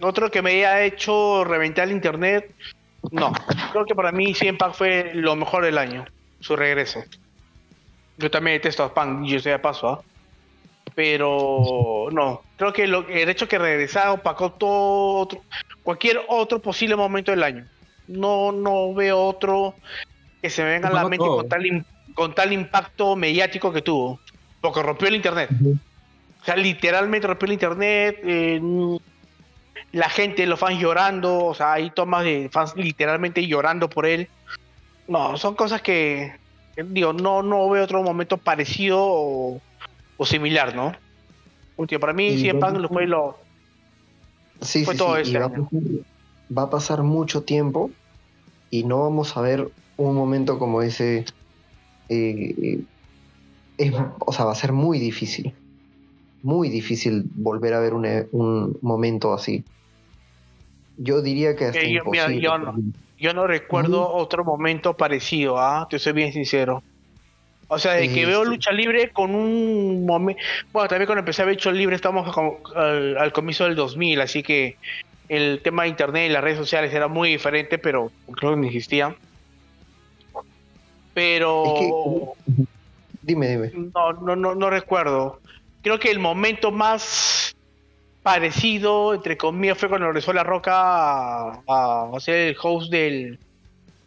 [0.00, 2.54] Otro que me haya hecho reventar el internet.
[3.10, 3.32] No.
[3.72, 6.04] Creo que para mí 100 Punk fue lo mejor del año.
[6.40, 7.02] Su regreso.
[8.18, 10.02] Yo también detesto a Punk, yo sé de paso, ¿ah?
[10.94, 15.28] Pero no, creo que el hecho que regresara opacó todo
[15.82, 17.66] cualquier otro posible momento del año.
[18.08, 19.74] No, no veo otro
[20.42, 24.20] que se me venga a la mente con tal, con tal impacto mediático que tuvo,
[24.60, 25.50] porque rompió el internet.
[26.40, 28.18] O sea, literalmente rompió el internet.
[29.92, 34.28] la gente, los fans llorando, o sea, hay tomas de fans literalmente llorando por él.
[35.06, 36.32] No, son cosas que,
[36.76, 39.60] digo, no, no veo otro momento parecido o,
[40.20, 40.92] o similar, ¿no?
[41.98, 43.38] para mí, siempre lo fue lo.
[44.60, 47.90] Sí, fue todo este va, a pasar, mucho tiempo
[48.68, 51.24] y no vamos a ver un momento como ese.
[52.10, 52.82] Eh,
[54.18, 55.54] o sea, va a ser muy difícil.
[56.42, 59.64] Muy difícil volver a ver un, momento así.
[60.98, 62.42] Yo diría que hasta imposible.
[63.16, 65.86] yo, no, recuerdo otro momento parecido, ¿ah?
[65.88, 66.82] Te soy bien sincero.
[67.72, 70.42] O sea, de que veo lucha libre con un momento.
[70.72, 72.36] Bueno, también cuando empecé a ver lucha libre estamos
[72.74, 74.76] al, comienzo del 2000, así que
[75.28, 78.66] el tema de internet y las redes sociales era muy diferente, pero creo que no
[78.66, 79.14] existía.
[81.14, 82.34] Pero.
[83.22, 83.70] Dime, dime.
[83.94, 85.38] No, no, no, no recuerdo.
[85.82, 87.54] Creo que el momento más
[88.24, 93.38] parecido, entre comillas, fue cuando regresó La Roca a, a, ser el host del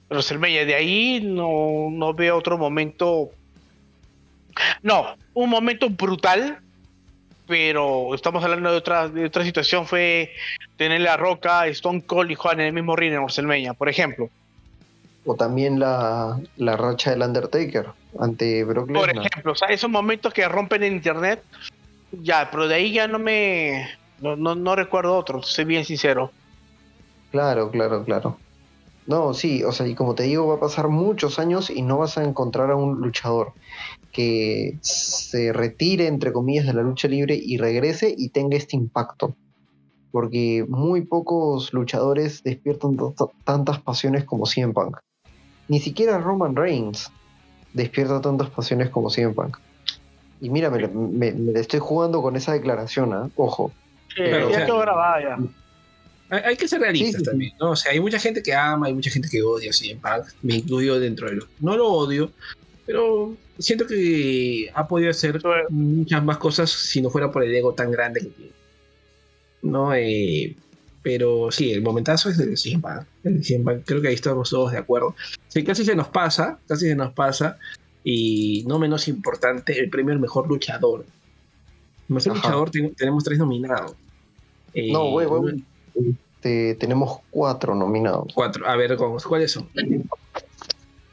[0.10, 0.65] WrestleMania.
[0.65, 3.31] De ahí no, no veo otro momento
[4.81, 6.59] no, un momento brutal,
[7.47, 10.31] pero estamos hablando de otra, de otra situación, fue
[10.77, 14.30] tener la Roca, Stone Cold y Juan en el mismo ring en WrestleMania, por ejemplo.
[15.25, 17.88] O también la, racha del Undertaker
[18.19, 19.15] ante Brock Lesnar.
[19.15, 21.43] Por ejemplo, o sea, esos momentos que rompen en internet,
[22.11, 23.89] ya, pero de ahí ya no me...
[24.19, 26.31] No, no, recuerdo otro, soy bien sincero.
[27.31, 28.38] Claro, claro, claro.
[29.05, 31.97] No, sí, o sea, y como te digo, va a pasar muchos años y no
[31.97, 33.51] vas a encontrar a un luchador
[34.14, 39.35] que se retire, entre comillas, de la lucha libre y regrese y tenga este impacto.
[40.11, 42.95] Porque muy pocos luchadores despiertan
[43.44, 44.98] tantas pasiones como CM Punk.
[45.68, 47.11] Ni siquiera Roman Reigns
[47.73, 49.57] despierta tantas pasiones como CM Punk.
[50.40, 53.30] Y mira, me, estoy jugando con esa declaración, ¿ah?
[53.35, 53.72] ojo.
[56.30, 57.72] Hay, que ser realistas también, ¿no?
[57.72, 60.31] O sea, hay mucha gente que ama, hay mucha gente que odia a CM Punk,
[60.44, 61.48] me incluyo dentro de lo.
[61.60, 62.31] No lo odio,
[62.85, 67.73] pero siento que ha podido hacer muchas más cosas si no fuera por el ego
[67.73, 68.51] tan grande que tiene.
[69.61, 69.93] ¿No?
[69.93, 70.55] Eh,
[71.01, 73.05] pero sí, el momentazo es del Simba.
[73.23, 75.15] El Simba, creo que ahí estamos todos de acuerdo.
[75.47, 77.57] Sí, casi se nos pasa, casi se nos pasa.
[78.03, 81.05] Y no menos importante, el premio al mejor luchador.
[82.10, 83.95] Mejor luchador tenemos tres nominados.
[84.73, 85.64] Eh, no, güey, güey.
[86.43, 88.34] Este, tenemos cuatro nominados.
[88.34, 88.68] Cuatro.
[88.68, 89.69] A ver, ¿cuáles son?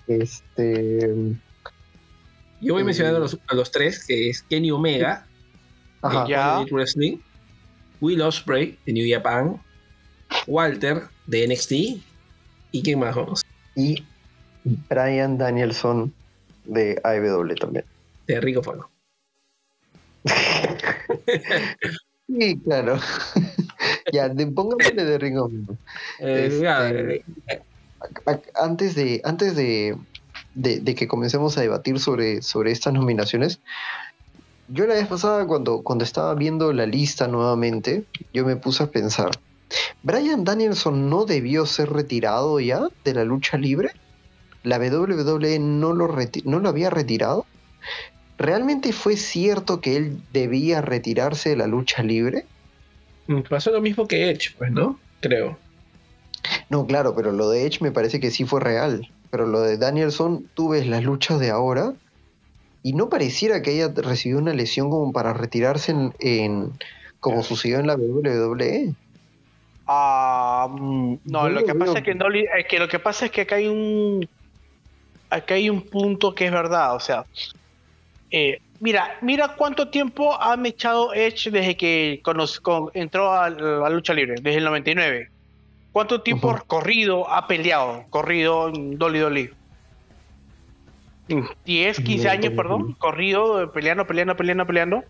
[0.09, 1.37] Este.
[2.61, 5.27] Yo voy mencionando a los, a los tres, que es Kenny Omega,
[6.03, 6.63] de ya.
[6.71, 7.19] Wrestling,
[8.01, 9.61] Will Ospreay, de New Japan,
[10.47, 11.73] Walter, de NXT,
[12.73, 13.45] y quién más vamos.
[13.75, 14.05] Y
[14.65, 16.13] Brian Danielson,
[16.65, 17.85] de AEW también.
[18.27, 18.91] De Rico Fuego.
[22.29, 22.99] sí, claro.
[24.13, 25.51] ya, pónganle de Rico
[26.19, 27.63] eh, este, eh,
[28.55, 29.97] antes de, antes de,
[30.55, 33.61] de, que comencemos a debatir sobre, sobre estas nominaciones,
[34.69, 38.91] yo la vez pasada cuando, cuando estaba viendo la lista nuevamente, yo me puse a
[38.91, 39.31] pensar,
[40.03, 43.91] ¿Brian Danielson no debió ser retirado ya de la lucha libre?
[44.63, 46.15] ¿La WWE no lo,
[46.45, 47.47] no lo había retirado?
[48.39, 52.47] ¿Realmente fue cierto que él debía retirarse de la lucha libre?
[53.27, 54.99] Mm, pasó lo mismo que Edge, pues, ¿no?
[55.21, 55.59] Creo.
[56.69, 59.11] No, claro, pero lo de Edge me parece que sí fue real.
[59.31, 61.95] Pero lo de Danielson, tú ves las luchas de ahora
[62.83, 66.73] y no pareciera que haya recibido una lesión como para retirarse en,
[67.21, 68.95] como sucedió en la WWE.
[69.87, 72.17] Ah, mm, no, lo que pasa es que,
[72.69, 74.29] que lo que pasa es que acá hay un
[75.31, 77.25] acá hay un punto que es verdad, o sea,
[78.31, 82.23] eh, mira, mira cuánto tiempo ha echado Edge desde que
[82.95, 85.31] entró a la lucha libre, desde el 99.
[85.93, 88.05] ¿Cuánto tiempo corrido ha peleado?
[88.11, 89.51] Corrido en Dolly Dolly.
[91.65, 95.05] 10, 15 años, perdón, corrido, peleando, peleando, peleando, peleando.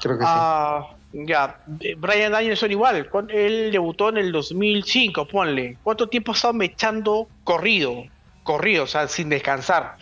[0.00, 0.30] Creo que sí.
[0.30, 1.60] Ah, ya,
[1.98, 5.78] Brian Danielson igual, él debutó en el 2005, ponle.
[5.82, 8.04] ¿Cuánto tiempo ha estado mechando corrido?
[8.42, 9.96] Corrido, o sea, sin descansar.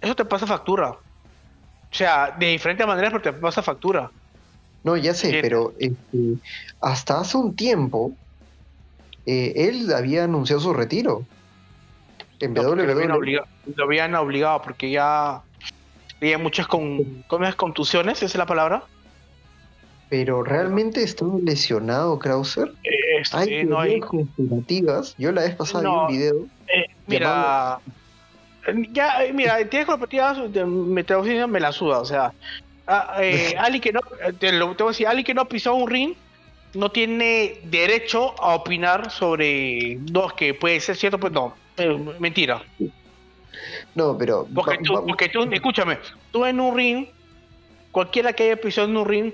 [0.00, 0.90] Eso te pasa factura.
[0.90, 4.10] O sea, de diferentes maneras, pero te pasa factura.
[4.82, 6.18] No, ya sé, pero este,
[6.80, 8.12] hasta hace un tiempo
[9.26, 11.24] eh, él había anunciado su retiro.
[12.40, 13.40] En WWE.
[13.76, 15.42] Lo habían, obligado, porque ya
[16.20, 17.24] había muchas con,
[17.56, 18.82] contusiones, ¿esa es la palabra?
[20.10, 22.72] Pero realmente estuvo lesionado Krauser.
[22.82, 24.00] Eh, hay no hay
[25.16, 26.46] Yo la vez pasada vi un video.
[26.68, 27.80] Eh, mira,
[28.92, 32.32] ya, mira, tienes conspirativas, me, me la suda, o sea,
[32.86, 33.16] ah,
[33.58, 34.00] Ali que no,
[34.38, 36.14] te lo decir, Ali que no pisó un ring
[36.74, 42.62] no tiene derecho a opinar sobre dos que puede ser cierto, pues no, eh, mentira.
[43.94, 44.46] No, pero.
[44.54, 44.78] Porque
[45.28, 45.98] tú, escúchame,
[46.32, 47.06] tú en un ring,
[47.92, 49.32] cualquiera que haya pisado en un ring,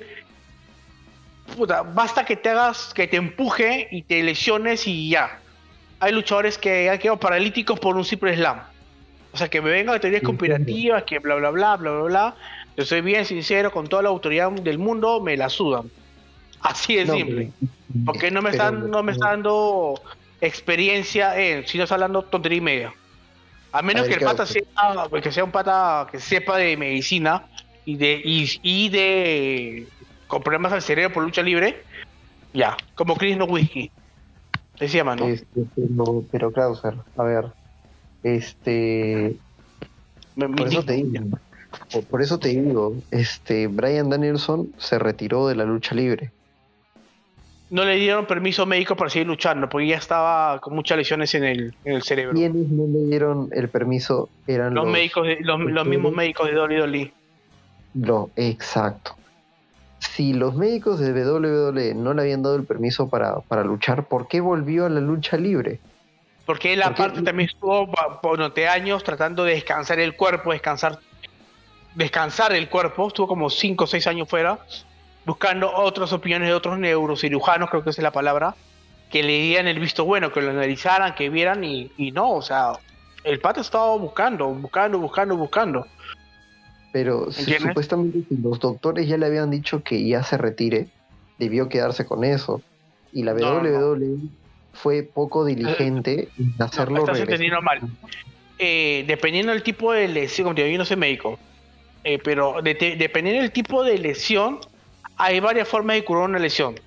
[1.57, 5.41] puta, basta que te hagas, que te empuje y te lesiones y ya.
[5.99, 8.61] Hay luchadores que han quedado paralíticos por un simple slam.
[9.33, 12.37] O sea, que me vengan de teorías conspirativas, que bla, bla, bla, bla, bla, bla.
[12.77, 15.91] Yo soy bien sincero, con toda la autoridad del mundo, me la sudan.
[16.63, 17.51] Así de simple.
[18.05, 20.01] Porque no me, están, no me está dando
[20.41, 22.95] experiencia en, si no está hablando tontería y media.
[23.73, 24.63] A menos que el pata sea,
[25.23, 27.47] que sea un pata que sepa de medicina
[27.85, 29.87] y de, y, de
[30.27, 31.83] con problemas al cerebro por lucha libre,
[32.53, 33.91] ya, como Chris No Whiskey.
[34.79, 35.27] Decía mano.
[35.27, 37.47] Este, pero, pero Krauser, a ver,
[38.23, 39.37] este.
[40.37, 41.39] por eso te digo,
[42.09, 46.33] por eso te digo, este, Brian Danielson se retiró de la lucha libre
[47.71, 51.45] no le dieron permiso médico para seguir luchando, porque ya estaba con muchas lesiones en
[51.45, 52.35] el, en el cerebro.
[52.35, 54.29] ¿Quiénes no le dieron el permiso?
[54.47, 57.13] Eran los, médicos, los, mismos médicos de WWE.
[57.95, 59.17] Lo, exacto.
[60.01, 64.27] Si los médicos de WWE no le habían dado el permiso para, para luchar, ¿por
[64.27, 65.79] qué volvió a la lucha libre?
[66.47, 67.89] Porque él aparte también estuvo
[68.21, 70.99] por años tratando de descansar el cuerpo, descansar,
[71.95, 74.59] descansar el cuerpo, estuvo como 5 o 6 años fuera
[75.31, 78.57] buscando otras opiniones de otros neurocirujanos, creo que esa es la palabra,
[79.13, 82.73] que le dieran el visto bueno, que lo analizaran, que vieran y, no, o sea,
[83.23, 85.87] el pato estaba buscando, buscando, buscando, buscando.
[86.93, 90.89] Pero supuestamente si los doctores ya le habían dicho que ya se retire,
[91.39, 92.61] debió quedarse con eso.
[93.13, 94.19] Y la WWE
[94.73, 97.83] fue poco diligente en hacerlo no, entendiendo mal.
[98.59, 101.39] Eh, dependiendo del tipo de lesión, yo no soy médico,
[102.03, 104.59] eh, pero dependiendo del tipo de lesión,
[105.21, 106.81] hay varias formas de curar una lesión,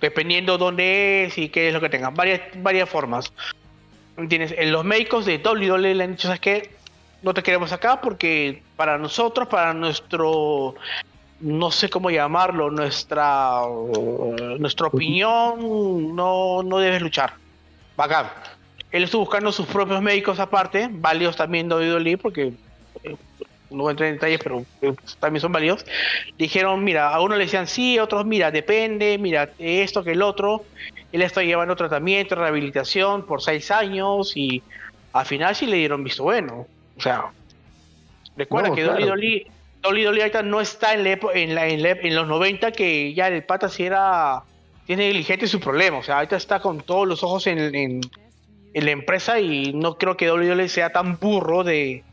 [0.00, 3.32] dependiendo dónde es y qué es lo que tengan, varias, varias formas.
[4.16, 4.54] ¿Entiendes?
[4.56, 6.70] En los médicos de WWE le han dicho, ¿sabes qué?
[7.22, 10.74] No te queremos acá porque para nosotros, para nuestro,
[11.40, 13.62] no sé cómo llamarlo, nuestra,
[14.58, 17.34] nuestra opinión, no, no debes luchar.
[17.96, 18.26] Bacán.
[18.90, 22.52] Él estuvo buscando sus propios médicos aparte, válidos también de WWE porque
[23.02, 23.16] eh,
[23.72, 25.84] no voy a entrar en detalles, pero eh, también son válidos,
[26.38, 30.22] dijeron, mira, a uno le decían sí, a otros, mira, depende, mira, esto que el
[30.22, 30.64] otro,
[31.12, 34.62] él está llevando tratamiento, rehabilitación por seis años y
[35.12, 36.66] al final sí le dieron visto bueno.
[36.96, 37.26] O sea,
[38.36, 39.46] recuerda que Dolly Dolly,
[39.82, 43.68] Dolly Dolly ahorita no está en, en, la, en, los 90 que ya el pata
[43.68, 44.42] sí era,
[44.86, 48.00] tiene diligente su problema, o sea, ahorita está con todos los ojos en, en,
[48.74, 52.04] la empresa y no creo que Dolly Dolly sea tan burro de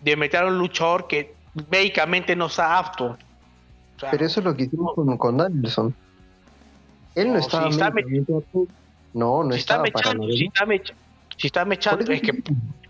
[0.00, 1.34] de meter a un luchador que
[1.70, 3.16] médicamente no está apto.
[4.10, 5.94] Pero eso es lo que hicimos con, con Danielson.
[7.14, 7.70] Él no, estaba.
[7.70, 7.78] Si
[9.14, 9.84] no, no si estaba.
[9.86, 10.66] Está mechando, si, está
[11.36, 12.42] si está mechando, es que.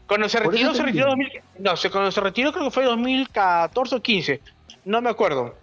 [0.07, 1.29] Cuando se retiró, se retiró 2000,
[1.59, 4.41] no, cuando se retiró creo que fue 2014 o 15.
[4.87, 5.55] No me acuerdo.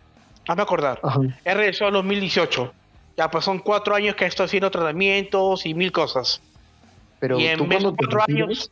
[0.47, 0.99] No me acordar.
[1.43, 2.71] Él regresó a 2018.
[3.17, 6.41] Ya pues son cuatro años que ha estado haciendo tratamientos y mil cosas.
[7.19, 8.71] Pero y en vez cuatro años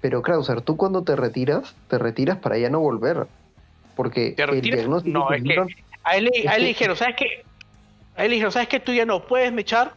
[0.00, 3.26] pero Krauser, tú cuando te retiras, te retiras para ya no volver.
[3.96, 5.56] Porque ¿Te el diagnóstico No, es que
[6.04, 7.44] a él, le dijeron, ¿sabes qué?
[8.16, 8.80] A él le dijeron, ¿sabes qué?
[8.80, 9.92] Tú ya no puedes mechar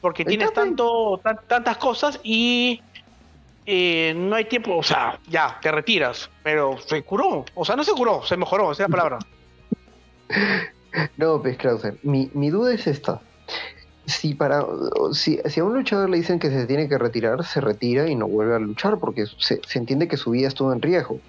[0.00, 2.80] porque tienes tanto, tantas cosas y
[3.66, 6.30] eh, no hay tiempo, o sea, ya, te retiras.
[6.42, 9.18] Pero se curó, o sea, no se curó, se mejoró, esa es la palabra.
[11.18, 13.20] no, pues Krauser, mi, mi duda es esta
[14.06, 14.64] si para
[15.12, 18.28] si, a un luchador le dicen que se tiene que retirar, se retira y no
[18.28, 21.20] vuelve a luchar porque se, entiende que su vida estuvo en riesgo.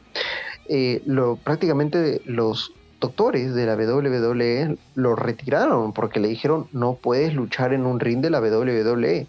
[0.70, 7.34] Eh, lo, prácticamente los doctores de la WWE lo retiraron porque le dijeron no puedes
[7.34, 9.28] luchar en un ring de la WWE.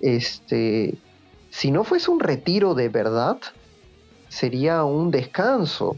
[0.00, 0.94] Este,
[1.50, 3.38] si no fuese un retiro de verdad,
[4.28, 5.96] sería un descanso.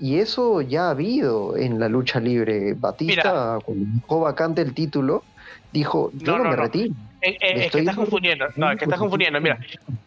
[0.00, 2.74] Y eso ya ha habido en la lucha libre.
[2.74, 5.22] Batista, cuando dejó vacante el título,
[5.74, 6.94] dijo, yo no, me retiro.
[7.20, 9.40] Es, que estás confundiendo, no, es que estás confundiendo.
[9.40, 9.58] Mira,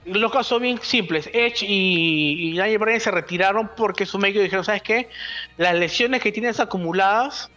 [0.05, 1.29] los casos son bien simples.
[1.33, 5.09] Edge y, y Daniel Bryan se retiraron porque su médico dijeron, ¿sabes qué?
[5.57, 7.49] Las lesiones que tienes acumuladas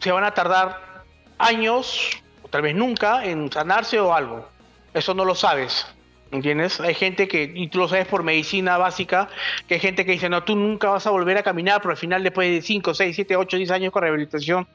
[0.00, 1.04] se van a tardar
[1.38, 2.10] años,
[2.42, 4.48] o tal vez nunca, en sanarse o algo.
[4.92, 5.86] Eso no lo sabes.
[6.32, 6.80] ¿Entiendes?
[6.80, 9.28] Hay gente que, y tú lo sabes por medicina básica,
[9.68, 11.96] que hay gente que dice, no, tú nunca vas a volver a caminar, pero al
[11.96, 14.66] final después de 5, 6, 7, 8, 10 años con rehabilitación,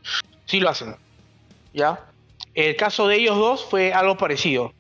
[0.46, 0.96] sí lo hacen.
[1.73, 2.06] ¿Ya?
[2.53, 4.73] El caso de ellos dos fue algo parecido.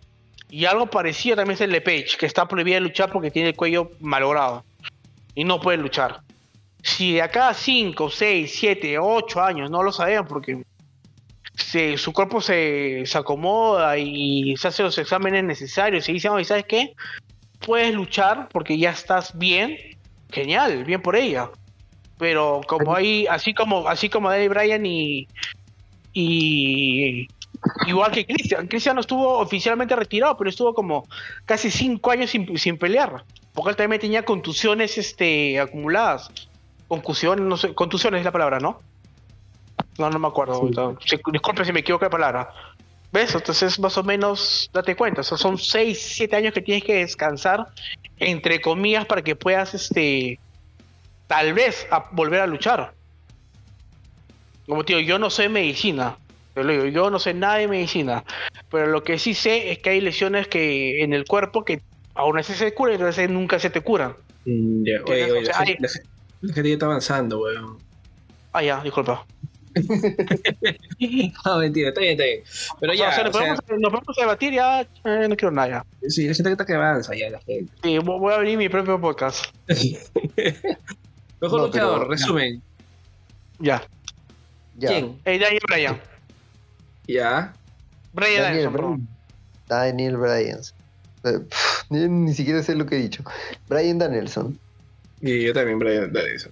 [0.49, 3.49] Y algo parecido también es el de Page, que está prohibido de luchar porque tiene
[3.49, 4.65] el cuello malogrado.
[5.33, 6.21] Y no puede luchar.
[6.83, 10.63] Si de acá 5, 6, 7, 8 años, no lo sabemos porque
[11.97, 16.93] su cuerpo se, acomoda y se hace los exámenes necesarios y dice, ¿sabes qué?
[17.65, 19.77] Puedes luchar porque ya estás bien.
[20.31, 21.49] Genial, bien por ella.
[22.17, 25.27] Pero como hay, así como, así como Dave Bryan y,
[26.13, 27.27] y,
[27.85, 28.67] Igual que Cristian.
[28.67, 31.07] Cristian no estuvo oficialmente retirado, pero estuvo como
[31.45, 33.23] casi cinco años sin, sin pelear.
[33.53, 36.31] Porque él también tenía contusiones este, acumuladas.
[36.87, 38.79] Concusiones, no sé, contusiones es la palabra, ¿no?
[39.97, 40.69] No, no me acuerdo.
[41.31, 42.49] Disculpe si me equivoco de palabra.
[43.11, 43.35] ¿Ves?
[43.35, 45.21] Entonces, más o menos, date cuenta.
[45.21, 47.67] son 6, 7 años que tienes que descansar,
[48.17, 50.39] entre comillas, para que puedas, este,
[51.27, 52.93] tal vez, volver a luchar.
[54.67, 56.17] Como digo, yo no sé medicina.
[56.53, 58.23] Te lo digo, yo no sé nada de medicina.
[58.69, 61.81] Pero lo que sí sé es que hay lesiones que en el cuerpo que
[62.13, 64.15] aún así se curan y otras veces nunca se te curan.
[64.45, 64.99] Mm, ya,
[66.41, 67.77] la, gente, está avanzando, weón.
[68.53, 69.25] Ah, ya, disculpa.
[71.45, 72.43] no, mentira, está bien, está bien.
[72.79, 73.23] Pero ya.
[73.23, 74.81] nos, podemos, debatir ya.
[74.81, 76.09] Eh, no quiero nada ya.
[76.09, 77.71] Sí, la gente que avanza ya la gente.
[77.81, 79.45] Sí, voy a abrir mi propio podcast.
[81.41, 82.61] Mejor luchador, resumen.
[83.59, 83.81] Ya.
[84.77, 84.89] Ya.
[84.89, 85.19] ¿Quién?
[85.25, 86.01] Eh, Daniel Bryan.
[87.07, 87.53] Ya.
[88.13, 89.07] Brian Daniel Bryan.
[89.67, 90.59] Daniel Bryan.
[91.23, 91.39] Eh,
[91.89, 93.23] ni, siquiera sé lo que he dicho.
[93.67, 94.57] Brian Danielson.
[95.21, 96.51] Y yo también, Brian Danielson.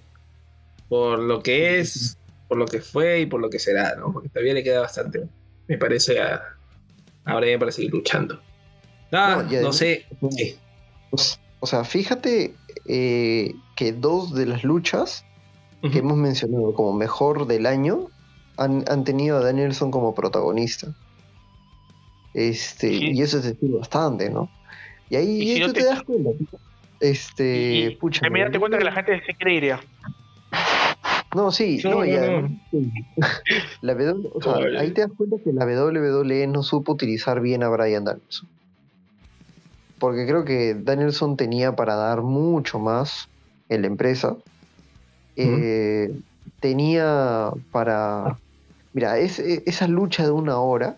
[0.88, 2.18] Por lo que es,
[2.48, 4.12] por lo que fue y por lo que será, ¿no?
[4.12, 5.26] Porque todavía le queda bastante,
[5.68, 6.42] me parece, a,
[7.24, 8.40] a Brian para seguir luchando.
[9.12, 10.06] Ah, no, sé.
[11.10, 12.54] Pues, o sea, fíjate
[12.86, 15.24] eh, que dos de las luchas
[15.80, 18.08] que hemos mencionado como mejor del año
[18.56, 20.94] han, tenido a Danielson como protagonista.
[22.34, 24.50] Este, y eso es decir bastante, ¿no?
[25.08, 25.84] Y ahí tú te...
[25.84, 26.30] das cuenta.
[27.00, 28.20] Este, pucha.
[28.20, 29.80] También date cuenta que la gente se quiere ir ya.
[31.34, 32.48] No, sí, no, ya.
[33.82, 33.96] La
[34.32, 38.04] o sea, ahí te das cuenta que la WWE no supo utilizar bien a Brian
[38.04, 38.48] Danielson.
[39.98, 43.28] Porque creo que Danielson tenía para dar mucho más
[43.68, 44.36] en la empresa.
[45.42, 46.12] Eh,
[46.60, 48.36] tenía para.
[48.92, 50.96] Mira, es, e, esa lucha de una hora,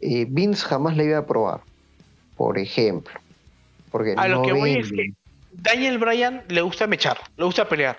[0.00, 1.60] eh, Vince jamás la iba a probar.
[2.36, 3.14] Por ejemplo.
[3.90, 5.12] Porque a lo que voy es que
[5.52, 7.98] Daniel Bryan le gusta mechar, le gusta pelear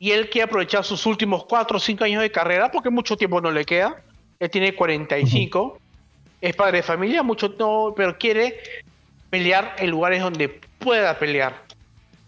[0.00, 3.40] y él quiere aprovechar sus últimos 4 o 5 años de carrera, porque mucho tiempo
[3.40, 4.02] no le queda.
[4.40, 5.78] Él tiene 45,
[6.40, 8.60] es padre de familia, mucho no, pero quiere
[9.28, 10.48] pelear en lugares donde
[10.78, 11.62] pueda pelear.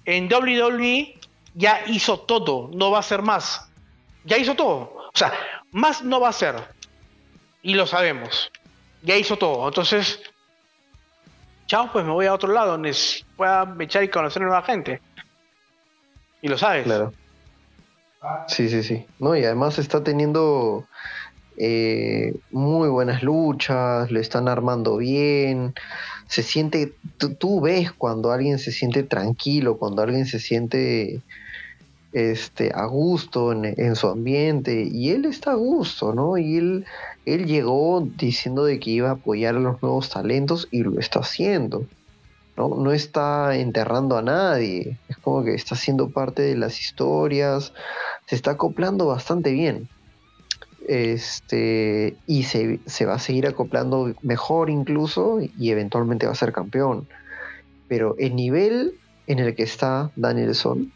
[0.04, 1.14] En WWE
[1.54, 3.68] ya hizo todo, no va a ser más.
[4.24, 4.94] Ya hizo todo.
[5.12, 5.32] O sea,
[5.72, 6.56] más no va a ser.
[7.62, 8.50] Y lo sabemos.
[9.02, 9.66] Ya hizo todo.
[9.68, 10.20] Entonces,
[11.66, 12.96] chao, pues me voy a otro lado donde
[13.36, 15.00] pueda echar y conocer a nueva gente.
[16.40, 16.84] Y lo sabes.
[16.84, 17.12] Claro.
[18.48, 19.06] Sí, sí, sí.
[19.18, 20.86] No, y además está teniendo
[21.56, 25.74] eh, muy buenas luchas, lo están armando bien.
[26.28, 26.94] Se siente,
[27.38, 31.20] tú, ves cuando alguien se siente tranquilo, cuando alguien se siente
[32.12, 36.36] este, a gusto en, su ambiente, y él está a gusto, ¿no?
[36.36, 36.84] Y él,
[37.24, 41.20] él llegó diciendo de que iba a apoyar a los nuevos talentos y lo está
[41.20, 41.86] haciendo.
[42.56, 42.68] ¿no?
[42.68, 47.72] no está enterrando a nadie, es como que está siendo parte de las historias,
[48.26, 49.88] se está acoplando bastante bien.
[50.88, 57.08] Este, y se, va a seguir acoplando mejor incluso y eventualmente va a ser campeón.
[57.88, 60.92] Pero el nivel en el que está Danielson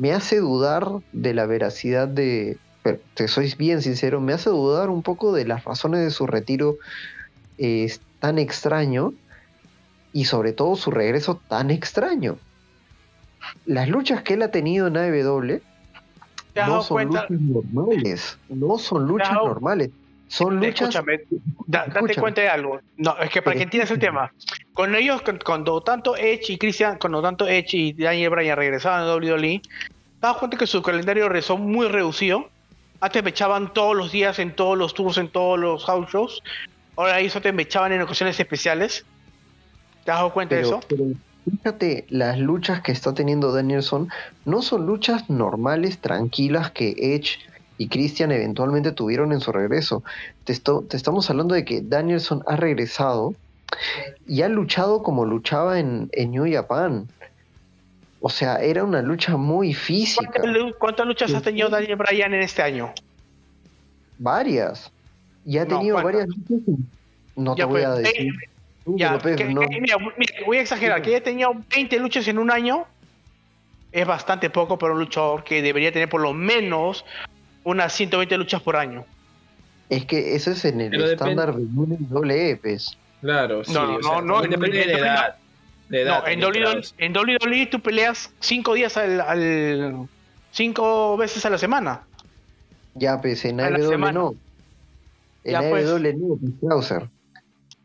[0.00, 2.56] me hace dudar de la veracidad de,
[3.12, 6.76] te sois bien sincero, me hace dudar un poco de las razones de su retiro
[7.58, 9.12] eh, tan extraño
[10.14, 12.38] y sobre todo su regreso tan extraño.
[13.66, 15.60] Las luchas que él ha tenido en AEW
[16.66, 19.90] no son luchas normales, no son luchas normales.
[20.30, 20.90] Son luchas.
[20.90, 21.22] Escúchame,
[21.66, 22.80] date cuenta de algo.
[22.96, 24.32] No, es que para que entiendas el tema.
[24.72, 29.16] Con ellos, cuando tanto Edge y Christian, cuando tanto Edge y Daniel Bryan regresaban a
[29.16, 29.70] WWE, te
[30.20, 32.48] das cuenta que su calendario regresó muy reducido.
[33.00, 36.42] Antes me echaban todos los días en todos los tours, en todos los house shows.
[36.94, 39.04] Ahora eso te me echaban en ocasiones especiales.
[40.04, 40.80] ¿Te has dado cuenta de eso?
[41.50, 44.08] fíjate, las luchas que está teniendo Danielson
[44.44, 47.40] no son luchas normales, tranquilas que Edge
[47.80, 50.04] y Christian eventualmente tuvieron en su regreso.
[50.44, 53.34] Te, te estamos hablando de que Danielson ha regresado
[54.28, 57.08] y ha luchado como luchaba en, en New Japan.
[58.20, 60.42] O sea, era una lucha muy física.
[60.78, 62.92] ¿Cuántas, luchas ha tenido Daniel Bryan en este año?
[64.18, 64.92] Varias.
[65.46, 66.78] Y ha tenido varias luchas.
[67.34, 68.34] No te voy a decir.
[68.84, 69.18] Ya,
[70.44, 72.84] voy a exagerar, que haya tenido 20 luchas en un año
[73.90, 77.06] es bastante poco para un luchador que debería tener por lo menos
[77.64, 79.04] unas 120 luchas por año.
[79.88, 82.96] Es que eso es en el estándar de un doble pues.
[83.20, 83.72] Claro, sí.
[83.72, 85.36] No, no, no, en, depende de edad.
[85.88, 90.08] no, en WWE, en WWE tú peleas 5 días al,
[90.52, 92.02] 5 veces a la semana.
[92.94, 94.34] Ya, pues en AEW no.
[95.44, 95.86] En la pues.
[95.86, 97.08] no, Krauser.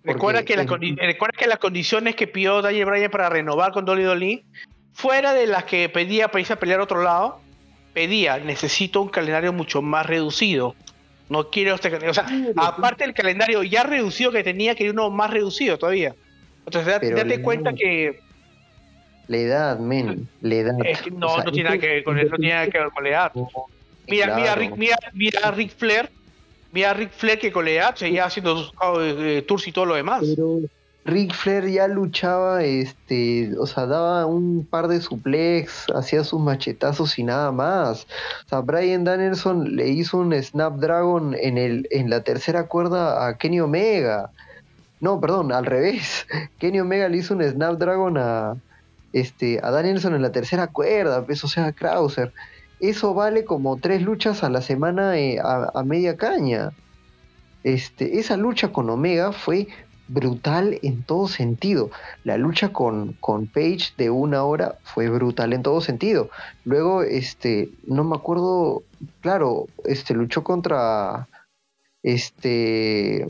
[0.04, 4.04] Recuerda que, las recuerda que las condiciones que pidió Daniel Bryan para renovar con Dolly
[4.04, 4.46] Dolly,
[4.94, 7.40] fuera de las que pedía para irse a pelear a otro lado,
[7.96, 10.76] pedía, necesito un calendario mucho más reducido.
[11.30, 12.12] No quiero este calendario.
[12.12, 12.28] O sea,
[12.68, 16.14] aparte del calendario ya reducido que tenía, quería uno más reducido todavía.
[16.66, 18.20] Entonces, date, cuenta que.
[19.28, 20.74] La edad, men, la edad.
[21.12, 23.10] no, no, tiene nada que ver con eso, no tiene nada que ver con la
[23.10, 23.32] edad.
[24.08, 26.12] Mira, mira, Rick, mira, mira a Rick Flair,
[26.72, 29.96] mira a Rick Flair que con la edad seguía haciendo eh, tours y todo lo
[29.96, 30.24] demás.
[30.36, 30.60] Pero
[31.06, 37.20] Rick Flair ya luchaba, este, o sea, daba un par de suplex, hacía sus machetazos
[37.20, 38.08] y nada más.
[38.46, 43.38] O sea, Brian Danielson le hizo un Snapdragon en, el, en la tercera cuerda a
[43.38, 44.32] Kenny Omega.
[45.00, 46.26] No, perdón, al revés.
[46.58, 48.56] Kenny Omega le hizo un Snapdragon a,
[49.14, 52.34] este, a Danielson en la tercera cuerda, pues, o sea, Krauser.
[52.80, 56.72] Eso vale como tres luchas a la semana eh, a, a, media caña.
[57.64, 59.68] Este, esa lucha con Omega fue
[60.08, 61.92] brutal en todo sentido.
[62.24, 66.30] La lucha con, con Page de una hora fue brutal en todo sentido.
[66.64, 68.84] Luego, este, no me acuerdo,
[69.22, 71.28] claro, este luchó contra
[72.04, 73.28] este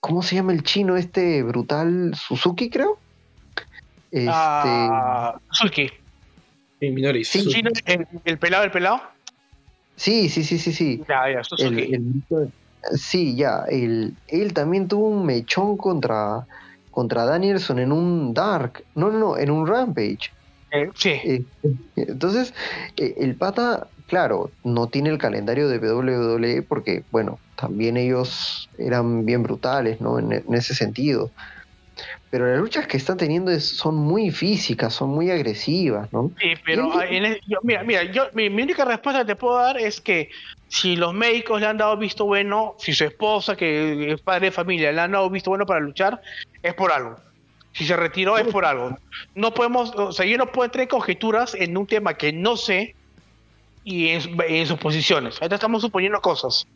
[0.00, 2.98] ¿cómo se llama el chino este brutal Suzuki, creo?
[4.10, 5.90] Este ah, Suzuki.
[6.80, 9.00] el, pelado, el pelado.
[9.96, 11.02] Sí, sí, sí, sí, sí.
[11.08, 11.98] Ya, ya, Suzuki.
[12.92, 13.64] Sí, ya.
[13.68, 16.46] Él, él también tuvo un mechón contra,
[16.90, 18.84] contra Danielson en un Dark.
[18.94, 20.30] No, no, no, en un Rampage.
[20.72, 21.10] Eh, sí.
[21.10, 21.44] Eh,
[21.96, 22.52] entonces,
[22.96, 29.24] eh, el pata, claro, no tiene el calendario de WWE porque, bueno, también ellos eran
[29.24, 30.18] bien brutales, ¿no?
[30.18, 31.30] En, en ese sentido.
[32.34, 36.32] Pero las luchas que están teniendo son muy físicas, son muy agresivas, ¿no?
[36.40, 36.90] Sí, pero
[37.62, 40.30] mira, mira, yo, mi, única respuesta que te puedo dar es que
[40.66, 44.50] si los médicos le han dado visto bueno, si su esposa, que es padre de
[44.50, 46.20] familia, le han dado visto bueno para luchar,
[46.60, 47.14] es por algo.
[47.72, 48.98] Si se retiró es por algo.
[49.36, 52.56] No podemos, o sea, yo no puedo entrar en conjeturas en un tema que no
[52.56, 52.96] sé
[53.84, 55.40] y en, en sus posiciones.
[55.40, 56.66] Ahorita estamos suponiendo cosas.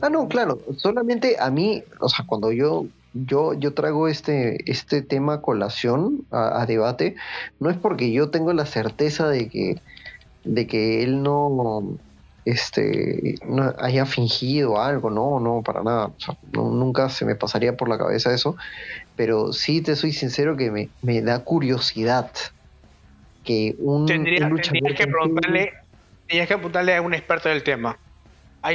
[0.00, 0.58] Ah, no, claro.
[0.78, 2.86] Solamente a mí, o sea, cuando yo
[3.24, 7.16] yo, yo traigo este, este tema a colación, a, debate,
[7.60, 9.80] no es porque yo tengo la certeza de que,
[10.44, 11.98] de que él no,
[12.44, 16.10] este, no haya fingido algo, no, no, para nada,
[16.52, 18.56] nunca se me pasaría por la cabeza eso,
[19.16, 22.30] pero sí te soy sincero que me, me da curiosidad
[23.44, 25.72] que un, Tendría, que preguntarle,
[26.26, 27.96] tendrías que preguntarle a un experto del tema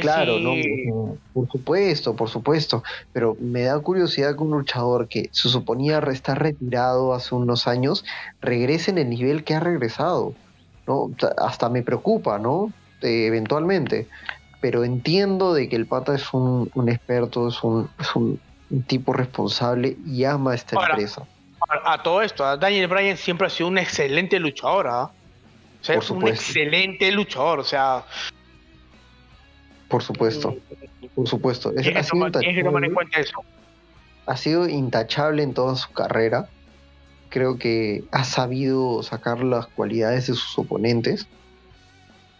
[0.00, 2.82] claro, no, por supuesto, por supuesto,
[3.12, 8.04] pero me da curiosidad que un luchador que se suponía estar retirado hace unos años
[8.40, 10.34] regrese en el nivel que ha regresado,
[10.86, 11.10] ¿no?
[11.38, 12.72] Hasta me preocupa, ¿no?
[13.04, 14.06] eventualmente,
[14.60, 18.40] pero entiendo de que el pata es un, experto, es un,
[18.86, 21.26] tipo responsable y ama esta empresa.
[21.84, 25.10] A, todo esto, Daniel Bryan siempre ha sido un excelente luchador, ¿ah?
[25.80, 28.04] O sea, es un excelente luchador, o sea,
[29.92, 30.56] por supuesto,
[31.14, 31.70] por supuesto.
[31.76, 32.26] ha, sido
[34.24, 36.48] ha sido intachable en toda su carrera.
[37.28, 41.26] Creo que ha sabido sacar las cualidades de sus oponentes.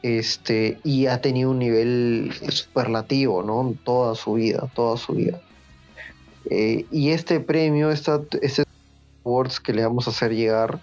[0.03, 3.75] Este, y ha tenido un nivel superlativo, ¿no?
[3.85, 5.39] Toda su vida, toda su vida.
[6.49, 8.65] Eh, y este premio, esta, este
[9.27, 10.81] awards que le vamos a hacer llegar,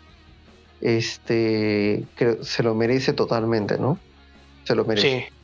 [0.81, 2.05] este,
[2.41, 3.97] se lo merece totalmente, ¿no?
[4.65, 5.27] Se lo merece.
[5.27, 5.38] Sí.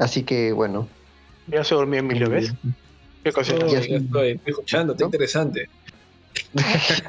[0.00, 0.88] Así que bueno.
[1.46, 2.52] Ya se durmió Emilio, ¿ves?
[3.22, 3.54] Qué cosa.
[3.54, 5.68] estoy, escuchando, está interesante.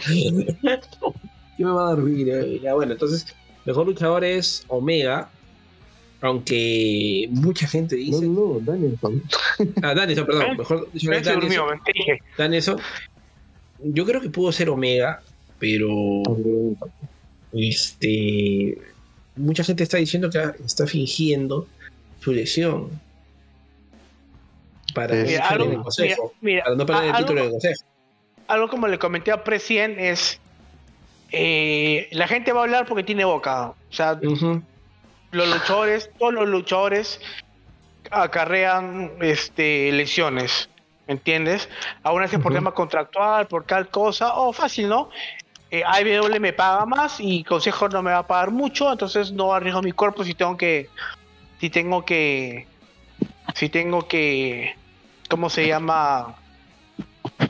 [0.06, 2.30] ¿Qué me va a dormir?
[2.30, 3.26] Eh, ya bueno, entonces,
[3.66, 5.30] mejor luchador es Omega.
[6.20, 8.28] Aunque mucha gente dice.
[8.28, 9.24] No, no, Danielson.
[9.82, 10.58] Ah, Danielson, perdón.
[10.58, 11.82] Mejor luchador es Danielson.
[12.38, 12.78] Danielson.
[13.84, 15.24] Yo creo que pudo ser Omega,
[15.60, 16.22] pero.
[17.54, 18.78] Este.
[19.38, 21.68] Mucha gente está diciendo que está fingiendo
[22.22, 22.90] su lesión
[24.94, 25.16] para,
[25.50, 27.84] algo, el consejo, no perder el título del consejo.
[28.48, 30.40] Algo como le comenté a Presien es
[31.32, 33.70] eh, la gente va a hablar porque tiene boca.
[33.70, 37.20] O sea, los luchadores, todos los luchadores
[38.10, 40.70] acarrean este, lesiones.
[41.08, 41.68] ¿Entiendes?
[42.04, 45.10] Aún así por tema contractual, por tal cosa, o fácil, ¿no?
[45.70, 45.84] Eh,
[46.40, 49.92] me paga más y Consejo no me va a pagar mucho, entonces no arriesgo mi
[49.92, 50.90] cuerpo si tengo que
[51.62, 52.66] si tengo que,
[53.54, 54.76] si tengo que,
[55.30, 56.36] ¿cómo se llama?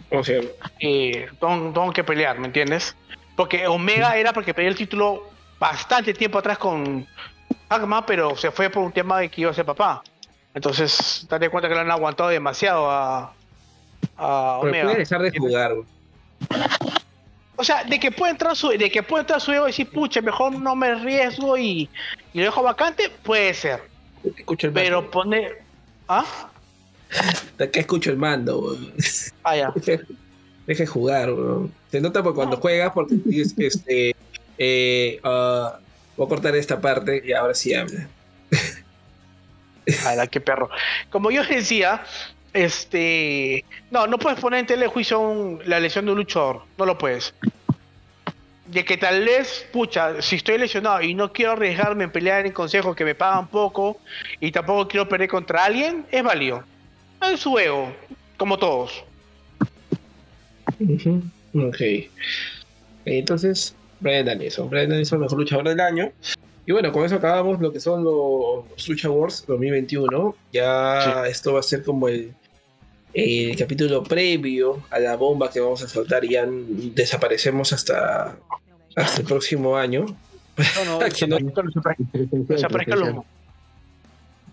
[0.09, 2.93] ¿Cómo se eh, tengo, que pelear, ¿me entiendes?
[3.37, 7.07] Porque Omega era porque peleé el título bastante tiempo atrás con
[7.69, 10.03] Agma, pero se fue por un tema de que iba a ser papá.
[10.53, 13.33] Entonces, date cuenta que lo han aguantado demasiado a,
[14.17, 14.83] a Pero Omega.
[14.83, 15.71] puede dejar de jugar.
[17.55, 19.89] O sea, de que puede entrar su, de que puede entrar su ego y decir,
[19.89, 21.89] pucha, mejor no me arriesgo y,
[22.33, 23.90] y lo dejo vacante, puede ser.
[24.37, 25.61] Escucho el Pero poner.
[26.07, 26.25] ¿Ah?
[27.57, 28.59] De acá escucho el mando.
[28.61, 28.77] güey.
[29.43, 29.71] Ah, ya.
[29.75, 30.03] Deja
[30.65, 31.69] deja de jugar, güey.
[31.91, 34.15] Se nota por cuando juegas porque dices que este.
[34.57, 35.77] Eh, ah,
[36.15, 38.07] voy a cortar esta parte y ahora sí habla.
[40.05, 40.69] Ala, qué perro.
[41.09, 42.03] Como yo decía,
[42.53, 43.65] este.
[43.89, 46.61] No, no puedes poner en tela de juicio un- la lesión de un luchador.
[46.77, 47.33] No lo puedes.
[48.71, 52.53] De que tal vez, pucha, si estoy lesionado y no quiero arriesgarme en pelear en
[52.53, 53.99] consejos que me pagan poco
[54.39, 56.63] y tampoco quiero perder contra alguien, es válido.
[57.21, 57.93] Es su ego,
[58.37, 59.03] como todos.
[61.53, 61.81] Ok.
[63.03, 64.69] Entonces, Brian Danielson.
[64.69, 66.11] Brian Danielson, mejor luchador del año.
[66.65, 70.35] Y bueno, con eso acabamos lo que son los, Lucha Wars 2021.
[70.53, 72.33] Ya esto va a ser como el,
[73.13, 78.37] el capítulo previo a la bomba que vamos a soltar y ya desaparecemos hasta,
[78.95, 80.05] hasta el próximo año.
[80.05, 81.37] No, no, Que no-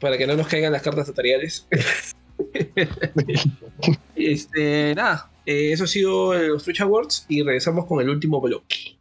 [0.01, 1.67] para que no nos caigan las cartas notariales.
[4.15, 8.97] este, nada, eh, eso ha sido los Twitch Awards y regresamos con el último bloque.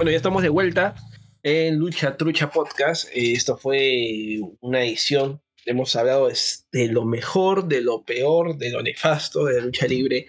[0.00, 0.94] Bueno, ya estamos de vuelta
[1.42, 3.10] en Lucha Trucha Podcast.
[3.14, 5.42] Eh, esto fue una edición.
[5.66, 9.86] Hemos hablado es- de lo mejor, de lo peor, de lo nefasto de la lucha
[9.86, 10.24] libre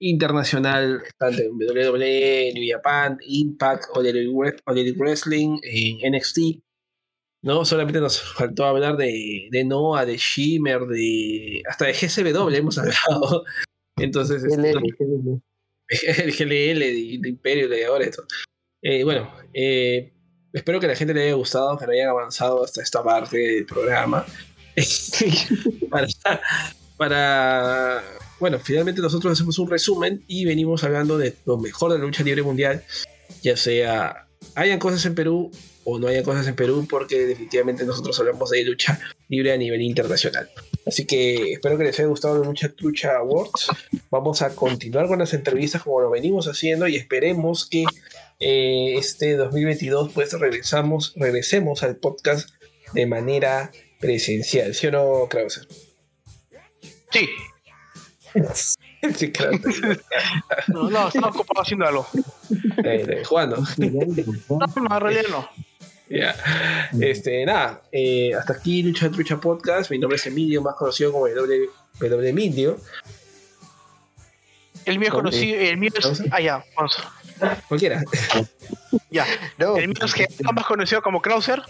[0.00, 6.62] internacional, tanto en WWE, New Japan, Impact, All Elite Wrestling, en NXT.
[7.42, 7.64] ¿no?
[7.64, 13.44] Solamente nos faltó hablar de, de Noah, de Shimmer, de hasta de GCW hemos hablado.
[13.98, 14.70] Entonces, este,
[16.22, 18.24] el GLL de, de Imperio, de ahora esto.
[18.82, 20.12] Eh, bueno, eh,
[20.52, 23.38] espero que a la gente le haya gustado, que no hayan avanzado hasta esta parte
[23.38, 24.24] del programa.
[25.90, 26.06] para,
[26.96, 28.04] para,
[28.38, 32.22] bueno, finalmente nosotros hacemos un resumen y venimos hablando de lo mejor de la lucha
[32.22, 32.84] libre mundial,
[33.42, 35.50] ya sea hayan cosas en Perú
[35.84, 38.98] o no hayan cosas en Perú, porque definitivamente nosotros hablamos de lucha
[39.28, 40.50] libre a nivel internacional.
[40.84, 43.68] Así que espero que les haya gustado la Lucha Trucha Awards.
[44.10, 47.84] Vamos a continuar con las entrevistas como lo venimos haciendo y esperemos que
[48.38, 52.50] eh, este 2022 pues regresamos, regresemos al podcast
[52.92, 55.66] de manera presencial, ¿sí o no, Krause?
[57.10, 57.28] Sí.
[59.14, 59.58] sí, claro.
[60.68, 62.06] No, no, estaba ocupado haciendo algo.
[62.84, 63.56] Eh, jugando.
[63.78, 65.48] No, no, en realidad no.
[66.08, 66.36] Ya.
[67.00, 69.90] Este, nada, eh, hasta aquí Lucha Trucha Podcast.
[69.90, 71.68] Mi nombre es Emilio, más conocido como W,
[71.98, 72.78] w Emilio.
[74.86, 76.22] El mío es conocido, el mío es.
[76.30, 76.96] Ah, ya, vamos.
[77.68, 78.02] Cualquiera.
[79.10, 79.26] Ya.
[79.58, 81.62] No, El mío es que más conocido como Krauser.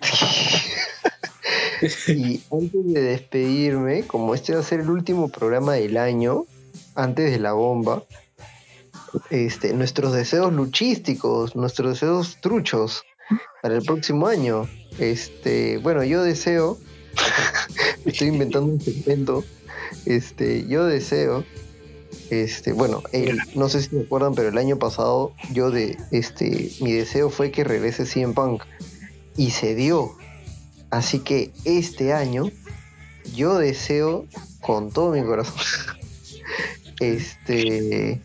[2.08, 6.46] y antes de despedirme, como este va a ser el último programa del año,
[6.94, 8.02] antes de la bomba,
[9.30, 13.04] este, nuestros deseos luchísticos, nuestros deseos truchos
[13.62, 14.68] para el próximo año.
[14.98, 16.78] Este, bueno, yo deseo,
[18.04, 19.44] estoy inventando un segmento,
[20.06, 21.44] este, yo deseo,
[22.30, 26.70] este, bueno, el- no sé si se acuerdan, pero el año pasado yo de, este,
[26.80, 28.62] mi deseo fue que regrese CM Punk
[29.36, 30.14] y se dio.
[30.90, 32.50] Así que este año
[33.34, 34.26] yo deseo
[34.60, 35.54] con todo mi corazón.
[37.00, 38.20] Este.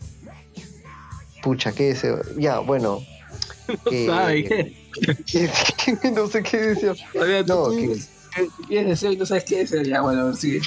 [1.42, 2.22] Pucha, ¿qué deseo?
[2.36, 3.00] Ya, bueno.
[3.88, 4.44] que- ¿Sabe?
[5.26, 6.94] que- no sé qué deseo.
[7.12, 7.98] Todavía No, tú- que,
[8.66, 9.64] ¿Quieres deseo y no sabes qué?
[9.86, 10.60] Ya, bueno, sigue.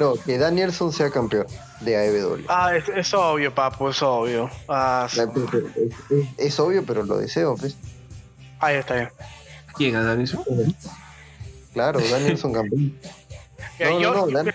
[0.00, 1.46] no, que Danielson sea campeón
[1.80, 2.44] de AEW.
[2.48, 4.50] Ah, es, es obvio, papu, es obvio.
[4.68, 5.28] Ah, Es, es-
[6.36, 7.76] es obvio, pero lo deseo, pues.
[8.60, 9.08] ahí está bien.
[9.76, 10.44] ¿Quién Danielson?
[11.72, 12.98] Claro, Danielson campeón.
[13.78, 14.52] Mira, No, yo, no, no, Dan-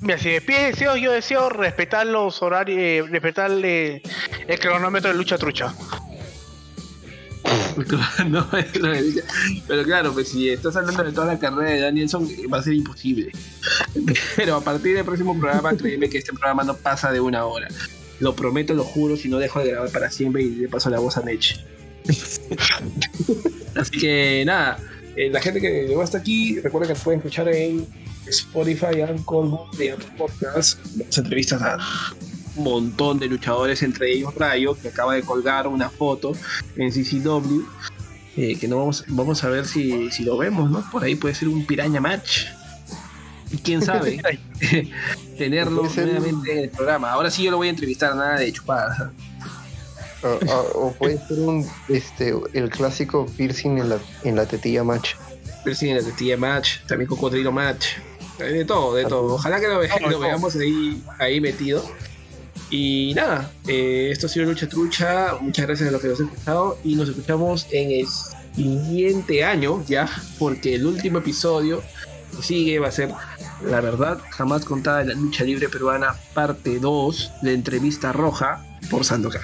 [0.00, 4.02] mira, si me pides deseos, yo deseo respetar los horarios, eh, respetar eh,
[4.46, 5.74] el cronómetro de lucha trucha.
[8.28, 9.24] no, es lo que dice.
[9.66, 12.74] Pero claro, pues si estás hablando de toda la carrera de Danielson, va a ser
[12.74, 13.32] imposible.
[14.36, 17.68] Pero a partir del próximo programa, créeme que este programa no pasa de una hora.
[18.20, 20.98] Lo prometo, lo juro, si no dejo de grabar para siempre y le paso la
[20.98, 21.64] voz a Nech.
[23.76, 24.78] Así que nada,
[25.16, 27.86] eh, la gente que llegó hasta aquí, recuerda que pueden escuchar en
[28.26, 31.78] Spotify, Anchor, Google, Apple Podcasts, las entrevistas a
[32.64, 36.32] montón de luchadores, entre ellos Rayo, que acaba de colgar una foto
[36.76, 37.62] en CCW,
[38.36, 40.88] eh, que no vamos, vamos a ver si, si lo vemos, ¿no?
[40.90, 42.46] Por ahí puede ser un piraña match.
[43.50, 44.20] Y quién sabe,
[45.38, 47.10] tenerlo nuevamente en el programa.
[47.12, 49.10] Ahora sí yo lo voy a entrevistar, nada de chupadas.
[50.22, 54.82] O, o- o puede ser un, este, el clásico piercing en la, en la tetilla
[54.84, 55.14] match.
[55.64, 57.86] Piercing en la tetilla match, también cocodrilo match,
[58.40, 59.34] hay de todo, de todo.
[59.34, 61.84] Ojalá que lo, ve- lo veamos ahí, ahí metido.
[62.70, 65.36] Y nada, eh, esto ha sido Lucha Trucha.
[65.40, 68.06] Muchas gracias a los que nos han escuchado y nos escuchamos en el
[68.54, 70.08] siguiente año ya,
[70.38, 71.82] porque el último episodio
[72.36, 73.10] que sigue va a ser
[73.64, 79.04] La verdad jamás contada de la lucha libre peruana, parte 2, de entrevista roja por
[79.04, 79.42] Sandokan.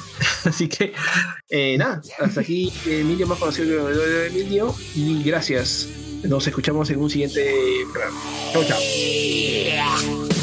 [0.44, 0.92] Así que,
[1.48, 5.88] eh, nada, hasta aquí Emilio, más conocido como Emilio, y gracias.
[6.22, 7.50] Nos escuchamos en un siguiente
[7.92, 8.20] programa.
[8.52, 10.39] Chau, chao.